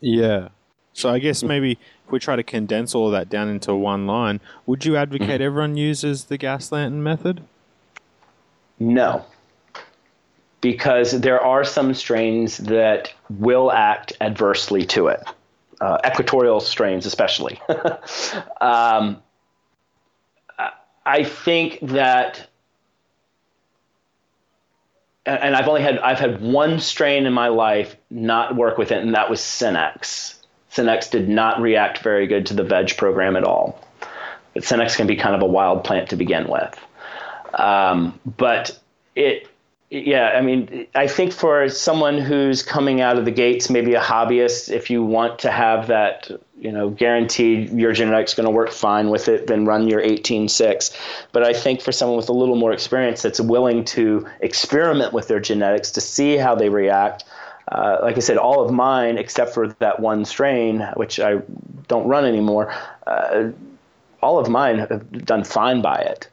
[0.02, 0.50] Yeah.
[0.94, 4.08] So I guess maybe if we try to condense all of that down into one
[4.08, 5.44] line, would you advocate mm-hmm.
[5.44, 7.42] everyone uses the gas lantern method?
[8.80, 9.26] No.
[10.62, 15.24] Because there are some strains that will act adversely to it,
[15.80, 17.62] uh, equatorial strains especially.
[18.62, 19.22] um,
[21.06, 22.49] I think that
[25.38, 29.00] and I've only had I've had one strain in my life not work with it,
[29.00, 30.36] and that was Cinex.
[30.72, 33.84] Cinex did not react very good to the veg program at all.
[34.54, 36.78] But Cinex can be kind of a wild plant to begin with.
[37.54, 38.80] Um, but
[39.16, 39.48] it
[39.90, 44.02] yeah, I mean, I think for someone who's coming out of the gates, maybe a
[44.02, 46.30] hobbyist, if you want to have that,
[46.60, 50.96] you know, guaranteed your genetics going to work fine with it, then run your 18.6.
[51.32, 55.28] But I think for someone with a little more experience that's willing to experiment with
[55.28, 57.24] their genetics to see how they react,
[57.72, 61.42] uh, like I said, all of mine, except for that one strain, which I
[61.88, 62.74] don't run anymore,
[63.08, 63.52] uh,
[64.22, 66.28] all of mine have done fine by it.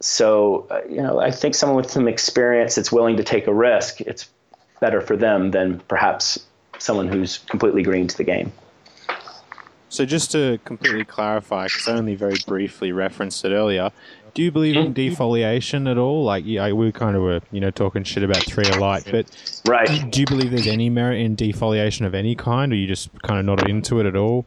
[0.00, 3.54] So, uh, you know, I think someone with some experience that's willing to take a
[3.54, 4.28] risk, it's
[4.80, 6.38] better for them than perhaps
[6.78, 8.52] someone who's completely green to the game.
[9.88, 13.90] So just to completely clarify, because I only very briefly referenced it earlier,
[14.34, 14.92] do you believe in Mm-hmm.
[14.94, 16.24] defoliation at all?
[16.24, 19.26] Like, yeah, we kind of were, you know, talking shit about Three A Light, but
[19.64, 19.88] Right.
[20.10, 23.38] do you believe there's any merit in defoliation of any kind, or you just kind
[23.38, 24.46] of not into it at all?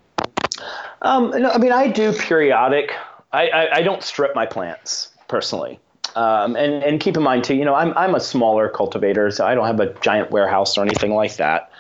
[1.02, 2.92] Um, no, I mean, I do periodic.
[3.32, 5.80] I, I, I don't strip my plants personally.
[6.16, 9.46] Um, and, and keep in mind too, you know, I'm, I'm a smaller cultivator, so
[9.46, 11.72] I don't have a giant warehouse or anything like that.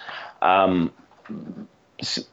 [0.41, 0.93] Um,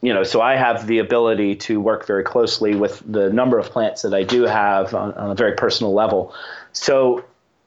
[0.01, 3.71] you know, so I have the ability to work very closely with the number of
[3.71, 6.35] plants that I do have on, on a very personal level.
[6.73, 7.25] So,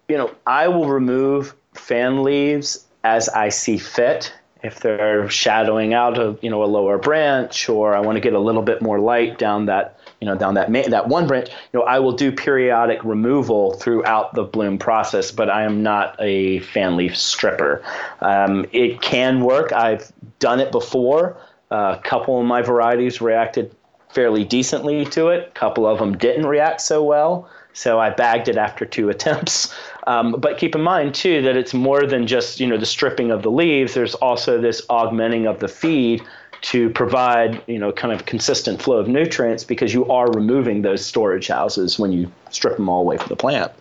[0.08, 4.34] you know, I will remove fan leaves as I see fit.
[4.62, 8.34] If they're shadowing out of, you know, a lower branch, or I want to get
[8.34, 11.48] a little bit more light down that, you know, down that main, that one branch,
[11.48, 15.32] you know, I will do periodic removal throughout the bloom process.
[15.32, 17.82] But I am not a fan leaf stripper.
[18.20, 19.72] Um, it can work.
[19.72, 21.38] I've done it before.
[21.72, 23.76] A couple of my varieties reacted
[24.10, 25.48] fairly decently to it.
[25.48, 27.50] A couple of them didn't react so well.
[27.74, 29.74] So I bagged it after two attempts.
[30.08, 33.32] Um, but keep in mind too that it's more than just you know the stripping
[33.32, 33.94] of the leaves.
[33.94, 36.24] There's also this augmenting of the feed
[36.62, 41.06] to provide you know kind of consistent flow of nutrients because you are removing those
[41.06, 43.72] storage houses when you strip them all away from the plant.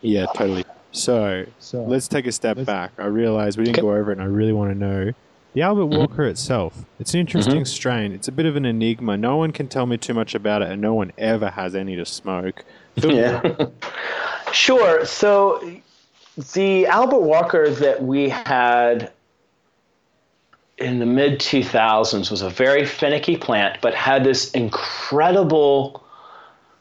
[0.00, 0.64] Yeah, totally.
[0.92, 2.92] So, let's take a step back.
[2.98, 3.82] I realize we didn't Okay.
[3.82, 5.12] go over it, and I really want to know
[5.54, 5.98] the Albert mm-hmm.
[5.98, 6.84] Walker itself.
[7.00, 7.20] It's an mm-hmm.
[7.20, 8.12] interesting strain.
[8.12, 9.16] It's a bit of an enigma.
[9.16, 11.96] No one can tell me too much about it, and no one ever has any
[11.96, 12.64] to smoke.
[12.96, 13.68] Yeah.
[14.52, 15.06] sure.
[15.06, 15.80] So
[16.52, 19.12] the Albert Walker that we had
[20.76, 26.04] in the mid 2000s was a very finicky plant, but had this incredible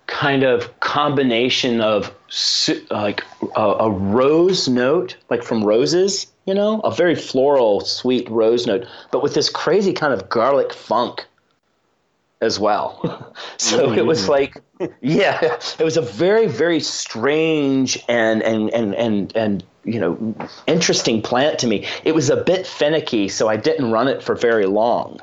[0.08, 3.24] kind of combination of su- like
[3.56, 8.86] a, a rose note, like from roses, you know, a very floral, sweet rose note,
[9.12, 11.26] but with this crazy kind of garlic funk
[12.42, 13.34] as well.
[13.58, 14.62] so Really, it was like,
[15.02, 20.36] yeah, it was a very, very strange and and and and and you know
[20.68, 21.88] interesting plant to me.
[22.04, 25.22] It was a bit finicky, so I didn't run it for very long.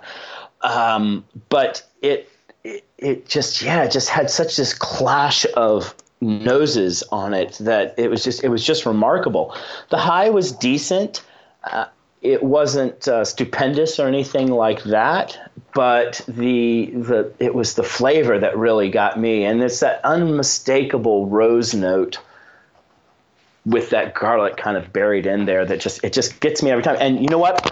[0.62, 2.28] Um, but it,
[2.64, 7.94] it it just yeah, it just had such this clash of noses on it that
[7.98, 9.54] it was just it was just remarkable.
[9.90, 11.22] The high was decent.
[11.64, 11.86] Uh,
[12.20, 18.38] it wasn't uh, stupendous or anything like that, but the the it was the flavor
[18.38, 22.18] that really got me, and it's that unmistakable rose note
[23.64, 26.82] with that garlic kind of buried in there that just it just gets me every
[26.82, 26.96] time.
[27.00, 27.66] And you know what?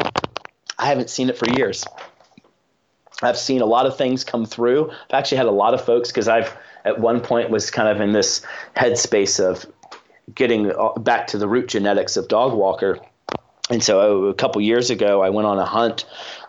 [0.78, 1.84] I haven't seen it for years.
[3.20, 4.90] I've seen a lot of things come through.
[4.90, 6.56] I've actually had a lot of folks because I've
[6.88, 8.40] at one point was kind of in this
[8.76, 9.66] headspace of
[10.34, 12.98] getting back to the root genetics of dog walker.
[13.70, 16.06] And so a couple years ago, I went on a hunt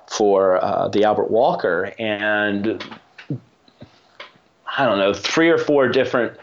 [0.07, 2.83] for uh, the Albert Walker, and
[4.77, 6.37] I don't know, three or four different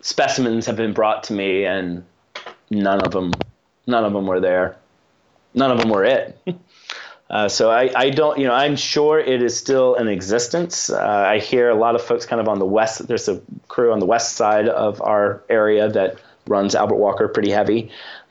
[0.00, 2.04] specimens have been brought to me, and
[2.70, 3.32] none of them,
[3.86, 4.76] none of them were there.
[5.54, 6.38] None of them were it.
[7.30, 10.88] Uh, so I, I don't, you know, I'm sure it is still in existence.
[10.88, 13.06] Uh, I hear a lot of folks kind of on the west.
[13.06, 17.50] There's a crew on the west side of our area that runs Albert Walker pretty
[17.50, 17.90] heavy,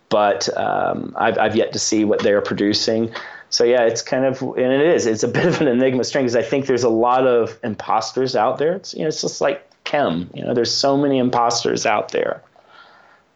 [0.10, 3.14] but um, I've, I've yet to see what they're producing.
[3.52, 6.26] So yeah, it's kind of, and it is, it's a bit of an enigma string
[6.26, 8.74] because I think there's a lot of imposters out there.
[8.74, 10.32] It's, you know, it's just like chem.
[10.34, 12.41] You know, there's so many imposters out there.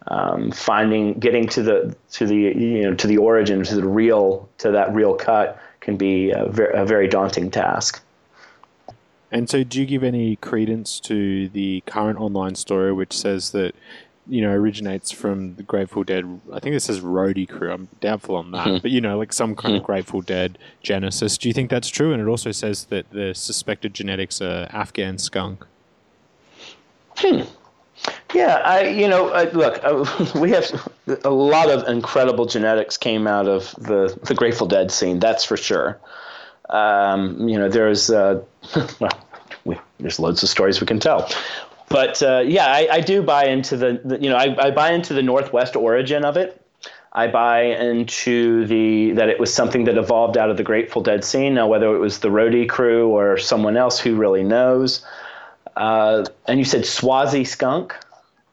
[0.08, 4.48] Um, finding, getting to the to the you know to the origin, to the real,
[4.58, 8.02] to that real cut can be a, ver- a very daunting task.
[9.30, 13.74] And so, do you give any credence to the current online story, which says that
[14.28, 16.40] you know originates from the Grateful Dead?
[16.52, 17.72] I think it says Roadie Crew.
[17.72, 18.76] I'm doubtful on that, hmm.
[18.82, 19.86] but you know, like some kind of hmm.
[19.86, 21.38] Grateful Dead genesis.
[21.38, 22.12] Do you think that's true?
[22.12, 25.64] And it also says that the suspected genetics are Afghan skunk.
[27.16, 27.42] Hmm.
[28.34, 30.04] Yeah, I you know uh, look, uh,
[30.40, 30.90] we have
[31.24, 35.18] a lot of incredible genetics came out of the the Grateful Dead scene.
[35.18, 36.00] That's for sure.
[36.70, 38.42] Um, you know, there's uh,
[39.64, 41.28] we, there's loads of stories we can tell.
[41.88, 44.92] But uh, yeah, I, I do buy into the, the you know I, I buy
[44.92, 46.58] into the Northwest origin of it.
[47.12, 51.24] I buy into the that it was something that evolved out of the Grateful Dead
[51.24, 51.54] scene.
[51.54, 55.04] Now, whether it was the Roadie crew or someone else who really knows.
[55.76, 57.94] Uh, and you said Swazi skunk.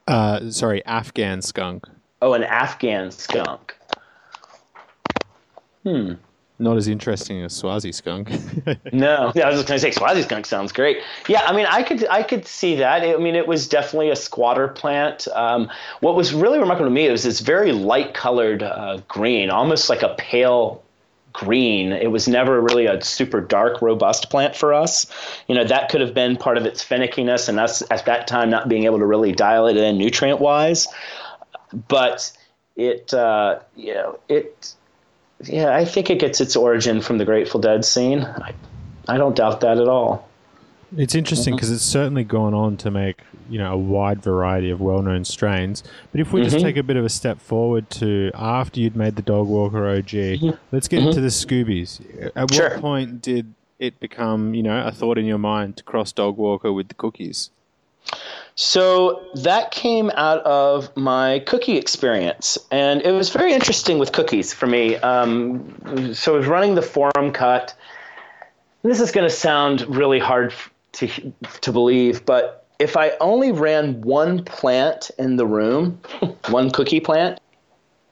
[0.08, 1.88] Uh, sorry, Afghan skunk.
[2.22, 3.76] Oh, an Afghan skunk.
[5.84, 6.14] Hmm.
[6.62, 8.30] Not as interesting as Swazi skunk.
[8.92, 10.98] No, yeah, I was just gonna say Swazi skunk sounds great.
[11.28, 13.02] Yeah, I mean, I could I could see that.
[13.02, 15.28] I mean, it was definitely a squatter plant.
[15.30, 15.70] Um,
[16.02, 20.02] what was really remarkable to me was this very light colored uh, green, almost like
[20.02, 20.84] a pale
[21.34, 21.92] green.
[21.92, 25.06] It was never really a super dark, robust plant for us.
[25.48, 28.50] You know, that could have been part of its finickiness and us at that time
[28.50, 30.88] not being able to really dial it in nutrient wise.
[31.88, 32.32] But
[32.76, 34.74] it, uh, you know, it,
[35.44, 38.24] yeah, I think it gets its origin from the Grateful Dead scene.
[38.24, 38.54] I,
[39.08, 40.28] I don't doubt that at all.
[40.98, 41.76] It's interesting because mm-hmm.
[41.76, 45.84] it's certainly gone on to make you know a wide variety of well-known strains.
[46.12, 46.50] But if we mm-hmm.
[46.50, 49.88] just take a bit of a step forward to after you'd made the Dog Walker
[49.88, 50.50] OG, mm-hmm.
[50.72, 51.22] let's get into mm-hmm.
[51.22, 52.32] the Scoobies.
[52.36, 52.70] At sure.
[52.70, 56.38] what point did it become you know a thought in your mind to cross Dog
[56.38, 57.50] Walker with the cookies?
[58.56, 64.54] So that came out of my cookie experience, and it was very interesting with cookies
[64.54, 64.98] for me.
[64.98, 67.74] Um, so I was running the forum cut.
[68.84, 70.54] This is going to sound really hard
[70.94, 71.08] to
[71.62, 76.00] to believe, but if I only ran one plant in the room,
[76.48, 77.40] one cookie plant,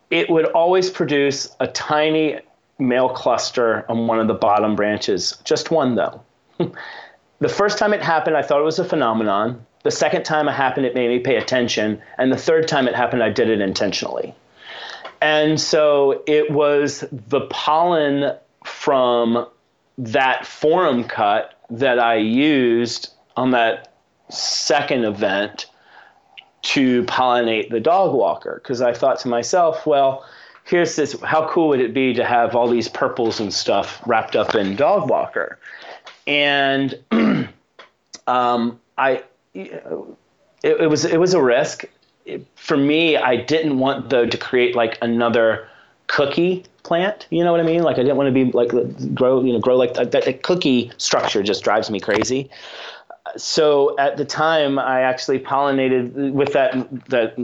[0.10, 2.40] it would always produce a tiny
[2.80, 5.38] male cluster on one of the bottom branches.
[5.44, 6.22] Just one though.
[7.40, 9.66] the first time it happened, I thought it was a phenomenon.
[9.84, 12.02] The second time it happened, it made me pay attention.
[12.18, 14.36] And the third time it happened, I did it intentionally.
[15.22, 18.36] And so it was the pollen
[18.66, 19.48] from
[19.98, 23.97] that forum cut that I used on that
[24.30, 25.68] second event
[26.64, 30.26] to pollinate the dog walker because I thought to myself, well,
[30.66, 34.36] here's this how cool would it be to have all these purples and stuff wrapped
[34.36, 35.60] up in dog walker?
[36.26, 37.00] And
[38.28, 39.24] um, I
[39.54, 39.84] it,
[40.64, 41.86] it, was it was a risk.
[42.26, 45.68] It, for me, I didn't want though to create like another
[46.08, 47.28] cookie plant.
[47.30, 47.84] You know what I mean?
[47.84, 48.70] Like I didn't want to be like
[49.14, 50.12] grow, you know, grow like that.
[50.12, 52.50] that cookie structure just drives me crazy.
[53.36, 56.74] So at the time, I actually pollinated with that
[57.10, 57.38] that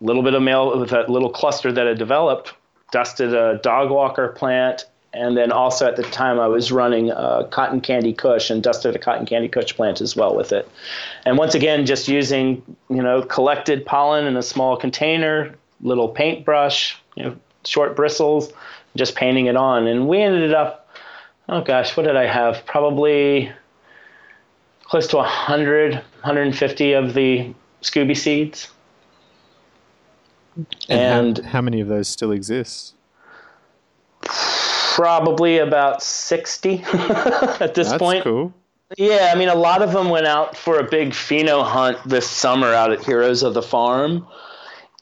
[0.00, 2.54] little bit of male with that little cluster that I developed.
[2.92, 7.48] Dusted a dog walker plant, and then also at the time I was running a
[7.50, 10.68] cotton candy kush and dusted a cotton candy kush plant as well with it.
[11.24, 16.96] And once again, just using you know collected pollen in a small container, little paintbrush,
[17.16, 18.52] you know, short bristles,
[18.96, 19.86] just painting it on.
[19.86, 20.88] And we ended up,
[21.48, 22.64] oh gosh, what did I have?
[22.66, 23.52] Probably
[24.84, 28.70] close to 100, 150 of the Scooby seeds.
[30.56, 32.94] And, and how, how, many of those still exist?
[34.22, 38.22] Probably about 60 at this That's point.
[38.22, 38.54] cool.
[38.96, 42.28] Yeah, I mean, a lot of them went out for a big pheno hunt this
[42.28, 44.26] summer out at Heroes of the Farm.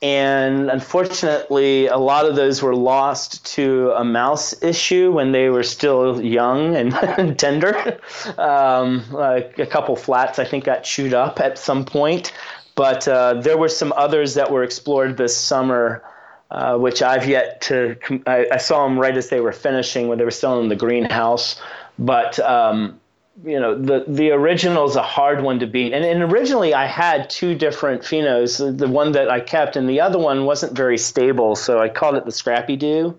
[0.02, 5.62] And unfortunately, a lot of those were lost to a mouse issue when they were
[5.62, 8.00] still young and tender.
[8.36, 12.32] Um, like a couple flats, I think, got chewed up at some point.
[12.74, 16.02] But uh, there were some others that were explored this summer,
[16.50, 17.96] uh, which I've yet to.
[18.26, 20.76] I, I, saw them right as they were finishing when they were still in the
[20.76, 21.60] greenhouse.
[21.98, 22.98] But um,
[23.44, 25.92] you know the the original is a hard one to beat.
[25.92, 30.00] And, and originally i had two different phenos the one that i kept and the
[30.00, 33.18] other one wasn't very stable so i called it the scrappy doo.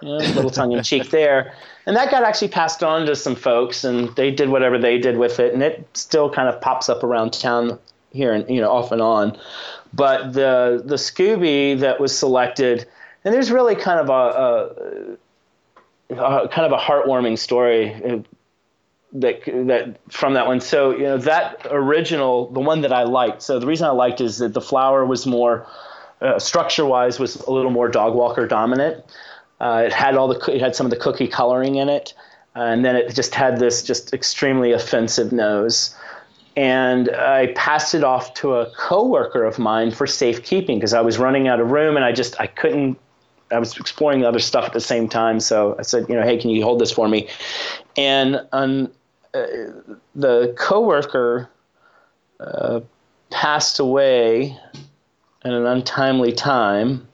[0.00, 1.54] You know, little tongue in cheek there.
[1.86, 5.16] And that got actually passed on to some folks and they did whatever they did
[5.16, 7.78] with it and it still kind of pops up around town
[8.10, 9.38] here and you know off and on.
[9.94, 12.88] But the the scooby that was selected
[13.24, 15.14] and there's really kind of a,
[16.16, 18.24] a, a kind of a heartwarming story
[19.12, 20.60] that that from that one.
[20.60, 23.42] So you know that original, the one that I liked.
[23.42, 25.66] So the reason I liked is that the flower was more
[26.20, 29.04] uh, structure wise was a little more dog walker dominant.
[29.60, 32.14] Uh, it had all the it had some of the cookie coloring in it,
[32.54, 35.94] and then it just had this just extremely offensive nose.
[36.54, 41.18] And I passed it off to a coworker of mine for safekeeping because I was
[41.18, 42.98] running out of room and I just I couldn't
[43.50, 45.40] I was exploring other stuff at the same time.
[45.40, 47.28] So I said, you know, hey, can you hold this for me?
[47.96, 48.40] And
[49.32, 51.48] the coworker
[52.40, 52.80] uh,
[53.30, 54.58] passed away
[55.44, 57.06] at an untimely time,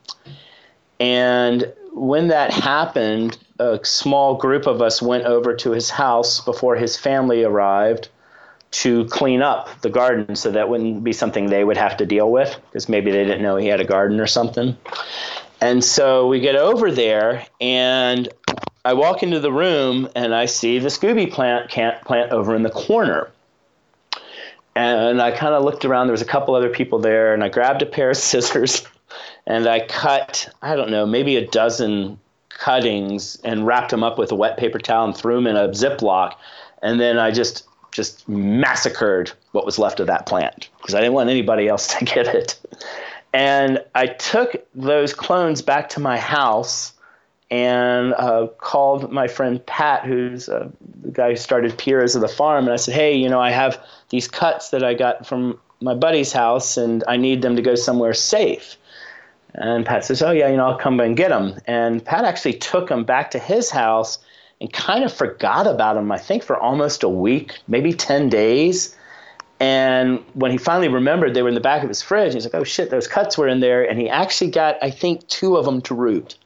[0.99, 6.75] and when that happened, a small group of us went over to his house before
[6.75, 8.09] his family arrived
[8.71, 12.31] to clean up the garden so that wouldn't be something they would have to deal
[12.31, 14.77] with because maybe they didn't know he had a garden or something.
[15.59, 18.29] And so we get over there, and
[18.85, 22.69] I walk into the room and I see the Scooby plant plant over in the
[22.69, 23.29] corner.
[24.75, 26.07] And I kind of looked around.
[26.07, 28.87] There was a couple other people there, and I grabbed a pair of scissors
[29.45, 32.19] and I cut, I don't know, maybe a dozen
[32.49, 35.69] cuttings and wrapped them up with a wet paper towel and threw them in a
[35.69, 36.35] Ziploc.
[36.81, 41.13] And then I just just massacred what was left of that plant because I didn't
[41.13, 42.59] want anybody else to get it.
[43.33, 46.93] And I took those clones back to my house
[47.51, 50.69] and uh, called my friend Pat, who's uh,
[51.01, 53.51] the guy who started Heroes of the Farm, and I said, "Hey, you know, I
[53.51, 57.61] have these cuts that I got from my buddy's house, and I need them to
[57.61, 58.77] go somewhere safe."
[59.55, 62.53] And Pat says, "Oh yeah, you know, I'll come and get them." And Pat actually
[62.53, 64.19] took them back to his house
[64.61, 66.11] and kind of forgot about them.
[66.11, 68.95] I think for almost a week, maybe ten days.
[69.61, 72.33] And when he finally remembered, they were in the back of his fridge.
[72.33, 75.27] He's like, "Oh shit, those cuts were in there." And he actually got, I think,
[75.27, 76.37] two of them to root.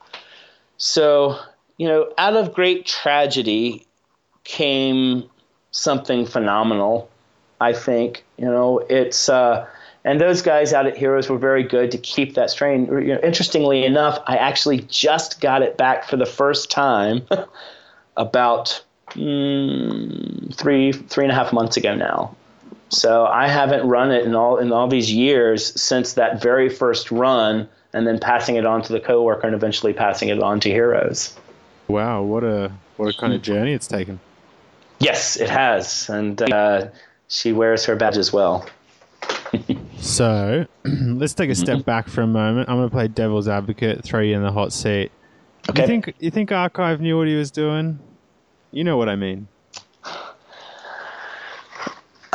[0.83, 1.39] So,
[1.77, 3.87] you know, out of great tragedy
[4.43, 5.29] came
[5.71, 7.09] something phenomenal,
[7.61, 8.25] I think.
[8.37, 9.65] You know, it's, uh,
[10.03, 12.87] and those guys out at Heroes were very good to keep that strain.
[12.87, 17.25] You know, interestingly enough, I actually just got it back for the first time
[18.17, 22.35] about mm, three, three and a half months ago now.
[22.89, 27.09] So I haven't run it in all in all these years since that very first
[27.09, 30.69] run and then passing it on to the coworker and eventually passing it on to
[30.69, 31.37] heroes.
[31.87, 34.19] Wow, what a what a kind of journey it's taken.
[34.99, 36.87] Yes, it has, and uh,
[37.27, 38.65] she wears her badge as well.
[39.99, 41.85] so, let's take a step mm-hmm.
[41.85, 42.69] back for a moment.
[42.69, 45.11] I'm going to play devil's advocate, throw you in the hot seat.
[45.69, 45.81] Okay.
[45.81, 47.99] You think you think Archive knew what he was doing?
[48.71, 49.47] You know what I mean.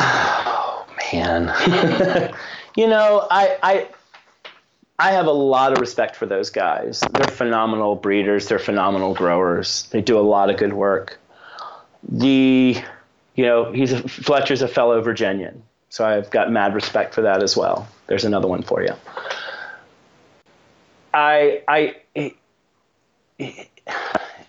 [0.00, 2.32] Oh man.
[2.76, 3.88] you know, I I
[4.98, 7.02] I have a lot of respect for those guys.
[7.12, 8.48] They're phenomenal breeders.
[8.48, 9.88] They're phenomenal growers.
[9.90, 11.20] They do a lot of good work.
[12.08, 12.76] The,
[13.36, 17.42] you know, he's a, Fletcher's a fellow Virginian, so I've got mad respect for that
[17.42, 17.86] as well.
[18.08, 18.92] There's another one for you.
[21.14, 22.36] I, I, it,
[23.38, 23.68] it,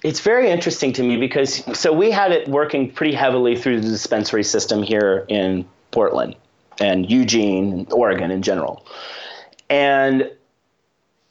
[0.03, 3.87] it's very interesting to me because so we had it working pretty heavily through the
[3.87, 6.35] dispensary system here in Portland
[6.79, 8.85] and Eugene, Oregon in general.
[9.69, 10.31] And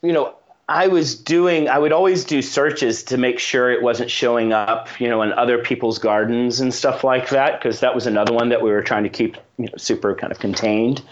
[0.03, 0.35] you know,
[0.69, 5.01] I was doing, I would always do searches to make sure it wasn't showing up,
[5.01, 8.51] you know, in other people's gardens and stuff like that, because that was another one
[8.51, 11.03] that we were trying to keep you know, super kind of contained.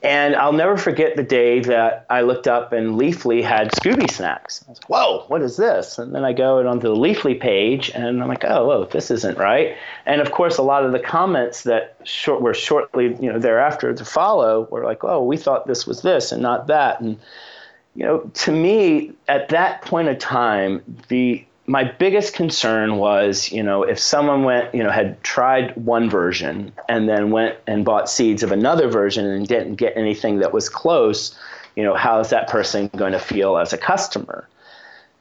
[0.00, 4.62] And I'll never forget the day that I looked up and Leafly had Scooby snacks.
[4.68, 5.98] I was like, whoa, what is this?
[5.98, 9.38] And then I go onto the Leafly page and I'm like, oh, whoa, this isn't
[9.38, 9.76] right.
[10.04, 13.94] And of course, a lot of the comments that short, were shortly, you know, thereafter
[13.94, 17.00] to follow were like, oh, we thought this was this and not that.
[17.00, 17.18] And
[17.94, 23.62] you know, to me, at that point of time, the my biggest concern was, you
[23.62, 28.10] know, if someone went, you know, had tried one version and then went and bought
[28.10, 31.34] seeds of another version and didn't get anything that was close,
[31.74, 34.46] you know, how is that person going to feel as a customer?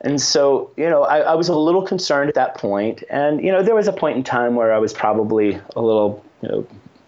[0.02, 3.04] And so, you know, I, I was a little concerned at that point.
[3.10, 6.26] And, you know, there was a point in time where I was probably a little,
[6.42, 6.50] you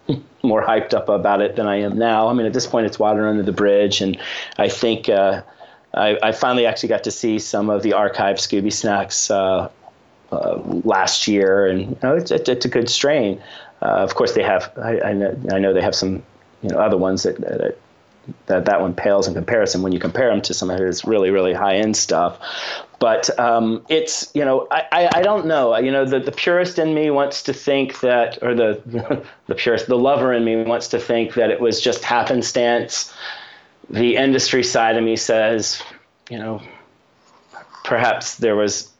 [0.08, 2.28] know, more hyped up about it than I am now.
[2.28, 4.00] I mean, at this point, it's water under the bridge.
[4.00, 4.18] And
[4.56, 5.42] I think, uh,
[5.96, 9.70] I, I, finally actually got to see some of the archive Scooby Snacks uh,
[10.30, 13.42] uh, last year, and you know, it's, it's, a good strain.
[13.80, 14.70] Uh, of course, they have.
[14.76, 16.22] I, I, know, I know they have some,
[16.62, 17.78] you know, other ones that, that
[18.46, 21.30] that that one pales in comparison when you compare them to some of his really
[21.30, 22.38] really high end stuff.
[22.98, 26.78] But um, it's you know I, I, I, don't know you know the, the purist
[26.78, 30.88] in me wants to think that or the the purist the lover in me wants
[30.88, 33.14] to think that it was just happenstance
[33.90, 35.82] the industry side of me says,
[36.28, 36.60] you know,
[37.84, 38.92] perhaps there was,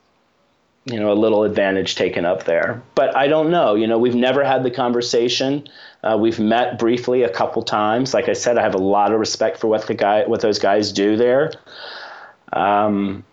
[0.85, 2.81] you know, a little advantage taken up there.
[2.95, 3.75] But I don't know.
[3.75, 5.67] You know, we've never had the conversation.
[6.03, 8.13] Uh, we've met briefly a couple times.
[8.13, 10.59] Like I said, I have a lot of respect for what the guy, what those
[10.59, 11.51] guys do there.
[12.53, 13.25] Um,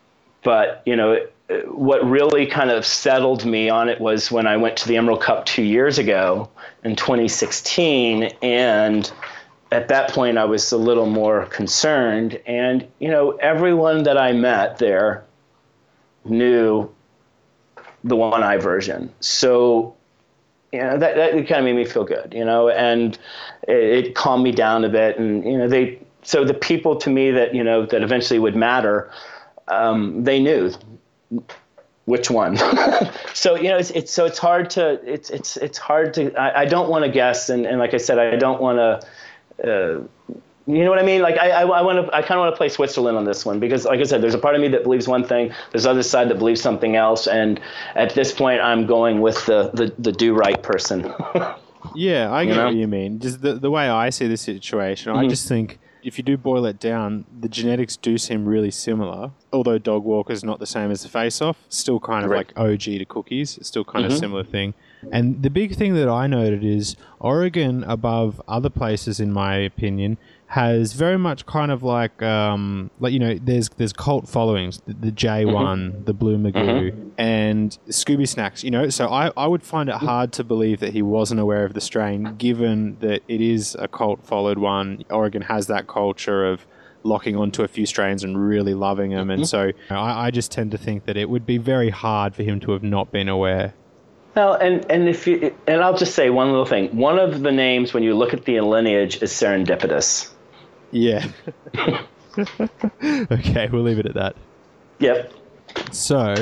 [0.42, 1.24] but you know,
[1.66, 5.20] what really kind of settled me on it was when I went to the Emerald
[5.20, 6.48] Cup two years ago
[6.84, 9.10] in 2016, and
[9.74, 12.40] at that point, I was a little more concerned.
[12.46, 15.24] And, you know, everyone that I met there
[16.24, 16.88] knew
[18.04, 19.12] the one eye version.
[19.18, 19.96] So,
[20.72, 23.18] you know, that, that kind of made me feel good, you know, and
[23.66, 25.18] it, it calmed me down a bit.
[25.18, 28.54] And, you know, they, so the people to me that, you know, that eventually would
[28.54, 29.10] matter,
[29.66, 30.72] um, they knew
[32.04, 32.56] which one.
[33.34, 36.60] so you know, it's, it's so it's hard to it's it's it's hard to I,
[36.60, 39.08] I don't want to guess, and, and like I said, I don't want to
[39.62, 40.00] uh,
[40.66, 41.20] you know what I mean?
[41.20, 43.60] Like I, I, want to, I kind of want to play Switzerland on this one
[43.60, 46.02] because, like I said, there's a part of me that believes one thing, there's other
[46.02, 47.60] side that believes something else, and
[47.94, 51.12] at this point, I'm going with the the, the do right person.
[51.94, 52.64] yeah, I get you know?
[52.66, 53.20] what you mean.
[53.20, 55.26] Just the the way I see the situation, mm-hmm.
[55.26, 59.32] I just think if you do boil it down, the genetics do seem really similar.
[59.52, 62.50] Although Dog Walker is not the same as the Face Off, still kind of right.
[62.56, 63.58] like OG to cookies.
[63.58, 64.14] It's still kind mm-hmm.
[64.14, 64.72] of similar thing.
[65.12, 70.18] And the big thing that I noted is Oregon, above other places, in my opinion,
[70.54, 74.94] has very much kind of like um, like you know there's there's cult followings the,
[74.94, 76.04] the J one mm-hmm.
[76.04, 77.08] the Blue Magoo mm-hmm.
[77.18, 80.92] and Scooby Snacks you know so I, I would find it hard to believe that
[80.92, 85.42] he wasn't aware of the strain given that it is a cult followed one Oregon
[85.42, 86.66] has that culture of
[87.02, 89.46] locking onto a few strains and really loving them and mm-hmm.
[89.46, 92.60] so I, I just tend to think that it would be very hard for him
[92.60, 93.74] to have not been aware
[94.34, 96.94] well, and and if you and I'll just say one little thing.
[96.96, 100.30] One of the names when you look at the lineage is serendipitous.
[100.90, 101.26] Yeah.
[103.04, 104.36] okay, we'll leave it at that.
[105.00, 105.32] Yep.
[105.92, 106.34] So,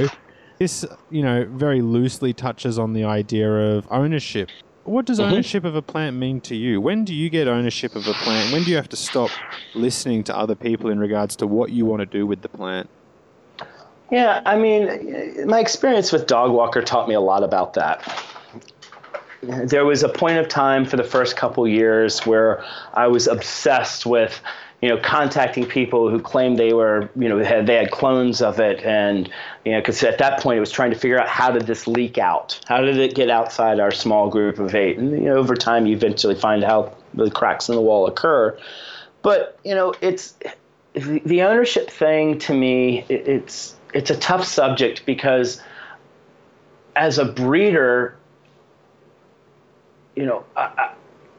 [0.59, 4.51] this, you know, very loosely touches on the idea of ownership.
[4.85, 5.33] What does mm-hmm.
[5.33, 6.81] ownership of a plant mean to you?
[6.81, 8.53] When do you get ownership of a plant?
[8.53, 9.31] When do you have to stop
[9.75, 12.91] listening to other people in regards to what you want to do with the plant?
[14.13, 18.07] Yeah, I mean, my experience with Dog Walker taught me a lot about that
[19.43, 22.65] there was a point of time for the first couple years where
[22.95, 24.41] I was obsessed with
[24.83, 28.59] you know, contacting people who claimed they were, you know, had, they had clones of
[28.59, 29.31] it, and
[29.65, 31.87] you know, because at that point it was trying to figure out how did this
[31.87, 32.61] leak out?
[32.67, 34.99] How did it get outside our small group of eight?
[34.99, 38.59] And you know, over time you eventually find how the cracks in the wall occur.
[39.23, 40.35] But you know, it's
[40.95, 43.05] the, ownership thing to me.
[43.09, 45.63] It, it's it's a tough subject because
[46.97, 48.17] as a breeder,
[50.17, 50.95] you know, I,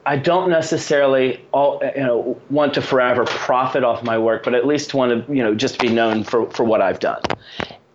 [0.06, 4.66] I don't necessarily all, you know want to forever profit off my work, but at
[4.66, 7.22] least want to you know just be known for for what I've done.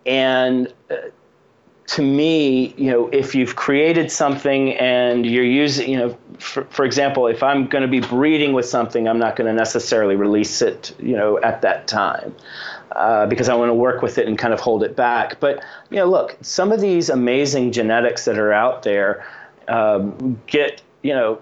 [0.06, 0.95] And uh,
[1.88, 6.86] to me, you know, if you've created something and you're using, you know, for, for
[6.86, 10.61] example, if I'm going to be breeding with something, I'm not going to necessarily release
[10.61, 12.36] it, you know, at that time.
[12.94, 15.40] Uh, because I want to work with it and kind of hold it back.
[15.40, 19.24] But you know, look, some of these amazing genetics that are out there,
[19.68, 21.40] um, get you know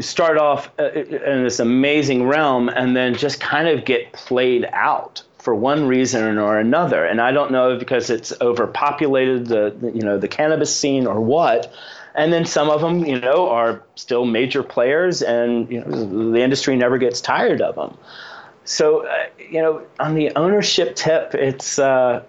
[0.00, 5.22] start off uh, in this amazing realm and then just kind of get played out
[5.38, 7.04] for one reason or another.
[7.04, 11.72] And i don't know because it's overpopulated the you know the cannabis scene or what.
[12.14, 16.40] And then some of them you know are still major players and you know the
[16.40, 17.96] industry never gets tired of them
[18.68, 22.22] so uh, you know on the ownership tip it's uh,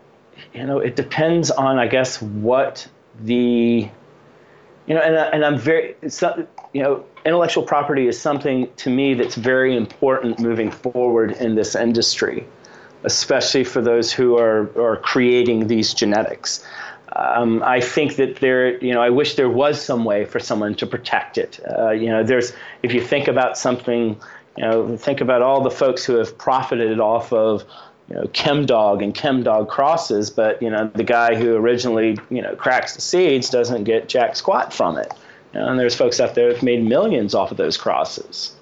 [0.53, 2.87] you know it depends on i guess what
[3.21, 3.89] the
[4.89, 5.95] you know, and, and I'm very,
[6.73, 11.75] you know, intellectual property is something to me that's very important moving forward in this
[11.75, 12.43] industry,
[13.03, 16.65] especially for those who are, are creating these genetics.
[17.15, 20.73] Um, I think that there, you know, I wish there was some way for someone
[20.75, 21.59] to protect it.
[21.77, 24.19] Uh, you know, there's, if you think about something,
[24.59, 27.63] you know, think about all the folks who have profited off of
[28.09, 32.55] you know, ChemDog and ChemDog crosses, but you know, the guy who originally you know
[32.55, 35.13] cracks the seeds doesn't get jack squat from it.
[35.53, 38.53] You know, and there's folks out there who've made millions off of those crosses.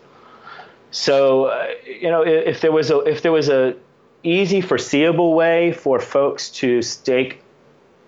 [0.91, 3.75] So, uh, you know, if, if there was a if there was a
[4.23, 7.41] easy foreseeable way for folks to stake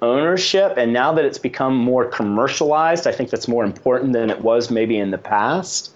[0.04, 4.42] ownership, and now that it's become more commercialized, I think that's more important than it
[4.42, 5.96] was maybe in the past.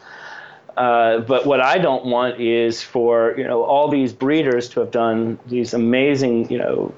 [0.75, 4.91] Uh, but what I don't want is for you know all these breeders to have
[4.91, 6.93] done these amazing you know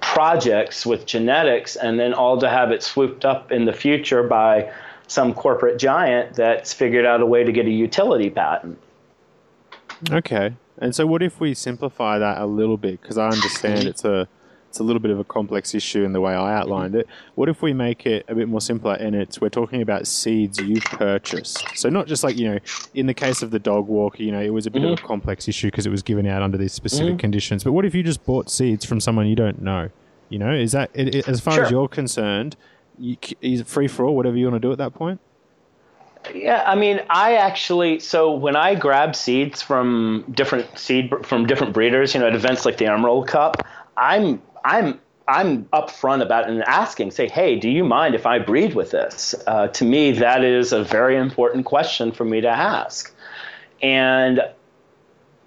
[0.00, 4.72] projects with genetics, and then all to have it swooped up in the future by
[5.08, 8.78] some corporate giant that's figured out a way to get a utility patent.
[10.10, 13.00] Okay, and so what if we simplify that a little bit?
[13.02, 14.26] Because I understand it's a
[14.74, 17.06] it's a little bit of a complex issue in the way I outlined it.
[17.36, 20.58] What if we make it a bit more simpler and it's we're talking about seeds
[20.58, 21.64] you've purchased?
[21.76, 22.58] So not just like, you know,
[22.92, 24.86] in the case of the dog walker, you know, it was a bit mm-hmm.
[24.86, 25.06] of a mm-hmm.
[25.06, 27.18] complex issue because it was given out under these specific mm-hmm.
[27.18, 27.62] conditions.
[27.62, 29.90] But what if you just bought seeds from someone you don't know?
[30.28, 31.64] You know, is that it, it, as far sure.
[31.66, 32.56] as you're concerned,
[32.98, 35.20] you, is it free for all, whatever you want to do at that point?
[36.34, 41.74] Yeah, I mean, I actually so when I grab seeds from different seed from different
[41.74, 43.64] breeders, you know, at events like the Emerald Cup,
[43.96, 48.74] I'm I'm I'm upfront about and asking, say, hey, do you mind if I breed
[48.74, 49.34] with this?
[49.46, 53.14] Uh, to me, that is a very important question for me to ask.
[53.82, 54.42] And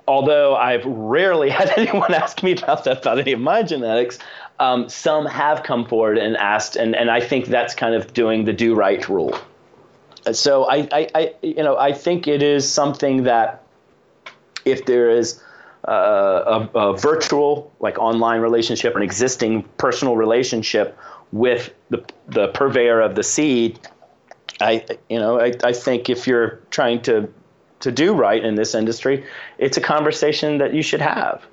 [0.07, 4.17] although I've rarely had anyone ask me about that about any of my genetics,
[4.59, 8.45] um, some have come forward and asked, and, and I think that's kind of doing
[8.45, 9.37] the do right rule.
[10.31, 13.63] So I, I, I, you know, I think it is something that
[14.65, 15.41] if there is
[15.91, 20.97] a, a, virtual, like online relationship, an existing personal relationship
[21.31, 23.79] with the, the purveyor of the seed,
[24.59, 27.31] I, you know, I, I think if you're trying to,
[27.81, 29.23] to do right in this industry,
[29.57, 31.45] it's a conversation that you should have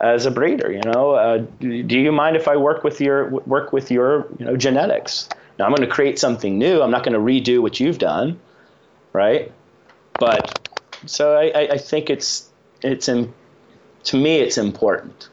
[0.00, 0.72] as a breeder.
[0.72, 4.28] You know, uh, do, do you mind if I work with your work with your
[4.38, 5.28] you know genetics?
[5.58, 6.82] Now I'm going to create something new.
[6.82, 8.38] I'm not going to redo what you've done,
[9.12, 9.50] right?
[10.18, 10.68] But
[11.06, 12.48] so I, I think it's
[12.82, 13.32] it's in,
[14.06, 15.28] to me it's important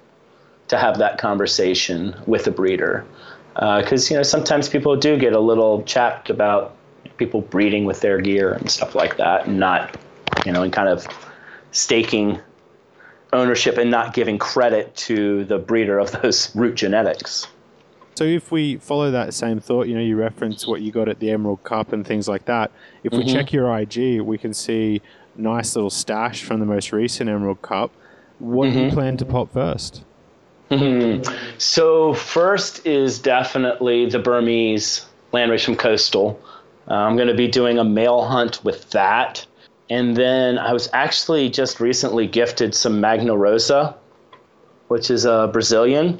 [0.68, 3.06] to have that conversation with a breeder
[3.54, 6.76] because uh, you know sometimes people do get a little chapped about
[7.18, 9.95] people breeding with their gear and stuff like that, and not
[10.45, 11.08] you know and kind of
[11.72, 12.40] staking
[13.32, 17.48] ownership and not giving credit to the breeder of those root genetics.
[18.16, 21.20] So if we follow that same thought, you know, you reference what you got at
[21.20, 22.72] the Emerald Cup and things like that.
[23.04, 23.34] If we mm-hmm.
[23.34, 25.02] check your IG, we can see
[25.36, 27.91] nice little stash from the most recent Emerald Cup.
[28.39, 28.73] What mm-hmm.
[28.73, 28.95] do you mm-hmm.
[28.95, 30.01] plan to pop 1st
[30.72, 31.55] mm-hmm.
[31.57, 36.39] So first is definitely the Burmese landrace from Coastal.
[36.89, 39.45] Uh, I'm going to be doing a male hunt with that.
[39.89, 43.95] And then I was actually just recently gifted some Manga Rosa,
[44.88, 46.19] which is a Brazilian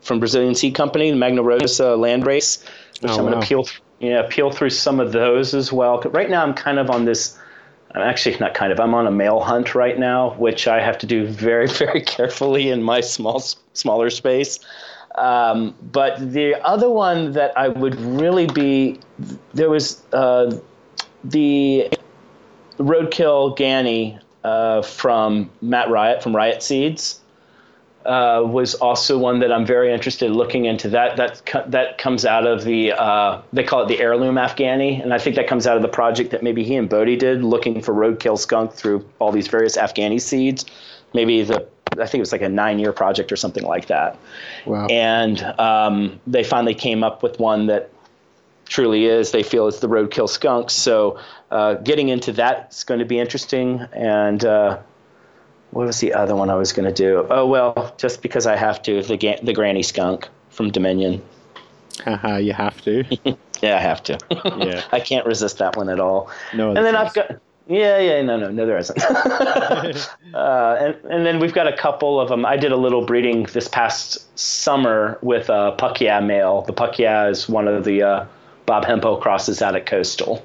[0.00, 2.64] from Brazilian Seed Company, the Manga Rosa Landrace,
[3.00, 3.66] which oh, I'm going to peel,
[3.98, 6.00] yeah, peel through some of those as well.
[6.00, 7.38] Right now, I'm kind of on this.
[7.94, 8.80] I'm actually not kind of.
[8.80, 12.70] I'm on a male hunt right now, which I have to do very, very carefully
[12.70, 13.42] in my small,
[13.72, 14.60] smaller space.
[15.14, 19.00] Um, but the other one that I would really be
[19.52, 20.56] there was uh,
[21.24, 21.90] the
[22.78, 27.17] Roadkill Ganny uh, from Matt Riot from Riot Seeds
[28.04, 30.88] uh, was also one that I'm very interested in looking into.
[30.88, 35.12] That that that comes out of the uh, they call it the heirloom Afghani, and
[35.12, 37.82] I think that comes out of the project that maybe he and Bodhi did, looking
[37.82, 40.64] for roadkill skunk through all these various Afghani seeds.
[41.12, 44.18] Maybe the I think it was like a nine year project or something like that.
[44.66, 44.86] Wow.
[44.86, 47.90] And um, they finally came up with one that
[48.66, 49.30] truly is.
[49.30, 50.70] They feel it's the roadkill skunk.
[50.70, 51.18] So
[51.50, 53.80] uh, getting into that is going to be interesting.
[53.92, 54.78] And uh,
[55.70, 57.26] what was the other one I was going to do?
[57.30, 61.22] Oh well, just because I have to, the the granny skunk from Dominion.
[62.04, 63.04] Haha, you have to.
[63.60, 64.18] yeah, I have to.
[64.30, 66.30] yeah, I can't resist that one at all.
[66.54, 67.40] No, and then I've got.
[67.66, 68.98] Yeah, yeah, no, no, no, there isn't.
[70.34, 72.46] uh, and and then we've got a couple of them.
[72.46, 76.62] I did a little breeding this past summer with a puck yeah male.
[76.62, 78.26] The puck yeah is one of the uh,
[78.64, 80.42] Bob Hemphill crosses out at Coastal.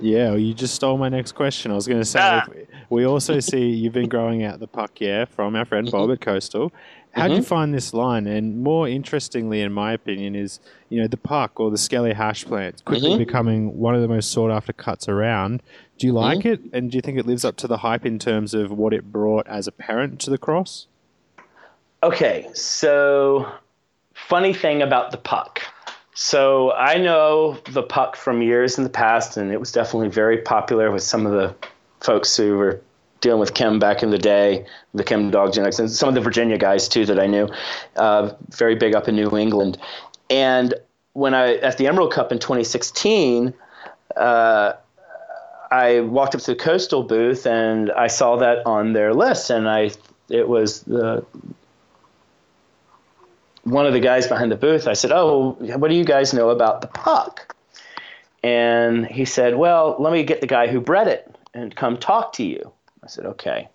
[0.00, 1.70] Yeah, you just stole my next question.
[1.70, 2.46] I was going to say, ah.
[2.92, 6.20] We also see you've been growing out the puck, yeah, from our friend Bob at
[6.20, 6.70] Coastal.
[7.12, 7.30] How mm-hmm.
[7.30, 8.26] do you find this line?
[8.26, 10.60] And more interestingly, in my opinion, is
[10.90, 13.18] you know the puck or the skelly hash plant quickly mm-hmm.
[13.18, 15.62] becoming one of the most sought after cuts around.
[15.96, 16.48] Do you like mm-hmm.
[16.48, 16.60] it?
[16.74, 19.10] And do you think it lives up to the hype in terms of what it
[19.10, 20.86] brought as a parent to the cross?
[22.02, 23.50] Okay, so
[24.12, 25.62] funny thing about the puck.
[26.14, 30.42] So I know the puck from years in the past, and it was definitely very
[30.42, 31.54] popular with some of the
[32.02, 32.80] folks who were
[33.20, 36.20] dealing with chem back in the day, the chem dog genetics, and some of the
[36.20, 37.48] Virginia guys too that I knew,
[37.96, 39.78] uh, very big up in New England.
[40.28, 40.74] And
[41.14, 43.54] when I at the Emerald Cup in 2016,
[44.16, 44.72] uh,
[45.70, 49.68] I walked up to the Coastal booth and I saw that on their list, and
[49.68, 49.92] I
[50.28, 51.24] it was the
[53.64, 56.50] one of the guys behind the booth, I said, "Oh, what do you guys know
[56.50, 57.54] about the puck?"
[58.42, 62.32] And he said, "Well, let me get the guy who bred it and come talk
[62.34, 62.72] to you."
[63.02, 63.68] I said, "Okay."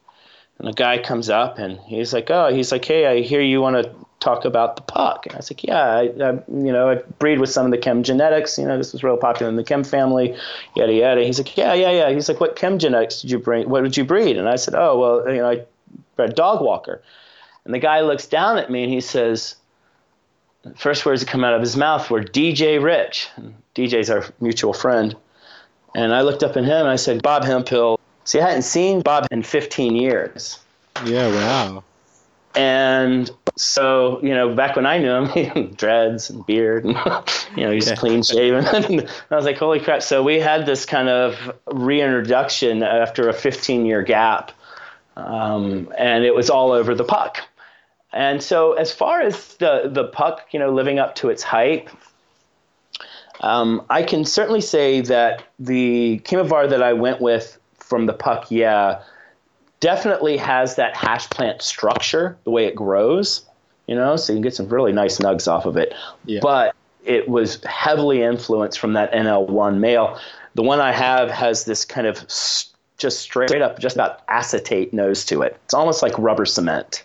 [0.59, 3.61] And the guy comes up and he's like, "Oh, he's like, hey, I hear you
[3.61, 6.89] want to talk about the puck." And I was like, "Yeah, I, I, you know,
[6.89, 8.57] I breed with some of the chem genetics.
[8.57, 10.35] You know, this was real popular in the chem family,
[10.75, 13.69] yada yada." He's like, "Yeah, yeah, yeah." He's like, "What chem genetics did you bring?
[13.69, 15.65] What did you breed?" And I said, "Oh, well, you know, I
[16.15, 17.01] bred dog walker."
[17.65, 19.57] And the guy looks down at me and he says,
[20.75, 23.29] first words that come out of his mouth were DJ Rich.
[23.75, 25.15] DJ's our mutual friend.
[25.95, 27.99] And I looked up at him and I said, Bob Hemphill.
[28.23, 30.59] See, I hadn't seen Bob in 15 years.
[31.05, 31.83] Yeah, wow.
[32.55, 36.95] And so, you know, back when I knew him, he had dreads and beard, and,
[37.55, 37.95] you know, he's yeah.
[37.95, 38.65] clean shaven.
[38.83, 40.01] and I was like, holy crap.
[40.01, 44.51] So we had this kind of reintroduction after a 15 year gap.
[45.15, 47.39] Um, and it was all over the puck.
[48.13, 51.89] And so, as far as the the puck, you know, living up to its hype,
[53.41, 58.49] um, I can certainly say that the chemovar that I went with from the puck,
[58.49, 59.01] yeah,
[59.79, 63.45] definitely has that hash plant structure, the way it grows,
[63.87, 65.93] you know, so you can get some really nice nugs off of it.
[66.25, 66.39] Yeah.
[66.41, 70.19] But it was heavily influenced from that NL1 male.
[70.55, 72.25] The one I have has this kind of
[72.97, 75.57] just straight up, just about acetate nose to it.
[75.65, 77.03] It's almost like rubber cement.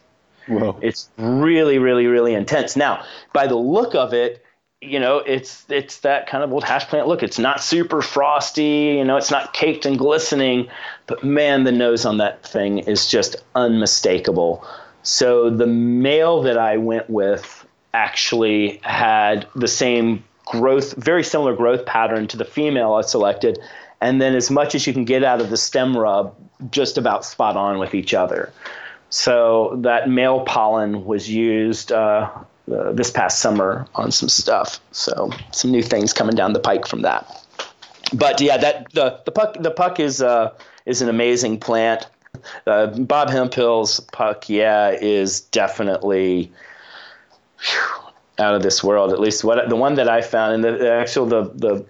[0.49, 0.77] Whoa.
[0.81, 2.75] It's really, really, really intense.
[2.75, 4.45] Now, by the look of it,
[4.83, 7.23] you know, it's it's that kind of old hash plant look.
[7.23, 10.69] It's not super frosty, you know, it's not caked and glistening,
[11.07, 14.65] but man, the nose on that thing is just unmistakable.
[15.05, 17.65] So the male that I went with
[17.95, 23.61] actually had the same growth, very similar growth pattern to the female I selected,
[24.01, 26.35] and then as much as you can get out of the stem rub,
[26.73, 28.53] just about spot on with each other.
[29.11, 32.31] So that male pollen was used uh,
[32.71, 34.81] uh, this past summer on some stuff.
[34.93, 37.45] So some new things coming down the pike from that.
[38.13, 40.53] But yeah, that the the puck the puck is uh,
[40.87, 42.07] is an amazing plant.
[42.67, 46.51] Uh, Bob Hemphill's puck, yeah, is definitely
[47.59, 48.05] whew,
[48.39, 49.13] out of this world.
[49.13, 51.87] At least what the one that I found, and the, the actual the the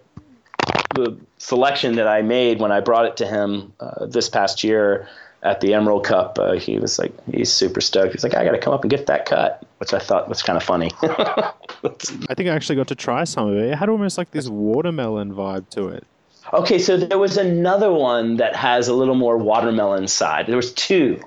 [0.94, 5.08] the selection that I made when I brought it to him uh, this past year
[5.42, 8.12] at the Emerald Cup, uh, he was like, he's super stoked.
[8.12, 10.42] He's like, I got to come up and get that cut, which I thought was
[10.42, 10.90] kind of funny.
[11.02, 13.70] I think I actually got to try some of it.
[13.70, 16.06] It had almost like this watermelon vibe to it.
[16.52, 20.46] Okay, so there was another one that has a little more watermelon side.
[20.46, 21.20] There was two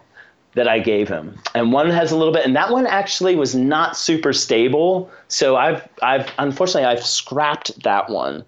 [0.54, 3.56] that I gave him, and one has a little bit, and that one actually was
[3.56, 5.10] not super stable.
[5.28, 8.46] So I've, I've unfortunately I've scrapped that one.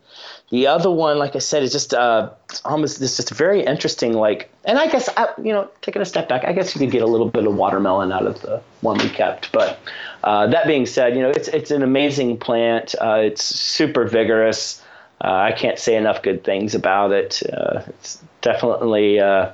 [0.49, 2.29] The other one, like I said, is just uh,
[2.63, 4.13] almost this just very interesting.
[4.13, 6.91] Like, and I guess I, you know, taking a step back, I guess you could
[6.91, 9.51] get a little bit of watermelon out of the one we kept.
[9.51, 9.77] But
[10.23, 12.95] uh, that being said, you know, it's it's an amazing plant.
[12.99, 14.81] Uh, it's super vigorous.
[15.21, 17.43] Uh, I can't say enough good things about it.
[17.51, 19.51] Uh, it's definitely uh,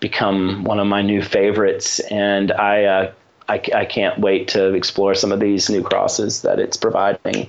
[0.00, 3.12] become one of my new favorites, and I,
[3.48, 7.48] I I can't wait to explore some of these new crosses that it's providing.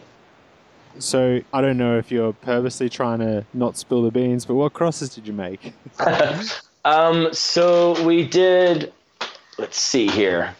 [1.00, 4.74] So I don't know if you're purposely trying to not spill the beans, but what
[4.74, 5.74] crosses did you make?
[6.86, 8.94] um, so we did.
[9.58, 10.56] Let's see here.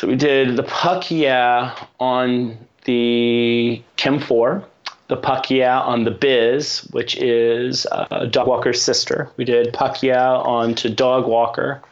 [0.00, 4.64] So we did the Puck Yeah on the Chem Four,
[5.08, 9.28] the Puck Yeah on the Biz, which is uh, Dog Walker's sister.
[9.36, 11.82] We did Puck Yeah on to Dog Walker.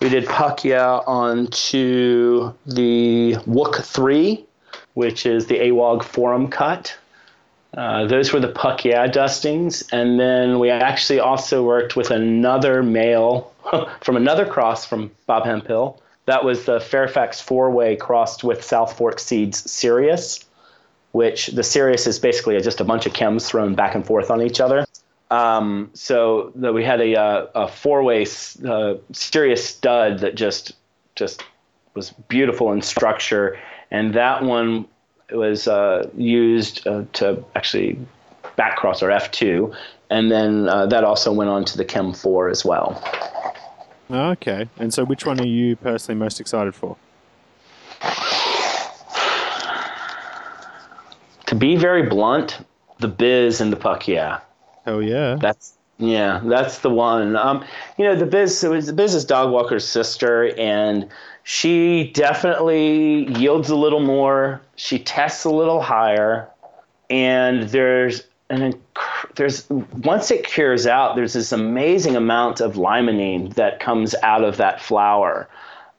[0.00, 4.44] We did Puck Yeah on to the Wook Three,
[4.94, 6.96] which is the AWOG Forum cut.
[7.76, 9.82] Uh, those were the Puck Yeah dustings.
[9.92, 13.52] And then we actually also worked with another male
[14.00, 16.00] from another cross from Bob Hemphill.
[16.24, 20.44] That was the Fairfax four way crossed with South Fork Seeds Sirius,
[21.12, 24.42] which the Sirius is basically just a bunch of chems thrown back and forth on
[24.42, 24.86] each other.
[25.30, 28.26] Um, so the, we had a, uh, a, a four way
[28.66, 30.72] uh, Sirius stud that just
[31.14, 31.42] just
[31.94, 33.58] was beautiful in structure.
[33.90, 34.86] And that one
[35.30, 37.98] was uh, used uh, to actually
[38.56, 39.74] backcross our F2,
[40.10, 43.02] and then uh, that also went on to the Chem 4 as well.
[44.10, 46.96] Okay, and so which one are you personally most excited for?
[51.46, 52.64] To be very blunt,
[52.98, 54.40] the Biz and the Puck, yeah.
[54.86, 55.36] Oh yeah.
[55.40, 57.36] That's yeah, that's the one.
[57.36, 57.64] Um,
[57.96, 61.08] you know, the Biz it was the Dog Walker's sister, and
[61.42, 64.60] she definitely yields a little more.
[64.76, 66.48] She tests a little higher,
[67.08, 68.74] and there's an
[69.36, 74.58] there's once it cures out, there's this amazing amount of limonene that comes out of
[74.58, 75.48] that flower.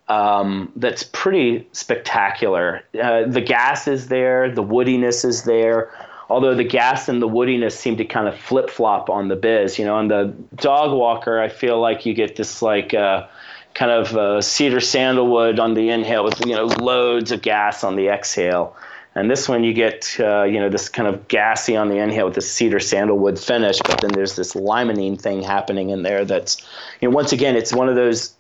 [0.10, 2.84] Um, that's pretty spectacular.
[3.02, 5.92] Uh, the gas is there, the woodiness is there.
[6.30, 9.80] Although the gas and the woodiness seem to kind of flip flop on the biz,
[9.80, 13.28] you know, on the dog walker, I feel like you get this like uh,
[13.74, 17.96] kind of uh, cedar sandalwood on the inhale with you know loads of gas on
[17.96, 18.76] the exhale.
[19.16, 22.26] And this one you get uh, you know this kind of gassy on the inhale
[22.26, 26.26] with this cedar sandalwood finish, but then there's this limonene thing happening in there.
[26.26, 26.62] That's
[27.00, 28.36] you know once again it's one of those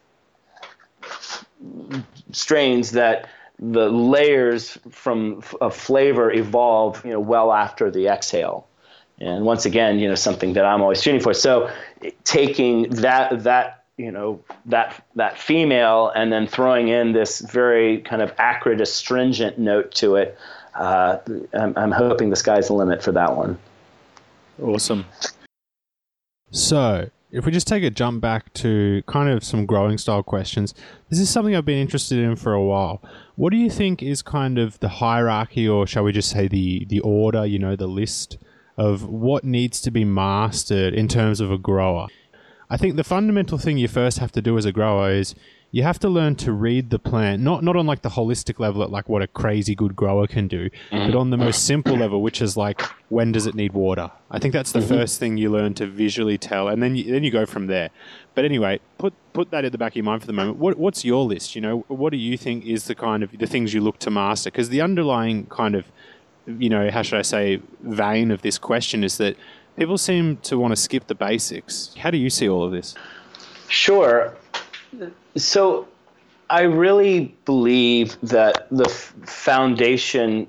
[2.31, 3.30] strains that
[3.60, 8.68] the layers from a flavor evolve you know well after the exhale.
[9.20, 11.34] And once again, you know something that I'm always shooting for.
[11.34, 11.72] So
[12.24, 18.22] taking that that you know that that female and then throwing in this very kind
[18.22, 20.38] of acrid astringent note to it
[20.76, 21.18] uh,
[21.54, 23.58] I'm, I'm hoping the sky's the limit for that one
[24.62, 25.06] awesome
[26.52, 30.74] so if we just take a jump back to kind of some growing style questions
[31.10, 33.02] this is something i've been interested in for a while.
[33.36, 36.86] What do you think is kind of the hierarchy or shall we just say the
[36.86, 38.38] the order you know the list
[38.78, 42.08] of what needs to be mastered in terms of a grower?
[42.70, 45.36] I think the fundamental thing you first have to do as a grower is
[45.72, 48.84] you have to learn to read the plant, not not on like the holistic level
[48.84, 52.22] at like what a crazy good grower can do, but on the most simple level,
[52.22, 54.11] which is like when does it need water.
[54.31, 54.89] I think that's the mm-hmm.
[54.89, 57.89] first thing you learn to visually tell, and then you, then you go from there.
[58.35, 60.57] But anyway, put put that at the back of your mind for the moment.
[60.57, 61.56] What what's your list?
[61.56, 64.10] You know, what do you think is the kind of the things you look to
[64.10, 64.49] master?
[64.49, 65.85] Because the underlying kind of
[66.45, 69.35] you know, how should I say, vein of this question is that
[69.77, 71.94] People seem to want to skip the basics.
[71.99, 72.95] How do you see all of this?
[73.68, 74.34] Sure.
[75.38, 75.88] So
[76.49, 80.47] I really believe that the f- foundation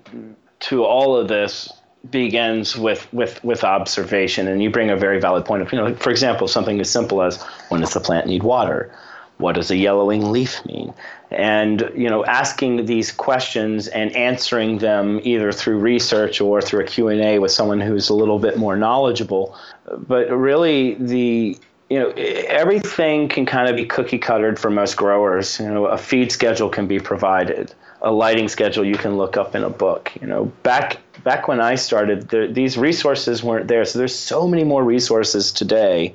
[0.60, 1.72] to all of this
[2.10, 5.94] begins with, with, with observation, and you bring a very valid point of, you know,
[5.96, 8.92] for example, something as simple as when does the plant need water?
[9.38, 10.92] What does a yellowing leaf mean?
[11.30, 16.84] And you know, asking these questions and answering them either through research or through a
[16.84, 19.56] Q and A with someone who's a little bit more knowledgeable.
[19.96, 21.56] But really, the
[21.88, 25.58] you know, everything can kind of be cookie cuttered for most growers.
[25.58, 29.54] You know, a feed schedule can be provided a lighting schedule you can look up
[29.54, 30.12] in a book.
[30.20, 33.84] You know, back back when I started, these resources weren't there.
[33.84, 36.14] So there's so many more resources today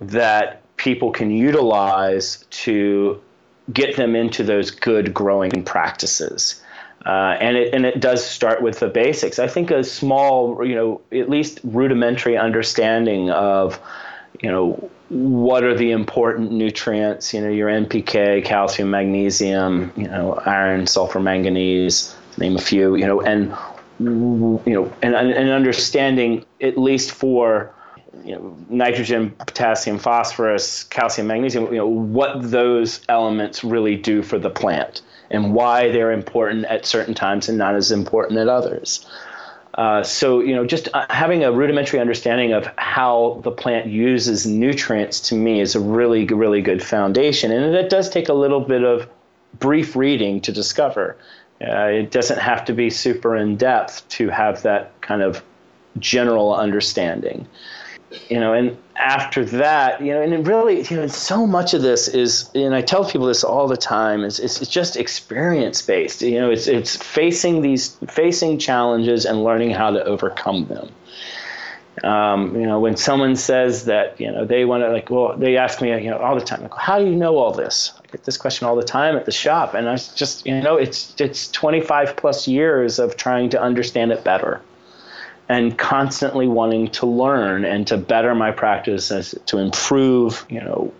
[0.00, 3.20] that people can utilize to
[3.72, 6.62] get them into those good growing practices.
[7.06, 9.38] Uh, and it and it does start with the basics.
[9.38, 13.80] I think a small, you know, at least rudimentary understanding of,
[14.40, 17.32] you know, what are the important nutrients?
[17.32, 22.94] You know, your NPK, calcium, magnesium, you know, iron, sulfur, manganese, name a few.
[22.94, 23.54] You know, and
[24.00, 27.74] you know, and, and understanding at least for
[28.24, 34.38] you know, nitrogen, potassium, phosphorus, calcium, magnesium, you know, what those elements really do for
[34.38, 39.06] the plant and why they're important at certain times and not as important at others.
[39.78, 44.44] Uh, so, you know, just uh, having a rudimentary understanding of how the plant uses
[44.44, 47.52] nutrients to me is a really, really good foundation.
[47.52, 49.08] And it does take a little bit of
[49.60, 51.16] brief reading to discover.
[51.60, 55.44] Uh, it doesn't have to be super in depth to have that kind of
[56.00, 57.46] general understanding
[58.28, 62.08] you know, and after that, you know, and really, you know, so much of this
[62.08, 66.22] is, and I tell people this all the time, is it's, it's just experience based.
[66.22, 70.90] You know, it's it's facing these facing challenges and learning how to overcome them.
[72.04, 75.56] Um, you know, when someone says that, you know, they want to like, well, they
[75.56, 77.92] ask me, you know, all the time, like, how do you know all this?
[77.98, 80.76] I get this question all the time at the shop, and I just, you know,
[80.76, 84.62] it's it's 25 plus years of trying to understand it better
[85.48, 90.92] and constantly wanting to learn and to better my practice to improve you know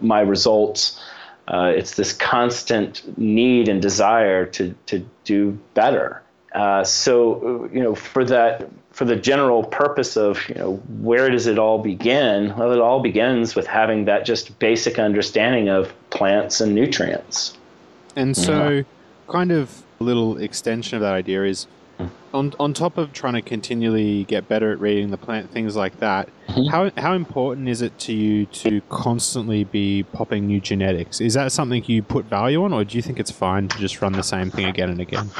[0.00, 1.00] my results.
[1.48, 6.22] Uh, it's this constant need and desire to to do better.
[6.54, 11.46] Uh, so you know for that for the general purpose of you know where does
[11.46, 12.54] it all begin?
[12.56, 17.56] Well it all begins with having that just basic understanding of plants and nutrients.
[18.14, 18.82] And so yeah.
[19.28, 21.66] kind of a little extension of that idea is
[22.34, 25.98] on on top of trying to continually get better at reading the plant, things like
[26.00, 26.70] that, mm-hmm.
[26.70, 31.20] how how important is it to you to constantly be popping new genetics?
[31.20, 34.00] Is that something you put value on, or do you think it's fine to just
[34.00, 35.30] run the same thing again and again?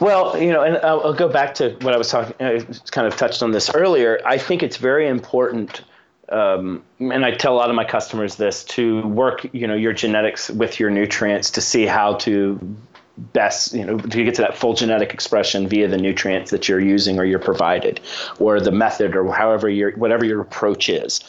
[0.00, 2.34] Well, you know, and I'll, I'll go back to what I was talking.
[2.40, 2.60] I
[2.90, 4.20] kind of touched on this earlier.
[4.24, 5.82] I think it's very important.
[6.30, 9.92] Um, and I tell a lot of my customers this to work, you know, your
[9.92, 12.76] genetics with your nutrients to see how to
[13.16, 16.80] best, you know, to get to that full genetic expression via the nutrients that you're
[16.80, 18.00] using or you're provided,
[18.38, 21.20] or the method, or however your whatever your approach is.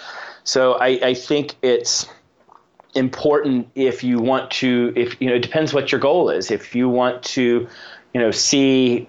[0.44, 2.08] So I, I think it's
[2.96, 6.52] important if you want to, if you know, it depends what your goal is.
[6.52, 7.68] If you want to,
[8.14, 9.08] you know, see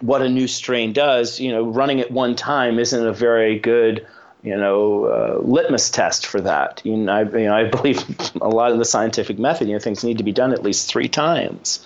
[0.00, 4.06] what a new strain does, you know, running it one time isn't a very good
[4.44, 6.82] you know, uh, litmus test for that.
[6.84, 8.04] You know, I, you know, I believe
[8.40, 10.88] a lot of the scientific method, you know, things need to be done at least
[10.88, 11.84] three times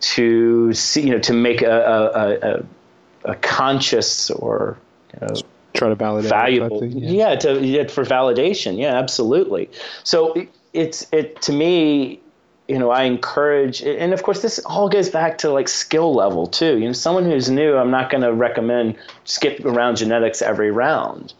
[0.00, 4.78] to see, you know, to make a, a, a, a conscious or
[5.12, 5.34] you know,
[5.74, 7.28] try to validate valuable, yeah.
[7.30, 9.68] yeah, to yeah, for validation, yeah, absolutely.
[10.02, 12.20] So it, it's it to me.
[12.68, 16.46] You know, I encourage, and of course, this all goes back to like skill level
[16.46, 16.78] too.
[16.78, 21.34] You know, someone who's new, I'm not going to recommend skip around genetics every round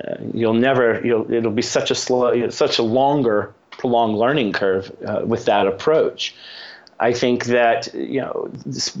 [0.00, 4.90] uh, you'll never you'll it'll be such a slow such a longer prolonged learning curve
[5.06, 6.34] uh, with that approach.
[6.98, 8.50] I think that you know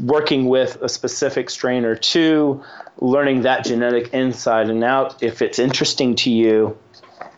[0.00, 2.62] working with a specific strain or two
[3.00, 6.76] learning that genetic inside and out if it's interesting to you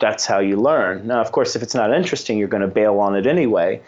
[0.00, 1.06] that's how you learn.
[1.06, 3.82] Now of course if it's not interesting you're going to bail on it anyway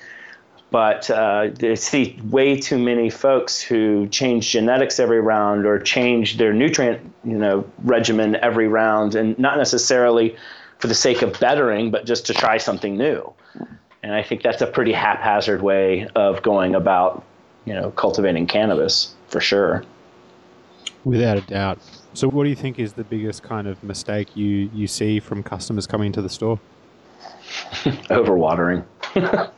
[0.71, 6.39] but uh, I see way too many folks who change genetics every round or change
[6.39, 10.37] their nutrient, you know, regimen every round, and not necessarily
[10.79, 13.33] for the sake of bettering, but just to try something new.
[14.03, 17.25] And I think that's a pretty haphazard way of going about,
[17.65, 19.85] you know, cultivating cannabis for sure.
[21.05, 21.79] Without a doubt.
[22.15, 25.43] So, what do you think is the biggest kind of mistake you you see from
[25.43, 26.59] customers coming to the store?
[28.11, 28.85] Overwatering.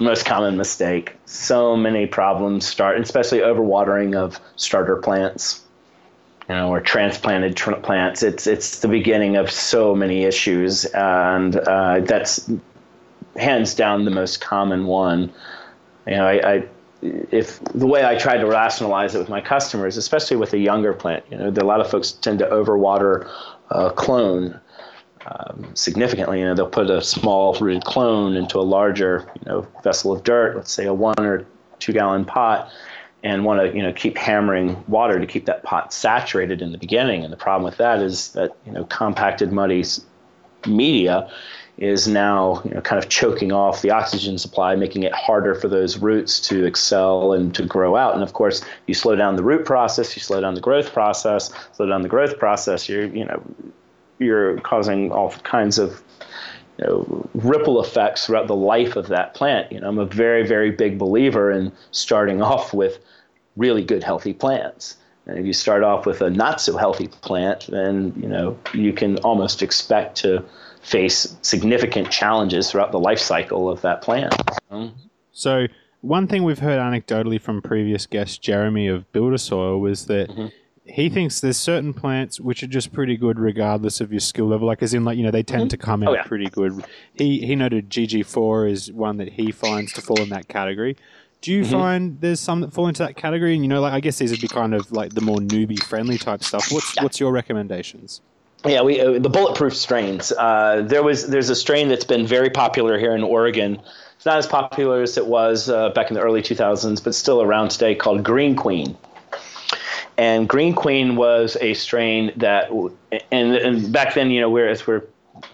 [0.00, 1.14] most common mistake.
[1.26, 5.62] So many problems start, especially overwatering of starter plants,
[6.48, 8.22] you know, or transplanted tr- plants.
[8.22, 12.50] It's it's the beginning of so many issues, and uh, that's
[13.36, 15.32] hands down the most common one.
[16.06, 16.68] You know, I, I
[17.02, 20.92] if the way I try to rationalize it with my customers, especially with a younger
[20.92, 23.30] plant, you know, a lot of folks tend to overwater
[23.70, 24.60] a clone
[25.26, 26.40] um, significantly.
[26.40, 30.24] You know, they'll put a small rooted clone into a larger, you know, vessel of
[30.24, 31.46] dirt, let's say a one or
[31.78, 32.70] two gallon pot,
[33.22, 36.78] and want to, you know, keep hammering water to keep that pot saturated in the
[36.78, 37.22] beginning.
[37.24, 39.84] And the problem with that is that, you know, compacted muddy
[40.66, 41.30] media
[41.78, 45.66] is now you know, kind of choking off the oxygen supply, making it harder for
[45.66, 48.12] those roots to excel and to grow out.
[48.14, 51.50] And of course, you slow down the root process, you slow down the growth process,
[51.72, 52.88] slow down the growth process.
[52.88, 53.42] You're you know
[54.20, 56.02] you're causing all kinds of
[56.78, 59.72] you know, ripple effects throughout the life of that plant.
[59.72, 62.98] You know, I'm a very very big believer in starting off with
[63.56, 64.96] really good healthy plants.
[65.26, 68.92] And if you start off with a not so healthy plant, then you know you
[68.92, 70.44] can almost expect to
[70.82, 74.34] face significant challenges throughout the life cycle of that plant.
[75.32, 75.66] So,
[76.00, 80.46] one thing we've heard anecdotally from previous guest Jeremy of BuildASoil was that mm-hmm.
[80.90, 84.66] He thinks there's certain plants which are just pretty good regardless of your skill level.
[84.66, 85.68] Like, as in, like you know, they tend mm-hmm.
[85.68, 86.22] to come out oh, yeah.
[86.22, 86.84] pretty good.
[87.14, 90.96] He he noted GG4 is one that he finds to fall in that category.
[91.40, 91.72] Do you mm-hmm.
[91.72, 93.54] find there's some that fall into that category?
[93.54, 95.82] And you know, like I guess these would be kind of like the more newbie
[95.82, 96.70] friendly type stuff.
[96.70, 97.02] What's yeah.
[97.02, 98.20] what's your recommendations?
[98.64, 100.32] Yeah, we uh, the bulletproof strains.
[100.32, 103.80] Uh, there was there's a strain that's been very popular here in Oregon.
[104.16, 107.40] It's not as popular as it was uh, back in the early 2000s, but still
[107.40, 108.98] around today called Green Queen.
[110.20, 112.70] And Green Queen was a strain that,
[113.32, 115.04] and, and back then, you know, whereas we're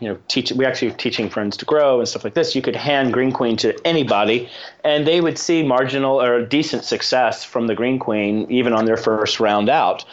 [0.01, 2.57] you know, teach, we actually were teaching friends to grow and stuff like this.
[2.57, 4.49] You could hand Green Queen to anybody,
[4.83, 8.97] and they would see marginal or decent success from the Green Queen even on their
[8.97, 10.05] first round out.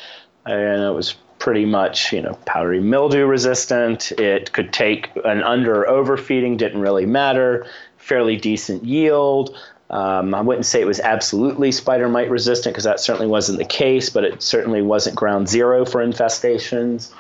[0.46, 4.12] And it was pretty much you know powdery mildew resistant.
[4.12, 7.66] It could take an under or overfeeding, didn't really matter.
[7.98, 9.58] Fairly decent yield.
[9.94, 13.66] Um, I wouldn't say it was absolutely spider mite resistant because that certainly wasn't the
[13.66, 17.14] case, but it certainly wasn't ground zero for infestations.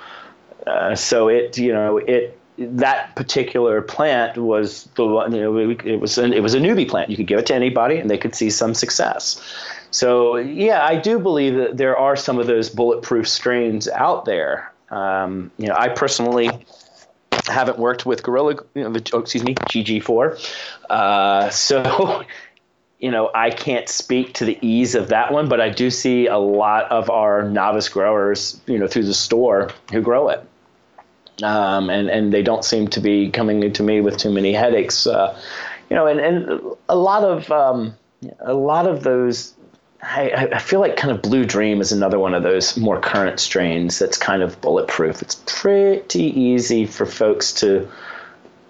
[0.65, 5.99] Uh, so it you know it that particular plant was the one you know it
[5.99, 7.11] was an, it was a newbie plant.
[7.11, 9.39] You could give it to anybody and they could see some success.
[9.91, 14.73] So yeah, I do believe that there are some of those bulletproof strains out there.
[14.89, 16.49] Um, you know, I personally
[17.47, 20.39] haven't worked with Gorilla, you know, oh, excuse me, GG4.
[20.89, 22.23] Uh, so,
[23.03, 26.27] you know, I can't speak to the ease of that one, but I do see
[26.27, 30.41] a lot of our novice growers, you know, through the store who grow it.
[31.43, 35.05] Um, and, and they don't seem to be coming to me with too many headaches.
[35.05, 35.37] Uh,
[35.89, 37.93] you know, and, and a lot of, um,
[38.39, 39.53] a lot of those
[40.01, 43.37] I, I, feel like kind of Blue Dream is another one of those more current
[43.41, 45.21] strains that's kind of bulletproof.
[45.21, 47.89] It's pretty easy for folks to,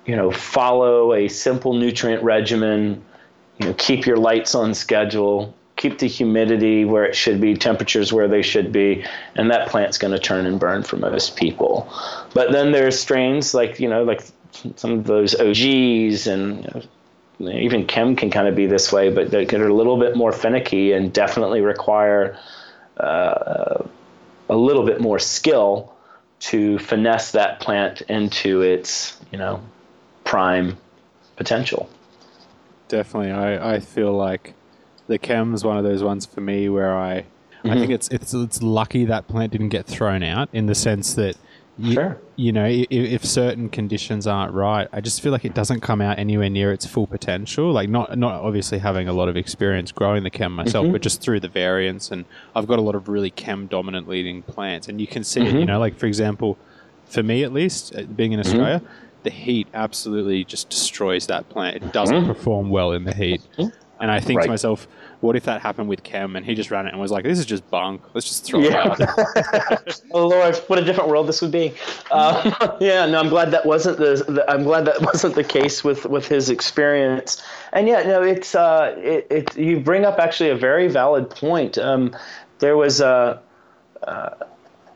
[0.08, 3.04] you know, follow a simple nutrient regimen,
[3.60, 8.14] you know, keep your lights on schedule, keep the humidity where it should be, temperatures
[8.14, 9.06] where they should be,
[9.36, 11.92] and that plant's going to turn and burn for most people.
[12.34, 14.24] But then there's strains like, you know, like
[14.76, 16.86] some of those OGs and
[17.40, 20.16] you know, even chem can kind of be this way, but they're, a little bit
[20.16, 22.38] more finicky and definitely require
[22.98, 23.84] uh,
[24.50, 25.94] a little bit more skill
[26.40, 29.62] to finesse that plant into its, you know,
[30.24, 30.78] prime
[31.36, 31.90] potential.
[32.94, 34.54] Definitely, I, I feel like
[35.08, 37.72] the chem is one of those ones for me where I, mm-hmm.
[37.72, 41.16] I think it's it's it's lucky that plant didn't get thrown out in the sense
[41.16, 41.36] that
[41.80, 42.22] you, sure.
[42.36, 46.02] You know, if, if, certain conditions aren't right, I just feel like it doesn't come
[46.02, 47.72] out anywhere near its full potential.
[47.72, 50.92] Like not not obviously having a lot of experience growing the chem myself, mm-hmm.
[50.92, 52.26] but just through the variants And
[52.56, 55.58] I've got a lot of really chem dominant leading plants, and you can see mm-hmm.
[55.58, 55.60] it.
[55.62, 56.60] You know, like for example,
[57.08, 58.50] for me at least, uh, being in mm-hmm.
[58.50, 58.82] Australia.
[59.24, 61.78] The heat absolutely just destroys that plant.
[61.78, 62.28] It doesn't mm-hmm.
[62.28, 63.42] perform well in the heat.
[63.58, 63.70] Mm-hmm.
[64.00, 64.44] And I think right.
[64.44, 64.88] to myself,
[65.22, 67.40] what if that happened with Chem and he just ran it and was like, "This
[67.40, 68.02] is just bunk.
[68.14, 68.94] Let's just throw yeah.
[68.94, 71.74] it out." oh Lord, what a different world this would be.
[72.12, 75.86] Um, yeah, no, I'm glad that wasn't the, the, I'm glad that wasn't the case
[75.86, 77.42] with with his experience.
[77.72, 81.78] And yeah, no, it's uh, it, it you bring up actually a very valid point.
[81.78, 82.14] Um,
[82.60, 83.42] there was a.
[84.06, 84.32] Uh,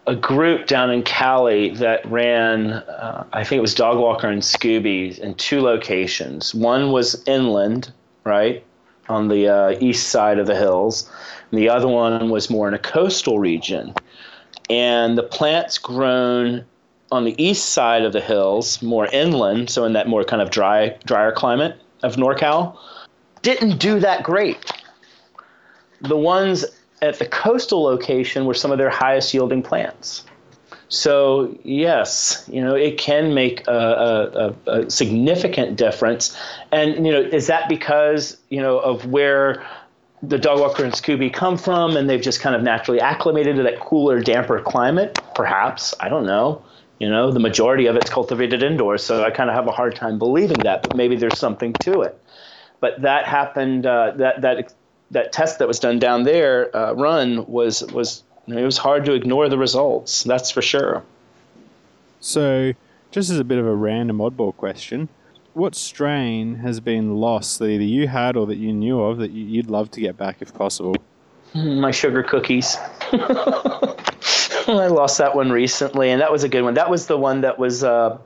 [0.07, 4.41] a group down in Cali that ran, uh, I think it was Dog Walker and
[4.41, 6.55] Scooby in two locations.
[6.55, 7.91] One was inland,
[8.23, 8.63] right?
[9.09, 11.09] on the uh, east side of the hills.
[11.51, 13.93] And the other one was more in a coastal region.
[14.69, 16.65] And the plants grown
[17.11, 20.49] on the east side of the hills, more inland, so in that more kind of
[20.49, 22.77] dry, drier climate of NorCal,
[23.41, 24.71] didn't do that great.
[26.01, 26.65] The ones
[27.01, 30.23] at the coastal location were some of their highest yielding plants.
[30.89, 36.37] So yes, you know it can make a, a, a, significant difference,
[36.71, 39.65] and you know is that because you know of where
[40.23, 43.63] the dog walker and Scooby come from, and they've just kind of naturally acclimated to
[43.63, 45.19] that cooler, damper climate.
[45.35, 46.63] Perhaps I don't know.
[46.99, 49.93] You know, the majority of it's cultivated indoors, so I kind of have a hard
[49.93, 50.83] time believing that.
[50.83, 52.19] But maybe there's something to it.
[52.79, 53.85] But that happened.
[53.85, 54.73] Uh, that that
[55.11, 59.13] that test that was done down there, uh, run was was it was hard to
[59.13, 60.23] ignore the results.
[60.23, 61.03] That's for sure.
[62.19, 62.73] So,
[63.11, 65.09] just as a bit of a random oddball question,
[65.53, 69.31] what strain has been lost that either you had or that you knew of that
[69.31, 70.95] you'd love to get back if possible?
[71.53, 72.77] Hmm, my sugar cookies.
[74.69, 76.73] I lost that one recently, and that was a good one.
[76.73, 78.17] That was the one that was uh,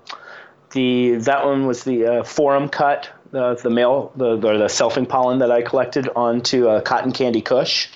[0.71, 5.07] the that one was the uh, forum cut, the the male the or the selfing
[5.07, 7.87] pollen that I collected onto a cotton candy Kush,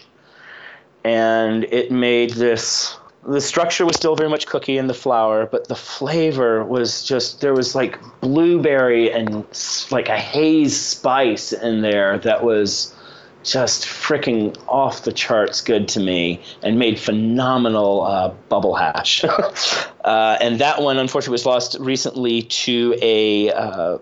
[1.03, 2.97] and it made this.
[3.27, 7.41] The structure was still very much cookie in the flower, but the flavor was just
[7.41, 9.45] there was like blueberry and
[9.89, 12.95] like a haze spice in there that was
[13.43, 19.23] just freaking off the charts good to me and made phenomenal uh, bubble hash.
[20.03, 23.97] uh, and that one, unfortunately, was lost recently to a uh,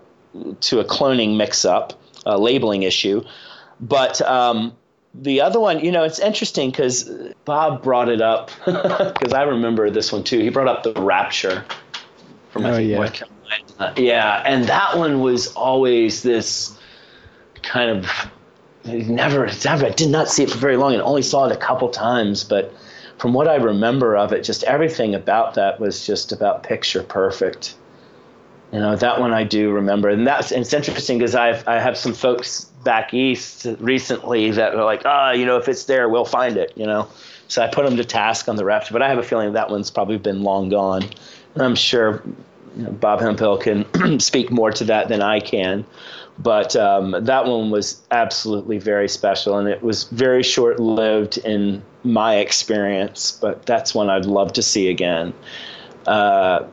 [0.60, 1.92] to a cloning mix-up,
[2.26, 3.24] a labeling issue.
[3.80, 4.74] But um,
[5.14, 7.10] the other one, you know, it's interesting because
[7.44, 10.40] Bob brought it up because I remember this one too.
[10.40, 11.64] He brought up the Rapture
[12.50, 13.10] from oh, yeah.
[13.96, 16.78] yeah, and that one was always this
[17.62, 18.06] kind of
[18.84, 21.56] never, never, I did not see it for very long and only saw it a
[21.56, 22.44] couple times.
[22.44, 22.72] But
[23.18, 27.76] from what I remember of it, just everything about that was just about picture perfect.
[28.74, 30.08] You know, that one I do remember.
[30.08, 34.74] And that's, and it's interesting because I've, I have some folks back east recently that
[34.74, 37.06] are like, ah, oh, you know, if it's there, we'll find it, you know.
[37.46, 39.70] So I put them to task on the Rapture, but I have a feeling that
[39.70, 41.04] one's probably been long gone.
[41.54, 42.20] And I'm sure
[42.76, 45.86] you know, Bob Hemphill can speak more to that than I can.
[46.40, 51.80] But um, that one was absolutely very special, and it was very short lived in
[52.02, 53.38] my experience.
[53.40, 55.32] But that's one I'd love to see again.
[56.08, 56.64] Uh,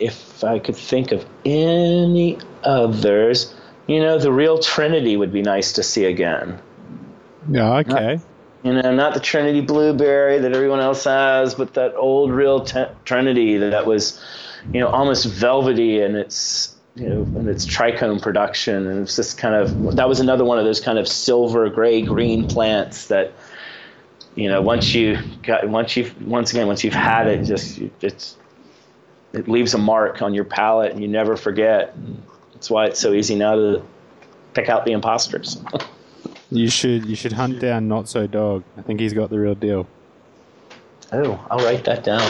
[0.00, 3.54] if I could think of any others,
[3.86, 6.60] you know, the real Trinity would be nice to see again.
[7.50, 8.14] Yeah, okay.
[8.14, 8.20] Not,
[8.62, 12.84] you know, not the Trinity Blueberry that everyone else has, but that old real t-
[13.04, 14.22] Trinity that was,
[14.72, 19.38] you know, almost velvety and its you know, and its trichome production, and it's just
[19.38, 23.32] kind of that was another one of those kind of silver gray green plants that,
[24.34, 28.36] you know, once you got once you once again once you've had it, just it's
[29.32, 31.94] it leaves a mark on your palate, and you never forget.
[32.54, 33.82] That's why it's so easy now to
[34.54, 35.62] pick out the imposters.
[36.50, 38.64] you should you should hunt down Not So Dog.
[38.76, 39.86] I think he's got the real deal.
[41.12, 42.20] Oh, I'll write that down.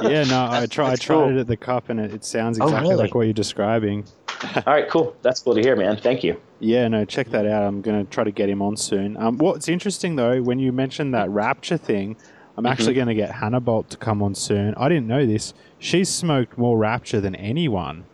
[0.10, 1.36] yeah, no, I, try, I tried cool.
[1.36, 3.02] it at the cup and it, it sounds oh, exactly oh, really?
[3.02, 4.06] like what you're describing.
[4.54, 5.14] All right, cool.
[5.20, 5.98] That's cool to hear, man.
[5.98, 6.40] Thank you.
[6.60, 7.64] Yeah, no, check that out.
[7.64, 9.16] I'm going to try to get him on soon.
[9.16, 12.16] Um, what's interesting, though, when you mentioned that Rapture thing,
[12.58, 12.72] I'm mm-hmm.
[12.72, 14.74] actually going to get Hannah Bolt to come on soon.
[14.74, 15.54] I didn't know this.
[15.78, 18.04] She's smoked more Rapture than anyone.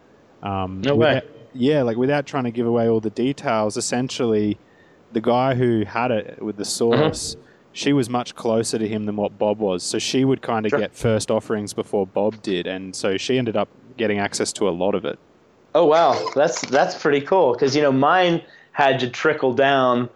[0.43, 1.15] Um, no way.
[1.15, 4.59] Without, yeah, like without trying to give away all the details, essentially,
[5.13, 7.35] the guy who had it with the source.
[7.35, 7.41] Mm-hmm
[7.77, 9.83] she was much closer to him than what Bob was.
[9.83, 10.79] So she would kind of sure.
[10.79, 14.71] get first offerings before Bob did, and so she ended up getting access to a
[14.71, 15.19] lot of it.
[15.75, 20.09] Oh wow, that's that's pretty cool because you know mine had to trickle down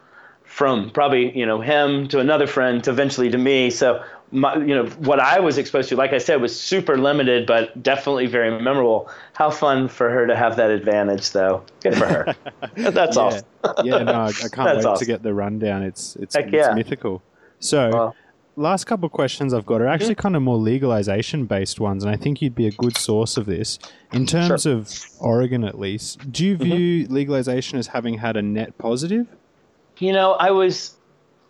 [0.44, 3.70] from probably you know him to another friend to eventually to me.
[3.70, 7.46] So my, you know what I was exposed to, like I said, was super limited,
[7.46, 9.08] but definitely very memorable.
[9.32, 11.64] How fun for her to have that advantage, though.
[11.80, 12.36] Good for her.
[12.90, 13.22] that's yeah.
[13.22, 13.46] awesome.
[13.84, 14.98] yeah, no, I, can't wait awesome.
[14.98, 15.82] to get the rundown.
[15.82, 16.74] It's it's, it's yeah.
[16.74, 17.22] mythical.
[17.60, 18.14] So,
[18.58, 22.12] last couple of questions I've got are actually kind of more legalization based ones, and
[22.12, 23.78] I think you'd be a good source of this.
[24.12, 24.74] In terms sure.
[24.74, 26.64] of Oregon, at least, do you mm-hmm.
[26.64, 27.14] view mm-hmm.
[27.14, 29.26] legalization as having had a net positive?
[29.98, 30.94] You know, I was.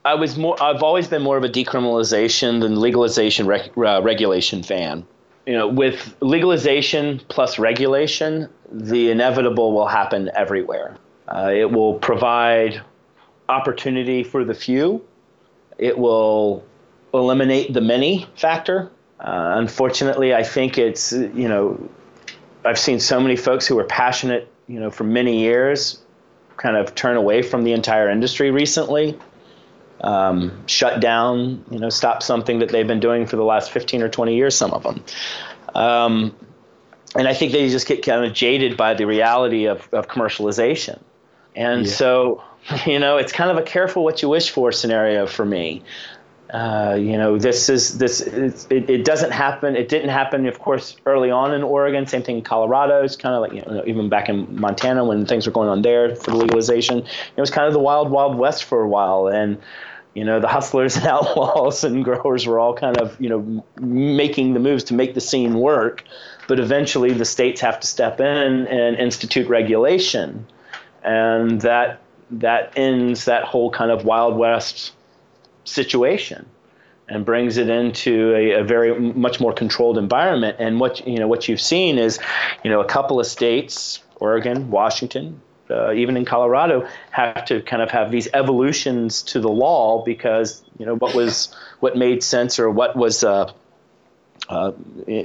[0.09, 0.57] I was more.
[0.63, 5.07] I've always been more of a decriminalization than legalization rec, uh, regulation fan.
[5.45, 10.97] You know, with legalization plus regulation, the inevitable will happen everywhere.
[11.29, 12.81] Uh, it will provide
[13.51, 15.05] opportunity for the few,
[15.77, 16.65] it will
[17.13, 18.91] eliminate the many factor.
[19.21, 21.87] Uh, unfortunately, I think it's, you know,
[22.65, 26.01] I've seen so many folks who were passionate, you know, for many years
[26.57, 29.19] kind of turn away from the entire industry recently,
[30.01, 34.03] um, shut down, you know, stop something that they've been doing for the last 15
[34.03, 35.05] or 20 years, some of them.
[35.75, 36.35] Um,
[37.17, 41.01] and I think they just get kind of jaded by the reality of, of commercialization.
[41.57, 41.93] And yeah.
[41.93, 42.43] so
[42.87, 45.83] you know, it's kind of a careful what you wish for scenario for me.
[46.53, 48.23] uh, you know, this is this.
[48.23, 49.77] It, it, doesn't happen.
[49.77, 52.07] It didn't happen, of course, early on in Oregon.
[52.07, 53.05] Same thing in Colorado.
[53.05, 55.83] It's kind of like you know, even back in Montana when things were going on
[55.83, 56.99] there for the legalization.
[57.37, 59.59] It was kind of the wild, wild west for a while, and
[60.19, 64.53] you know, the hustlers and outlaws and growers were all kind of you know making
[64.53, 66.03] the moves to make the scene work.
[66.49, 70.45] But eventually, the states have to step in and institute regulation,
[71.05, 72.01] and that
[72.33, 74.93] that ends that whole kind of wild west
[75.63, 76.47] situation
[77.09, 80.57] and brings it into a, a, very much more controlled environment.
[80.59, 82.19] And what you know what you've seen is,
[82.65, 85.41] you know, a couple of states, Oregon, Washington,
[85.71, 90.63] uh, even in Colorado, have to kind of have these evolutions to the law because
[90.79, 93.51] you know what was what made sense or what was uh,
[94.49, 94.73] uh,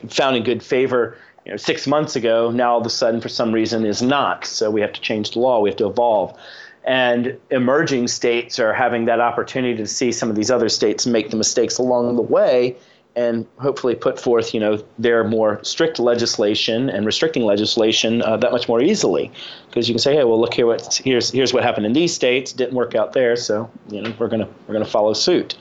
[0.08, 1.18] found in good favor.
[1.46, 4.46] You know, six months ago, now all of a sudden, for some reason, is not.
[4.46, 5.60] So we have to change the law.
[5.60, 6.38] We have to evolve
[6.86, 11.30] and emerging states are having that opportunity to see some of these other states make
[11.30, 12.76] the mistakes along the way
[13.16, 18.51] and hopefully put forth you know their more strict legislation and restricting legislation uh, that
[18.51, 19.32] much more easily.
[19.67, 22.14] Because you can say hey well look here what here's here's what happened in these
[22.14, 22.53] states.
[22.53, 25.56] Didn't work out there so you know we're gonna we're gonna follow suit.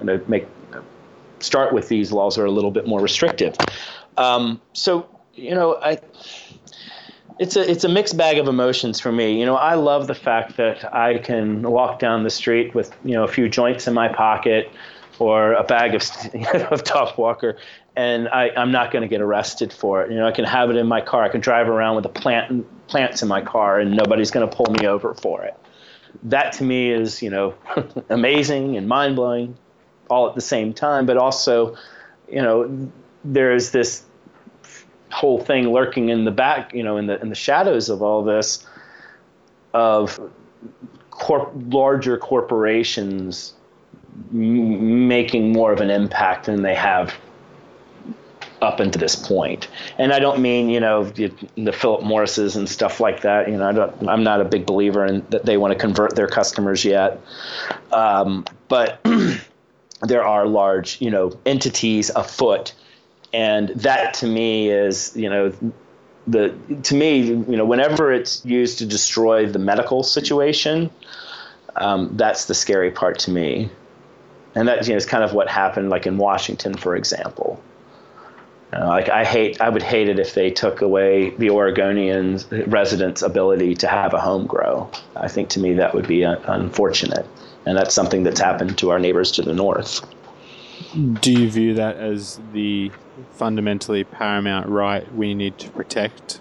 [0.00, 0.46] And to make
[1.40, 3.56] start with these laws that are a little bit more restrictive.
[4.16, 5.98] Um, so you know I
[7.38, 9.38] it's a it's a mixed bag of emotions for me.
[9.38, 13.14] You know, I love the fact that I can walk down the street with you
[13.14, 14.70] know a few joints in my pocket
[15.20, 16.02] or a bag of
[16.72, 17.56] of top walker,
[17.96, 20.10] and I, I'm not going to get arrested for it.
[20.10, 21.22] You know, I can have it in my car.
[21.22, 24.54] I can drive around with a plant plants in my car, and nobody's going to
[24.54, 25.54] pull me over for it.
[26.24, 27.54] That to me is you know
[28.08, 29.56] amazing and mind blowing,
[30.08, 31.06] all at the same time.
[31.06, 31.76] But also,
[32.30, 32.90] you know,
[33.24, 34.04] there's this
[35.10, 38.22] whole thing lurking in the back, you know, in the in the shadows of all
[38.22, 38.66] this,
[39.74, 40.20] of
[41.10, 43.54] corp- larger corporations
[44.30, 47.14] making more of an impact than they have
[48.60, 49.68] up into this point.
[49.98, 53.48] And I don't mean, you know, the, Philip Morrises and stuff like that.
[53.48, 56.16] You know, I don't, I'm not a big believer in that they want to convert
[56.16, 57.20] their customers yet.
[57.92, 59.00] Um, but
[60.02, 62.74] there are large, you know, entities afoot
[63.32, 65.52] and that to me is you know
[66.26, 70.90] the to me you know whenever it's used to destroy the medical situation
[71.76, 73.70] um, that's the scary part to me
[74.54, 77.62] and that you know is kind of what happened like in Washington for example.
[78.72, 82.40] You know, like I hate I would hate it if they took away the Oregonian
[82.66, 84.90] residents' ability to have a home grow.
[85.16, 87.26] I think to me that would be un- unfortunate.
[87.66, 90.00] And that's something that's happened to our neighbors to the north.
[91.20, 92.90] Do you view that as the
[93.32, 96.40] fundamentally paramount right we need to protect?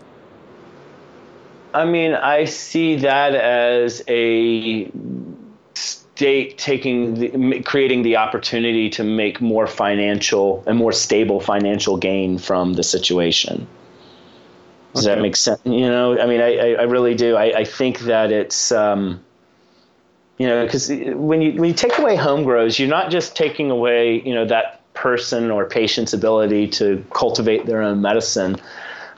[1.73, 4.85] I mean, I see that as a
[6.17, 12.39] state taking the, creating the opportunity to make more financial and more stable financial gain
[12.39, 13.67] from the situation.
[14.95, 15.13] Does okay.
[15.13, 15.61] that make sense?
[15.63, 17.35] You know, I mean, I, I really do.
[17.35, 19.23] I, I think that it's, um,
[20.39, 23.69] you know, because when you when you take away home grows, you're not just taking
[23.69, 28.55] away, you know, that person or patient's ability to cultivate their own medicine,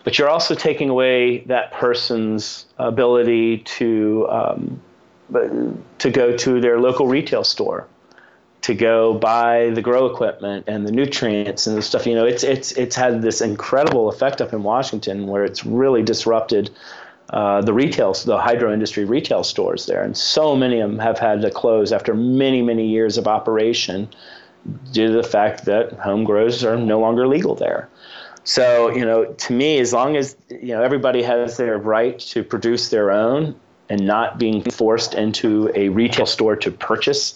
[0.04, 4.82] but you're also taking away that person's ability to um,
[5.32, 7.88] to go to their local retail store,
[8.62, 12.06] to go buy the grow equipment and the nutrients and the stuff.
[12.06, 16.04] You know, it's it's it's had this incredible effect up in Washington where it's really
[16.04, 16.70] disrupted.
[17.32, 21.20] Uh, the retail, the hydro industry retail stores there, and so many of them have
[21.20, 24.10] had to close after many, many years of operation
[24.92, 27.88] due to the fact that home grows are no longer legal there.
[28.44, 32.44] So, you know, to me, as long as, you know, everybody has their right to
[32.44, 33.54] produce their own
[33.90, 37.34] and not being forced into a retail store to purchase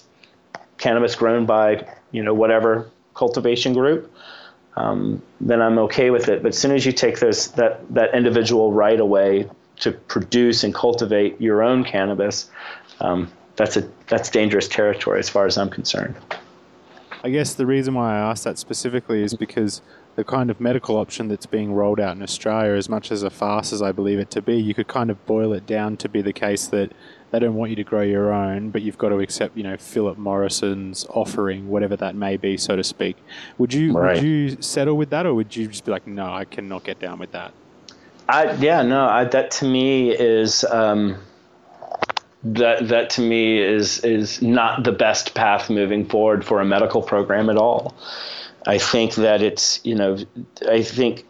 [0.78, 4.12] cannabis grown by, you know, whatever cultivation group,
[4.76, 6.42] um, then I'm okay with it.
[6.44, 10.74] But as soon as you take those, that, that individual right away to produce and
[10.74, 12.50] cultivate your own cannabis,
[13.00, 16.16] um, that's, a, that's dangerous territory as far as I'm concerned.
[17.24, 19.82] I guess the reason why I asked that specifically is because
[20.16, 23.30] the kind of medical option that's being rolled out in Australia, as much as a
[23.30, 26.10] farce as I believe it to be, you could kind of boil it down to
[26.10, 26.92] be the case that
[27.32, 29.76] they don't want you to grow your own, but you've got to accept, you know,
[29.76, 33.18] Philip Morrison's offering, whatever that may be, so to speak.
[33.58, 34.16] Would you right.
[34.16, 37.00] would you settle with that, or would you just be like, no, I cannot get
[37.00, 37.54] down with that?
[38.30, 40.64] I yeah, no, I, that to me is.
[40.66, 41.18] Um,
[42.46, 47.02] that that to me is is not the best path moving forward for a medical
[47.02, 47.96] program at all.
[48.66, 50.18] I think that it's you know
[50.68, 51.26] I think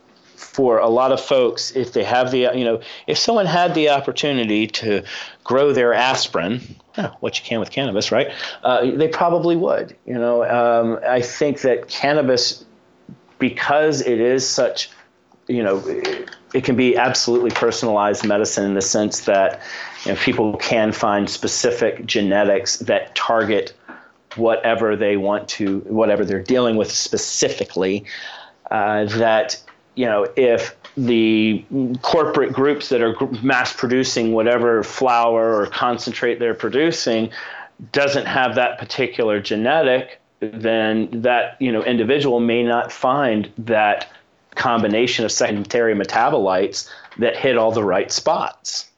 [0.54, 3.90] for a lot of folks, if they have the, you know, if someone had the
[3.90, 5.04] opportunity to
[5.44, 6.62] grow their aspirin,
[7.22, 8.32] what you can with cannabis, right?
[8.64, 9.96] Uh, they probably would.
[10.06, 12.64] You know, um, I think that cannabis,
[13.40, 14.92] because it is such,
[15.48, 15.84] you know,
[16.54, 19.60] it can be absolutely personalized medicine in the sense that
[20.06, 23.74] you know, people can find specific genetics that target
[24.38, 28.06] whatever they want to, whatever they're dealing with specifically.
[28.72, 29.62] Uh, that
[29.96, 31.64] you know, if the
[32.02, 37.30] corporate groups that are mass producing whatever flower or concentrate they're producing
[37.92, 44.10] doesn't have that particular genetic, then that you know individual may not find that
[44.56, 48.90] combination of secondary metabolites that hit all the right spots.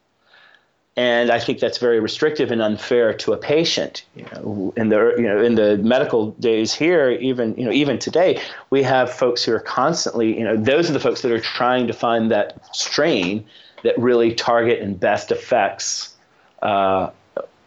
[0.98, 4.06] And I think that's very restrictive and unfair to a patient.
[4.16, 8.00] You know, in the you know in the medical days here, even you know even
[8.00, 11.40] today, we have folks who are constantly you know those are the folks that are
[11.40, 13.46] trying to find that strain
[13.84, 16.16] that really target and best affects
[16.62, 17.10] uh,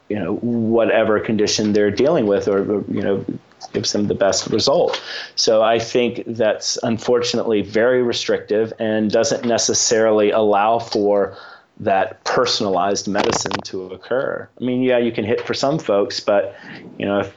[0.09, 3.25] you know whatever condition they're dealing with, or, you know
[3.73, 5.03] gives them the best result.
[5.35, 11.37] So I think that's unfortunately very restrictive and doesn't necessarily allow for
[11.81, 14.49] that personalized medicine to occur.
[14.61, 16.57] I mean, yeah, you can hit for some folks, but
[16.99, 17.37] you know, if,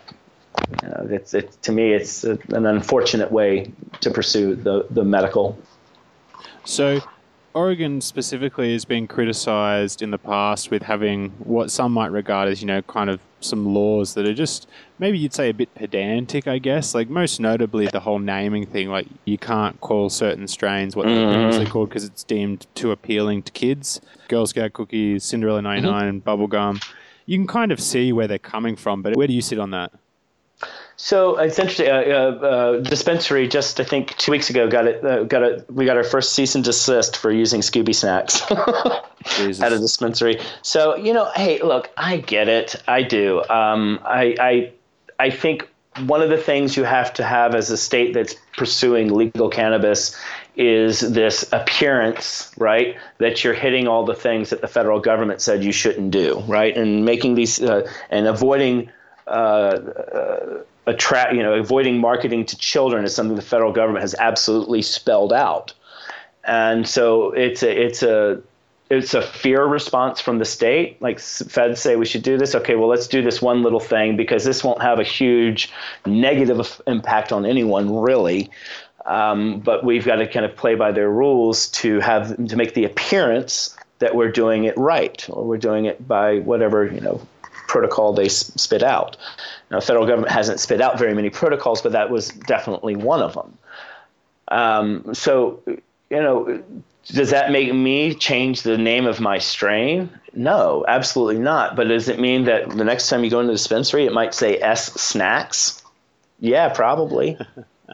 [0.81, 3.71] you know it's, it, to me, it's a, an unfortunate way
[4.01, 5.57] to pursue the, the medical.
[6.65, 7.01] So,
[7.53, 12.61] Oregon specifically has been criticized in the past with having what some might regard as,
[12.61, 14.67] you know, kind of some laws that are just
[14.99, 16.93] maybe you'd say a bit pedantic, I guess.
[16.95, 21.33] Like most notably the whole naming thing, like you can't call certain strains what they're
[21.33, 21.71] previously mm-hmm.
[21.71, 24.01] called because it's deemed too appealing to kids.
[24.27, 26.29] Girl Scout cookies, Cinderella 99, mm-hmm.
[26.29, 26.83] bubblegum.
[27.25, 29.71] You can kind of see where they're coming from, but where do you sit on
[29.71, 29.91] that?
[31.03, 31.87] So it's interesting.
[31.87, 35.03] Uh, uh, uh, dispensary just I think two weeks ago got it.
[35.03, 35.65] Uh, got it.
[35.67, 38.43] We got our first cease and desist for using Scooby snacks
[39.61, 40.39] at a dispensary.
[40.61, 42.75] So you know, hey, look, I get it.
[42.87, 43.43] I do.
[43.49, 44.71] Um, I, I
[45.19, 45.67] I think
[46.05, 50.15] one of the things you have to have as a state that's pursuing legal cannabis
[50.55, 55.63] is this appearance, right, that you're hitting all the things that the federal government said
[55.63, 58.91] you shouldn't do, right, and making these uh, and avoiding.
[59.25, 64.15] Uh, uh attract, you know, avoiding marketing to children is something the federal government has
[64.15, 65.73] absolutely spelled out.
[66.43, 68.41] And so it's a, it's a,
[68.89, 71.01] it's a fear response from the state.
[71.01, 72.55] Like feds say we should do this.
[72.55, 75.71] Okay, well, let's do this one little thing because this won't have a huge
[76.05, 78.51] negative impact on anyone, really.
[79.05, 82.73] Um, but we've got to kind of play by their rules to have to make
[82.73, 87.21] the appearance that we're doing it right or we're doing it by whatever you know
[87.71, 89.15] protocol they spit out.
[89.69, 93.21] Now, the federal government hasn't spit out very many protocols, but that was definitely one
[93.21, 93.57] of them.
[94.49, 96.61] Um, so, you know,
[97.05, 100.09] does that make me change the name of my strain?
[100.33, 101.77] No, absolutely not.
[101.77, 104.33] But does it mean that the next time you go into the dispensary, it might
[104.33, 105.81] say S snacks?
[106.41, 107.37] Yeah, probably.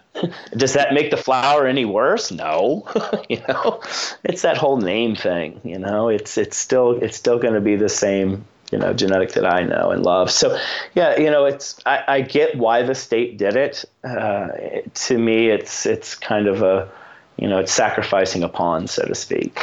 [0.57, 2.31] does that make the flower any worse?
[2.31, 2.87] No.
[3.29, 3.79] you know,
[4.23, 5.61] it's that whole name thing.
[5.63, 9.33] You know, it's it's still it's still going to be the same you know genetic
[9.33, 10.31] that I know and love.
[10.31, 10.57] So
[10.93, 13.85] yeah, you know it's I, I get why the state did it.
[14.03, 14.49] Uh,
[14.93, 16.89] to me, it's it's kind of a
[17.37, 19.59] you know it's sacrificing a pawn, so to speak.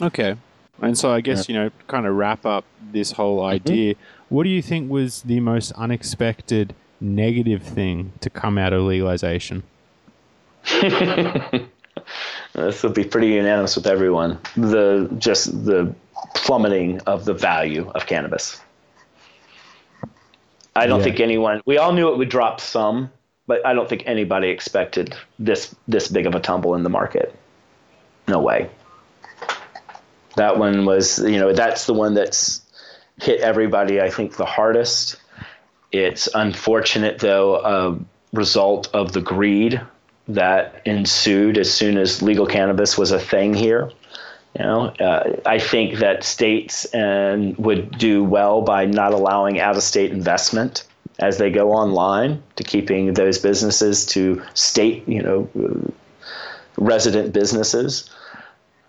[0.00, 0.36] Okay,
[0.80, 3.54] and so I guess you know kind of wrap up this whole mm-hmm.
[3.54, 3.94] idea.
[3.94, 4.34] Mm-hmm.
[4.34, 9.64] What do you think was the most unexpected negative thing to come out of legalization?
[12.52, 14.38] this will be pretty unanimous with everyone.
[14.56, 15.94] The just the
[16.34, 18.60] plummeting of the value of cannabis.
[20.76, 21.04] I don't yeah.
[21.04, 21.60] think anyone.
[21.66, 23.10] We all knew it would drop some,
[23.46, 27.34] but I don't think anybody expected this this big of a tumble in the market.
[28.28, 28.70] No way.
[30.36, 32.62] That one was, you know, that's the one that's
[33.20, 34.00] hit everybody.
[34.00, 35.16] I think the hardest.
[35.92, 37.98] It's unfortunate though, a
[38.32, 39.80] result of the greed
[40.28, 43.90] that ensued as soon as legal cannabis was a thing here.
[44.58, 50.10] You know, uh, I think that states and would do well by not allowing out-of-state
[50.10, 50.84] investment
[51.20, 55.92] as they go online to keeping those businesses to state, you know,
[56.76, 58.10] resident businesses.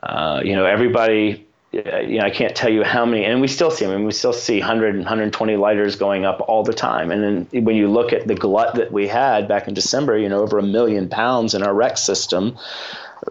[0.02, 1.46] Uh, you know, everybody.
[1.74, 3.86] Uh, you know, I can't tell you how many, and we still see.
[3.86, 7.12] I mean, we still see 100 and 120 lighters going up all the time.
[7.12, 10.28] And then when you look at the glut that we had back in December, you
[10.28, 12.58] know, over a million pounds in our rec system,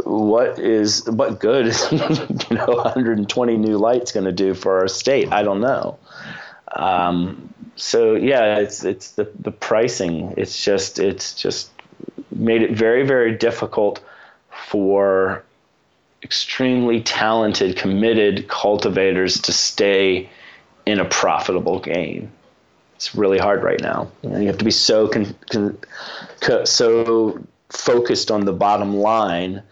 [0.04, 4.88] what is what good is you know 120 new lights going to do for our
[4.88, 5.32] state?
[5.32, 5.98] I don't know.
[6.72, 10.34] Um, so yeah, it's it's the the pricing.
[10.36, 11.70] It's just it's just
[12.30, 14.00] made it very very difficult
[14.50, 15.44] for
[16.22, 20.28] extremely talented, committed cultivators to stay
[20.86, 22.30] in a profitable game.
[22.96, 24.10] It's really hard right now.
[24.22, 25.78] You, have to be so con- con-
[26.40, 29.62] co- so focused on the bottom line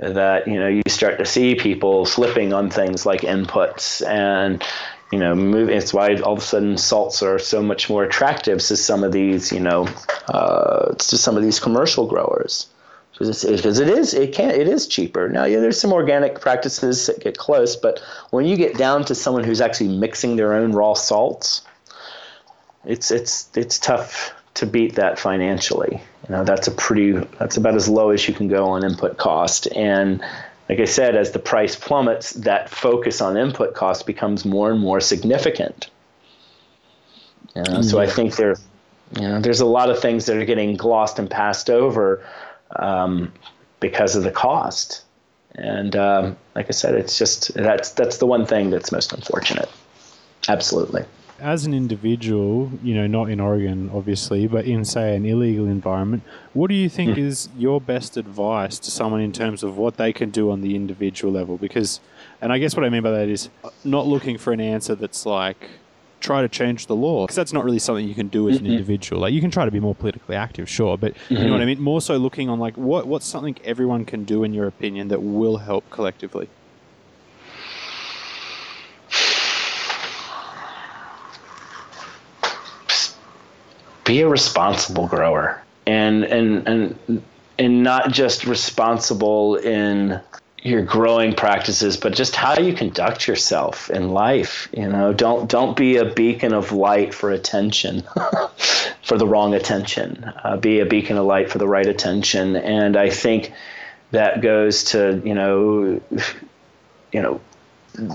[0.00, 4.64] that you know you start to see people slipping on things like inputs and
[5.12, 5.76] you know moving.
[5.76, 9.12] It's why all of a sudden salts are so much more attractive to some of
[9.12, 9.88] these you know
[10.28, 12.66] uh, to some of these commercial growers
[13.12, 13.44] because
[13.78, 17.36] it is it can it is cheaper now yeah there's some organic practices that get
[17.36, 21.62] close but when you get down to someone who's actually mixing their own raw salts
[22.86, 27.74] it's it's it's tough to beat that financially you know that's a pretty that's about
[27.74, 30.20] as low as you can go on input cost and
[30.68, 34.80] like i said as the price plummets that focus on input cost becomes more and
[34.80, 35.90] more significant
[37.56, 38.54] you know, so i think there
[39.18, 42.24] you know there's a lot of things that are getting glossed and passed over
[42.76, 43.32] um,
[43.80, 45.02] because of the cost.
[45.54, 49.68] And um, like I said, it's just that's that's the one thing that's most unfortunate.
[50.48, 51.04] Absolutely.
[51.40, 56.22] As an individual, you know, not in Oregon, obviously, but in say an illegal environment,
[56.52, 57.18] what do you think mm.
[57.18, 60.76] is your best advice to someone in terms of what they can do on the
[60.76, 61.56] individual level?
[61.56, 62.00] Because,
[62.40, 63.48] and I guess what I mean by that is
[63.84, 65.70] not looking for an answer that's like
[66.20, 68.66] try to change the law because that's not really something you can do as mm-hmm.
[68.66, 69.22] an individual.
[69.22, 71.36] Like you can try to be more politically active, sure, but mm-hmm.
[71.36, 71.80] you know what I mean.
[71.80, 75.22] More so looking on like what what's something everyone can do in your opinion that
[75.22, 76.48] will help collectively.
[84.10, 87.22] Be a responsible grower, and and and
[87.60, 90.20] and not just responsible in
[90.64, 94.68] your growing practices, but just how you conduct yourself in life.
[94.76, 98.02] You know, don't don't be a beacon of light for attention,
[99.04, 100.24] for the wrong attention.
[100.42, 102.56] Uh, be a beacon of light for the right attention.
[102.56, 103.52] And I think
[104.10, 106.00] that goes to you know,
[107.12, 107.40] you know,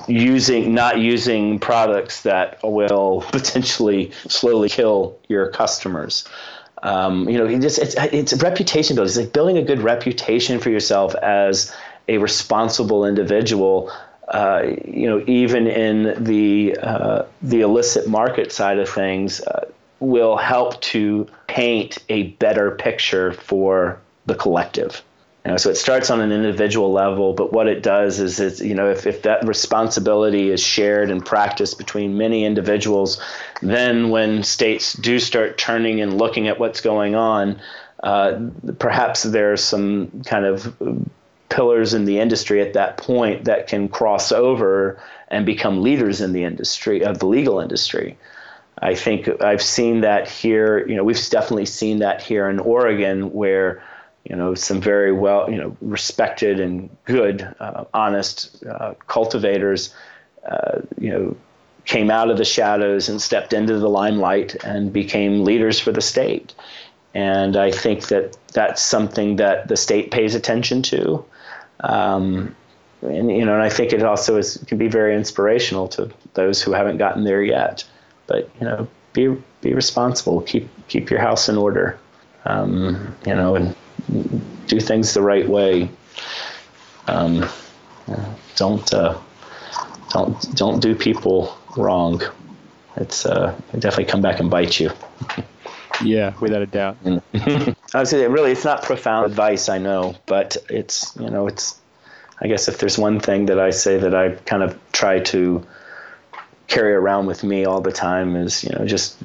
[0.07, 6.27] using not using products that will potentially slowly kill your customers.
[6.83, 9.09] Um, you know, it just it's it's reputation building.
[9.09, 11.73] It's like building a good reputation for yourself as
[12.07, 13.91] a responsible individual,
[14.27, 19.65] uh, you know, even in the uh, the illicit market side of things, uh,
[19.99, 25.01] will help to paint a better picture for the collective.
[25.45, 28.61] You know, so it starts on an individual level, but what it does is, it's,
[28.61, 33.21] you know, if, if that responsibility is shared and practiced between many individuals,
[33.61, 37.61] then when states do start turning and looking at what's going on,
[38.01, 38.39] uh,
[38.79, 40.75] perhaps there's some kind of
[41.49, 46.33] pillars in the industry at that point that can cross over and become leaders in
[46.33, 48.17] the industry of the legal industry.
[48.79, 50.87] I think I've seen that here.
[50.87, 53.83] You know, we've definitely seen that here in Oregon, where
[54.25, 59.93] you know some very well, you know, respected and good, uh, honest uh, cultivators,
[60.49, 61.37] uh, you know,
[61.85, 66.01] came out of the shadows and stepped into the limelight and became leaders for the
[66.01, 66.53] state.
[67.13, 71.23] And I think that that's something that the state pays attention to.
[71.81, 72.55] Um,
[73.01, 76.61] and you know, and I think it also is can be very inspirational to those
[76.61, 77.83] who haven't gotten there yet.
[78.27, 80.41] But you know, be be responsible.
[80.41, 81.97] Keep keep your house in order.
[82.45, 83.75] Um, you know, and
[84.67, 85.89] do things the right way.
[87.07, 87.47] Um,
[88.55, 89.19] don't uh,
[90.09, 92.21] don't don't do people wrong.
[92.97, 94.91] It's uh, definitely come back and bite you.
[96.03, 96.97] Yeah, without a doubt.
[97.33, 101.79] I would say really, it's not profound advice, I know, but it's you know, it's.
[102.41, 105.65] I guess if there's one thing that I say that I kind of try to
[106.67, 109.17] carry around with me all the time is you know just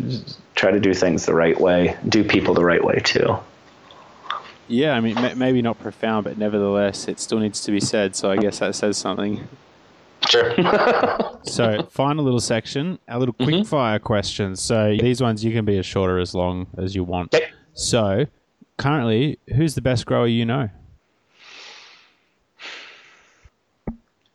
[0.54, 3.36] try to do things the right way, do people the right way too.
[4.70, 8.14] Yeah, I mean, maybe not profound, but nevertheless, it still needs to be said.
[8.14, 9.48] So I guess that says something.
[10.28, 10.54] Sure.
[11.42, 13.64] so, final little section, a little quick mm-hmm.
[13.64, 14.60] fire questions.
[14.60, 17.34] So, these ones you can be as short or as long as you want.
[17.34, 17.48] Okay.
[17.72, 18.26] So,
[18.76, 20.68] currently, who's the best grower you know?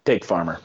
[0.03, 0.59] Pig farmer.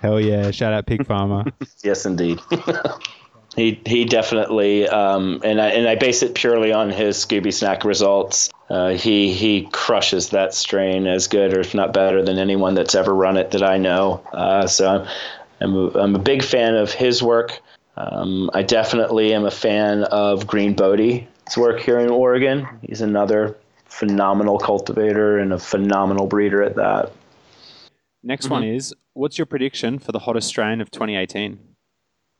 [0.00, 0.50] Hell yeah!
[0.50, 1.44] Shout out pig farmer.
[1.82, 2.40] yes, indeed.
[3.56, 7.84] he he definitely, um, and I and I base it purely on his Scooby Snack
[7.84, 8.50] results.
[8.70, 12.94] Uh, he he crushes that strain as good, or if not better, than anyone that's
[12.94, 14.22] ever run it that I know.
[14.32, 15.08] Uh, so I'm
[15.60, 17.60] I'm a, I'm a big fan of his work.
[17.96, 22.66] Um, I definitely am a fan of Green Bodie's work here in Oregon.
[22.80, 27.12] He's another phenomenal cultivator and a phenomenal breeder at that.
[28.22, 28.54] Next mm-hmm.
[28.54, 31.71] one is what's your prediction for the hottest strain of 2018?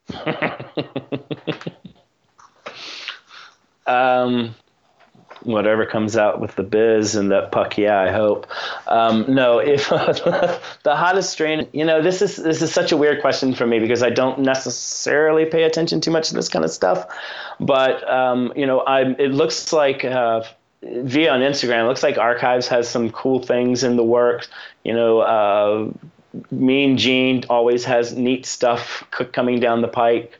[3.86, 4.54] um,
[5.44, 8.46] whatever comes out with the biz and that puck, yeah, I hope.
[8.86, 13.20] Um, no, if the hottest strain, you know, this is this is such a weird
[13.20, 16.70] question for me because I don't necessarily pay attention too much to this kind of
[16.70, 17.06] stuff.
[17.60, 20.42] But um, you know, I it looks like uh,
[20.82, 24.48] via on Instagram, it looks like Archives has some cool things in the works.
[24.84, 25.90] You know, uh,
[26.50, 30.38] Mean Gene always has neat stuff coming down the pike.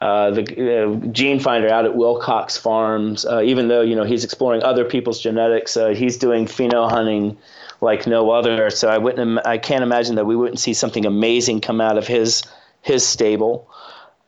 [0.00, 4.24] Uh, the uh, gene finder out at Wilcox Farms, uh, even though you know he's
[4.24, 7.38] exploring other people's genetics, uh, he's doing pheno hunting
[7.80, 8.68] like no other.
[8.70, 12.08] So I wouldn't, I can't imagine that we wouldn't see something amazing come out of
[12.08, 12.42] his
[12.80, 13.70] his stable.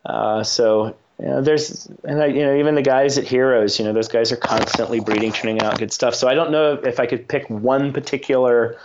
[0.07, 3.85] Uh, so you know, there's and I, you know even the guys at Heroes, you
[3.85, 6.15] know those guys are constantly breeding, turning out good stuff.
[6.15, 8.79] So I don't know if I could pick one particular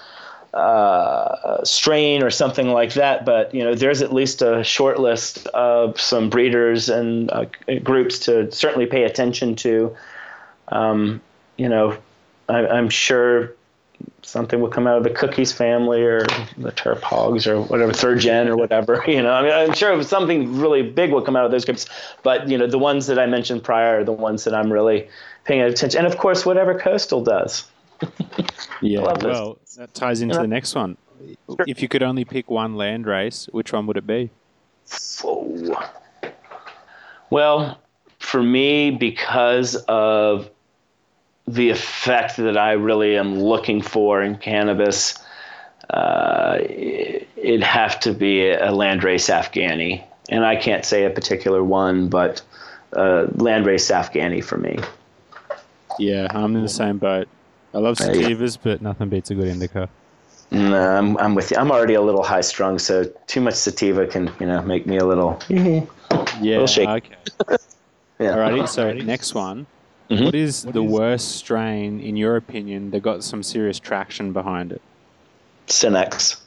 [0.54, 3.26] uh, strain or something like that.
[3.26, 7.46] But you know, there's at least a short list of some breeders and uh,
[7.84, 9.96] groups to certainly pay attention to.
[10.70, 11.22] Um,
[11.58, 11.98] you know,
[12.48, 13.54] I, am sure
[14.22, 16.22] something will come out of the Cookies family or
[16.58, 19.04] the Terp Hogz or whatever, third gen or whatever.
[19.08, 21.88] You know, I mean, I'm sure something really big will come out of those groups.
[22.24, 25.10] But you know, the ones that I mentioned prior are the ones that I'm really
[25.46, 26.00] paying attention.
[26.00, 27.66] And of course, whatever Coastal does.
[28.82, 30.98] Yeah, well, that ties into the next one.
[31.48, 31.66] Sure.
[31.68, 34.30] If you could only pick one land race, which one would it be?
[35.24, 35.92] Oh.
[37.30, 37.80] Well,
[38.20, 40.50] for me, because of
[41.48, 45.18] the effect that I really am looking for in cannabis,
[45.90, 50.04] uh, it'd have to be a landrace Afghani.
[50.30, 52.42] And I can't say a particular one, but
[52.94, 54.78] uh, landrace Afghani for me.
[55.98, 57.28] Yeah, I'm in the same boat.
[57.74, 59.90] I love sativas, but nothing beats a good indica.
[60.52, 61.58] No, I'm, I'm with you.
[61.58, 64.98] I'm already a little high strung, so too much sativa can, you know, make me
[64.98, 65.84] a little, yeah,
[66.42, 66.90] little shaky.
[66.90, 67.16] okay.
[68.20, 68.36] yeah.
[68.36, 69.68] Alrighty, so next one.
[70.10, 70.26] Mm-hmm.
[70.26, 70.92] What is what the is...
[70.92, 74.82] worst strain, in your opinion, that got some serious traction behind it?
[75.68, 76.40] Cinex.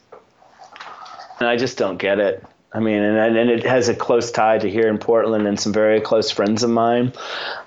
[1.38, 2.44] And I just don't get it.
[2.74, 5.74] I mean, and, and it has a close tie to here in Portland and some
[5.74, 7.12] very close friends of mine.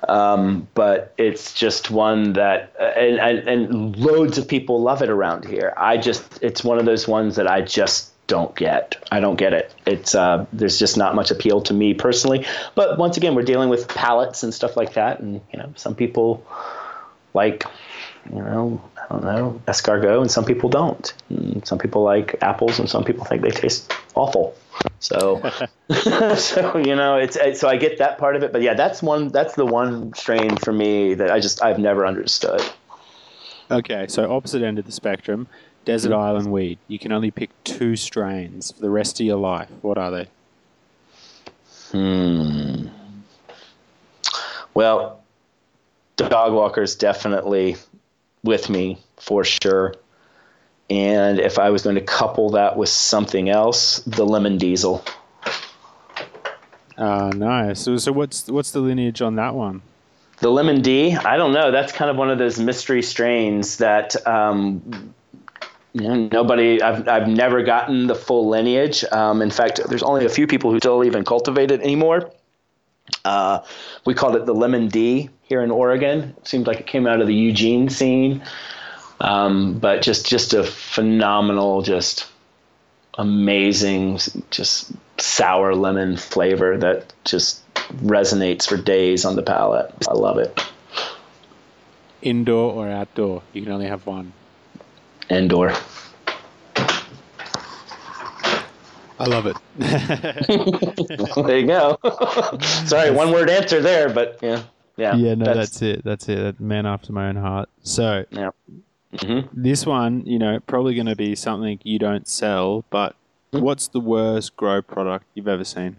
[0.07, 5.45] Um, but it's just one that, and, and, and loads of people love it around
[5.45, 5.73] here.
[5.77, 8.95] I just, it's one of those ones that I just don't get.
[9.11, 9.71] I don't get it.
[9.85, 12.45] It's uh, there's just not much appeal to me personally.
[12.73, 15.95] But once again, we're dealing with palates and stuff like that, and you know, some
[15.95, 16.43] people
[17.33, 17.65] like,
[18.29, 21.13] you know, I don't know, escargot, and some people don't.
[21.29, 24.55] And some people like apples, and some people think they taste awful.
[24.99, 25.41] So,
[26.35, 28.51] so you know, it's, so I get that part of it.
[28.51, 29.29] But yeah, that's one.
[29.29, 32.61] That's the one strain for me that I just I've never understood.
[33.71, 35.47] Okay, so opposite end of the spectrum,
[35.85, 36.19] desert mm-hmm.
[36.19, 36.77] island weed.
[36.87, 39.69] You can only pick two strains for the rest of your life.
[39.81, 40.27] What are they?
[41.91, 42.87] Hmm.
[44.73, 45.23] Well,
[46.17, 47.77] the dog walkers definitely
[48.43, 49.95] with me for sure.
[50.89, 55.03] And if I was going to couple that with something else, the lemon diesel.
[56.97, 57.81] Uh, nice.
[57.81, 59.81] So, so what's what's the lineage on that one?
[60.39, 61.71] The lemon D, I don't know.
[61.71, 65.13] That's kind of one of those mystery strains that um,
[65.93, 66.81] you know, nobody.
[66.81, 69.05] I've I've never gotten the full lineage.
[69.11, 72.31] Um, in fact, there's only a few people who still even cultivate it anymore.
[73.23, 73.59] Uh,
[74.05, 76.35] we called it the Lemon D here in Oregon.
[76.37, 78.43] It seemed like it came out of the Eugene scene,
[79.19, 82.27] um, but just just a phenomenal, just
[83.17, 84.19] amazing,
[84.51, 87.61] just sour lemon flavor that just
[87.97, 89.93] resonates for days on the palate.
[90.07, 90.59] I love it.
[92.21, 93.43] Indoor or outdoor?
[93.53, 94.33] You can only have one.
[95.29, 95.73] Indoor.
[99.17, 99.55] I love it.
[101.47, 101.97] there you go.
[102.85, 104.63] Sorry, one word answer there, but yeah,
[104.97, 105.15] yeah.
[105.15, 106.03] Yeah, no, that's, that's it.
[106.03, 106.35] That's it.
[106.35, 107.69] That Man after my own heart.
[107.81, 108.49] So, yeah.
[109.17, 109.61] Mm-hmm.
[109.61, 113.15] This one, you know, probably going to be something you don't sell, but
[113.53, 113.63] mm-hmm.
[113.63, 115.97] what's the worst grow product you've ever seen?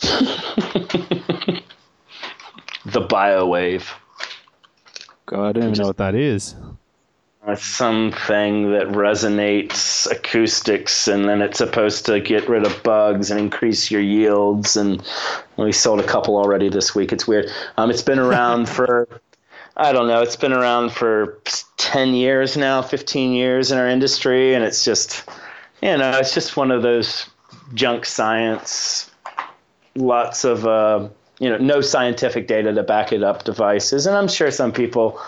[0.00, 1.62] the
[2.84, 3.86] BioWave.
[5.26, 6.54] God, I don't even know what that is
[7.48, 13.40] It's something that resonates acoustics, and then it's supposed to get rid of bugs and
[13.40, 14.76] increase your yields.
[14.76, 15.02] And
[15.56, 17.12] we sold a couple already this week.
[17.12, 17.50] It's weird.
[17.76, 19.08] Um, it's been around for
[19.76, 20.22] I don't know.
[20.22, 21.38] It's been around for
[21.76, 25.28] ten years now, fifteen years in our industry, and it's just
[25.82, 27.28] you know, it's just one of those
[27.74, 29.10] junk science.
[29.94, 34.28] Lots of uh, you know, no scientific data to back it up devices, and I'm
[34.28, 35.20] sure some people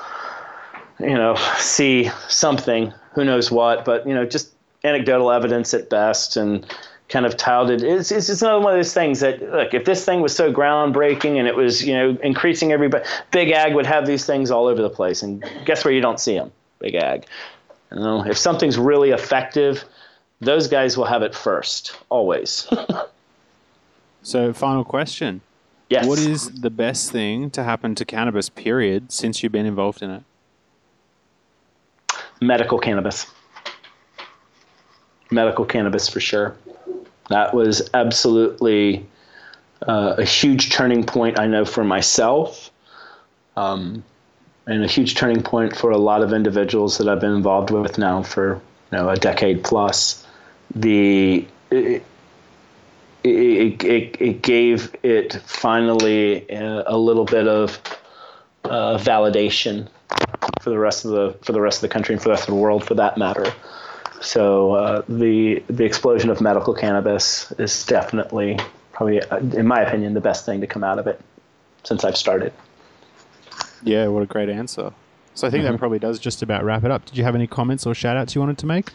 [1.01, 4.53] you know, see something, who knows what, but you know, just
[4.85, 6.67] anecdotal evidence at best, and
[7.09, 7.83] kind of touted.
[7.83, 10.53] It's, it's just another one of those things that look, if this thing was so
[10.53, 14.67] groundbreaking and it was you know increasing everybody, big ag would have these things all
[14.67, 15.23] over the place.
[15.23, 16.53] And guess where you don't see them?
[16.79, 17.27] Big ag.
[17.91, 19.85] You know, if something's really effective,
[20.41, 22.69] those guys will have it first, always.
[24.23, 25.41] so, final question.
[25.89, 26.07] Yes.
[26.07, 30.11] What is the best thing to happen to cannabis, period, since you've been involved in
[30.11, 30.23] it?
[32.41, 33.27] Medical cannabis.
[35.31, 36.57] Medical cannabis for sure.
[37.29, 39.07] That was absolutely
[39.87, 42.71] uh, a huge turning point, I know, for myself,
[43.57, 44.03] um,
[44.67, 47.99] and a huge turning point for a lot of individuals that I've been involved with
[47.99, 50.27] now for you know, a decade plus.
[50.75, 52.03] The it,
[53.25, 57.81] it, it, it gave it finally a, little bit of
[58.65, 59.89] uh, validation
[60.61, 62.49] for the rest of the for the rest of the country and for the rest
[62.49, 63.53] of the world, for that matter.
[64.21, 68.59] So uh, the the explosion of medical cannabis is definitely
[68.93, 69.21] probably,
[69.57, 71.21] in my opinion, the best thing to come out of it
[71.85, 72.53] since I've started.
[73.83, 74.93] Yeah, what a great answer.
[75.35, 75.73] So I think mm-hmm.
[75.73, 77.05] that probably does just about wrap it up.
[77.05, 78.91] Did you have any comments or shout outs you wanted to make?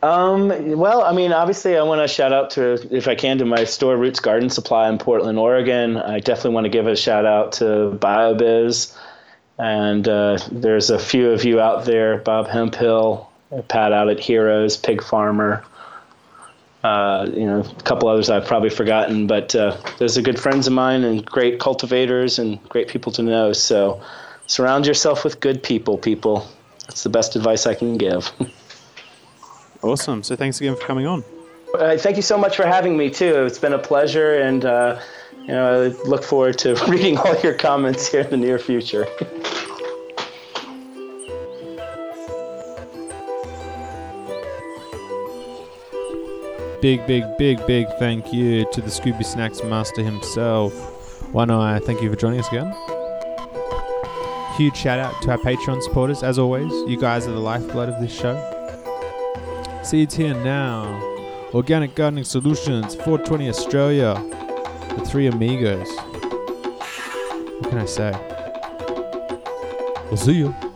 [0.00, 3.44] Um, well, I mean, obviously, I want to shout out to, if I can, to
[3.44, 5.96] my store, Roots Garden Supply in Portland, Oregon.
[5.96, 8.96] I definitely want to give a shout out to BioBiz.
[9.58, 13.27] And uh, there's a few of you out there, Bob Hemphill,
[13.68, 15.64] Pat out at Heroes, Pig Farmer.
[16.84, 20.66] Uh, you know, a couple others I've probably forgotten, but uh, those are good friends
[20.66, 23.52] of mine and great cultivators and great people to know.
[23.52, 24.00] So
[24.46, 26.46] surround yourself with good people, people.
[26.86, 28.30] That's the best advice I can give.
[29.82, 30.22] awesome.
[30.22, 31.24] So thanks again for coming on.
[31.74, 33.44] Uh, thank you so much for having me, too.
[33.44, 35.00] It's been a pleasure, and uh,
[35.42, 39.06] you know, I look forward to reading all your comments here in the near future.
[46.80, 50.72] big, big, big, big thank you to the Scooby Snacks master himself.
[51.32, 52.72] One Eye, thank you for joining us again.
[54.56, 56.22] Huge shout out to our Patreon supporters.
[56.22, 58.36] As always, you guys are the lifeblood of this show.
[59.82, 61.00] Seeds here now.
[61.54, 64.14] Organic Gardening Solutions, 420 Australia.
[64.96, 65.88] The Three Amigos.
[67.60, 68.12] What can I say?
[70.08, 70.67] We'll see you.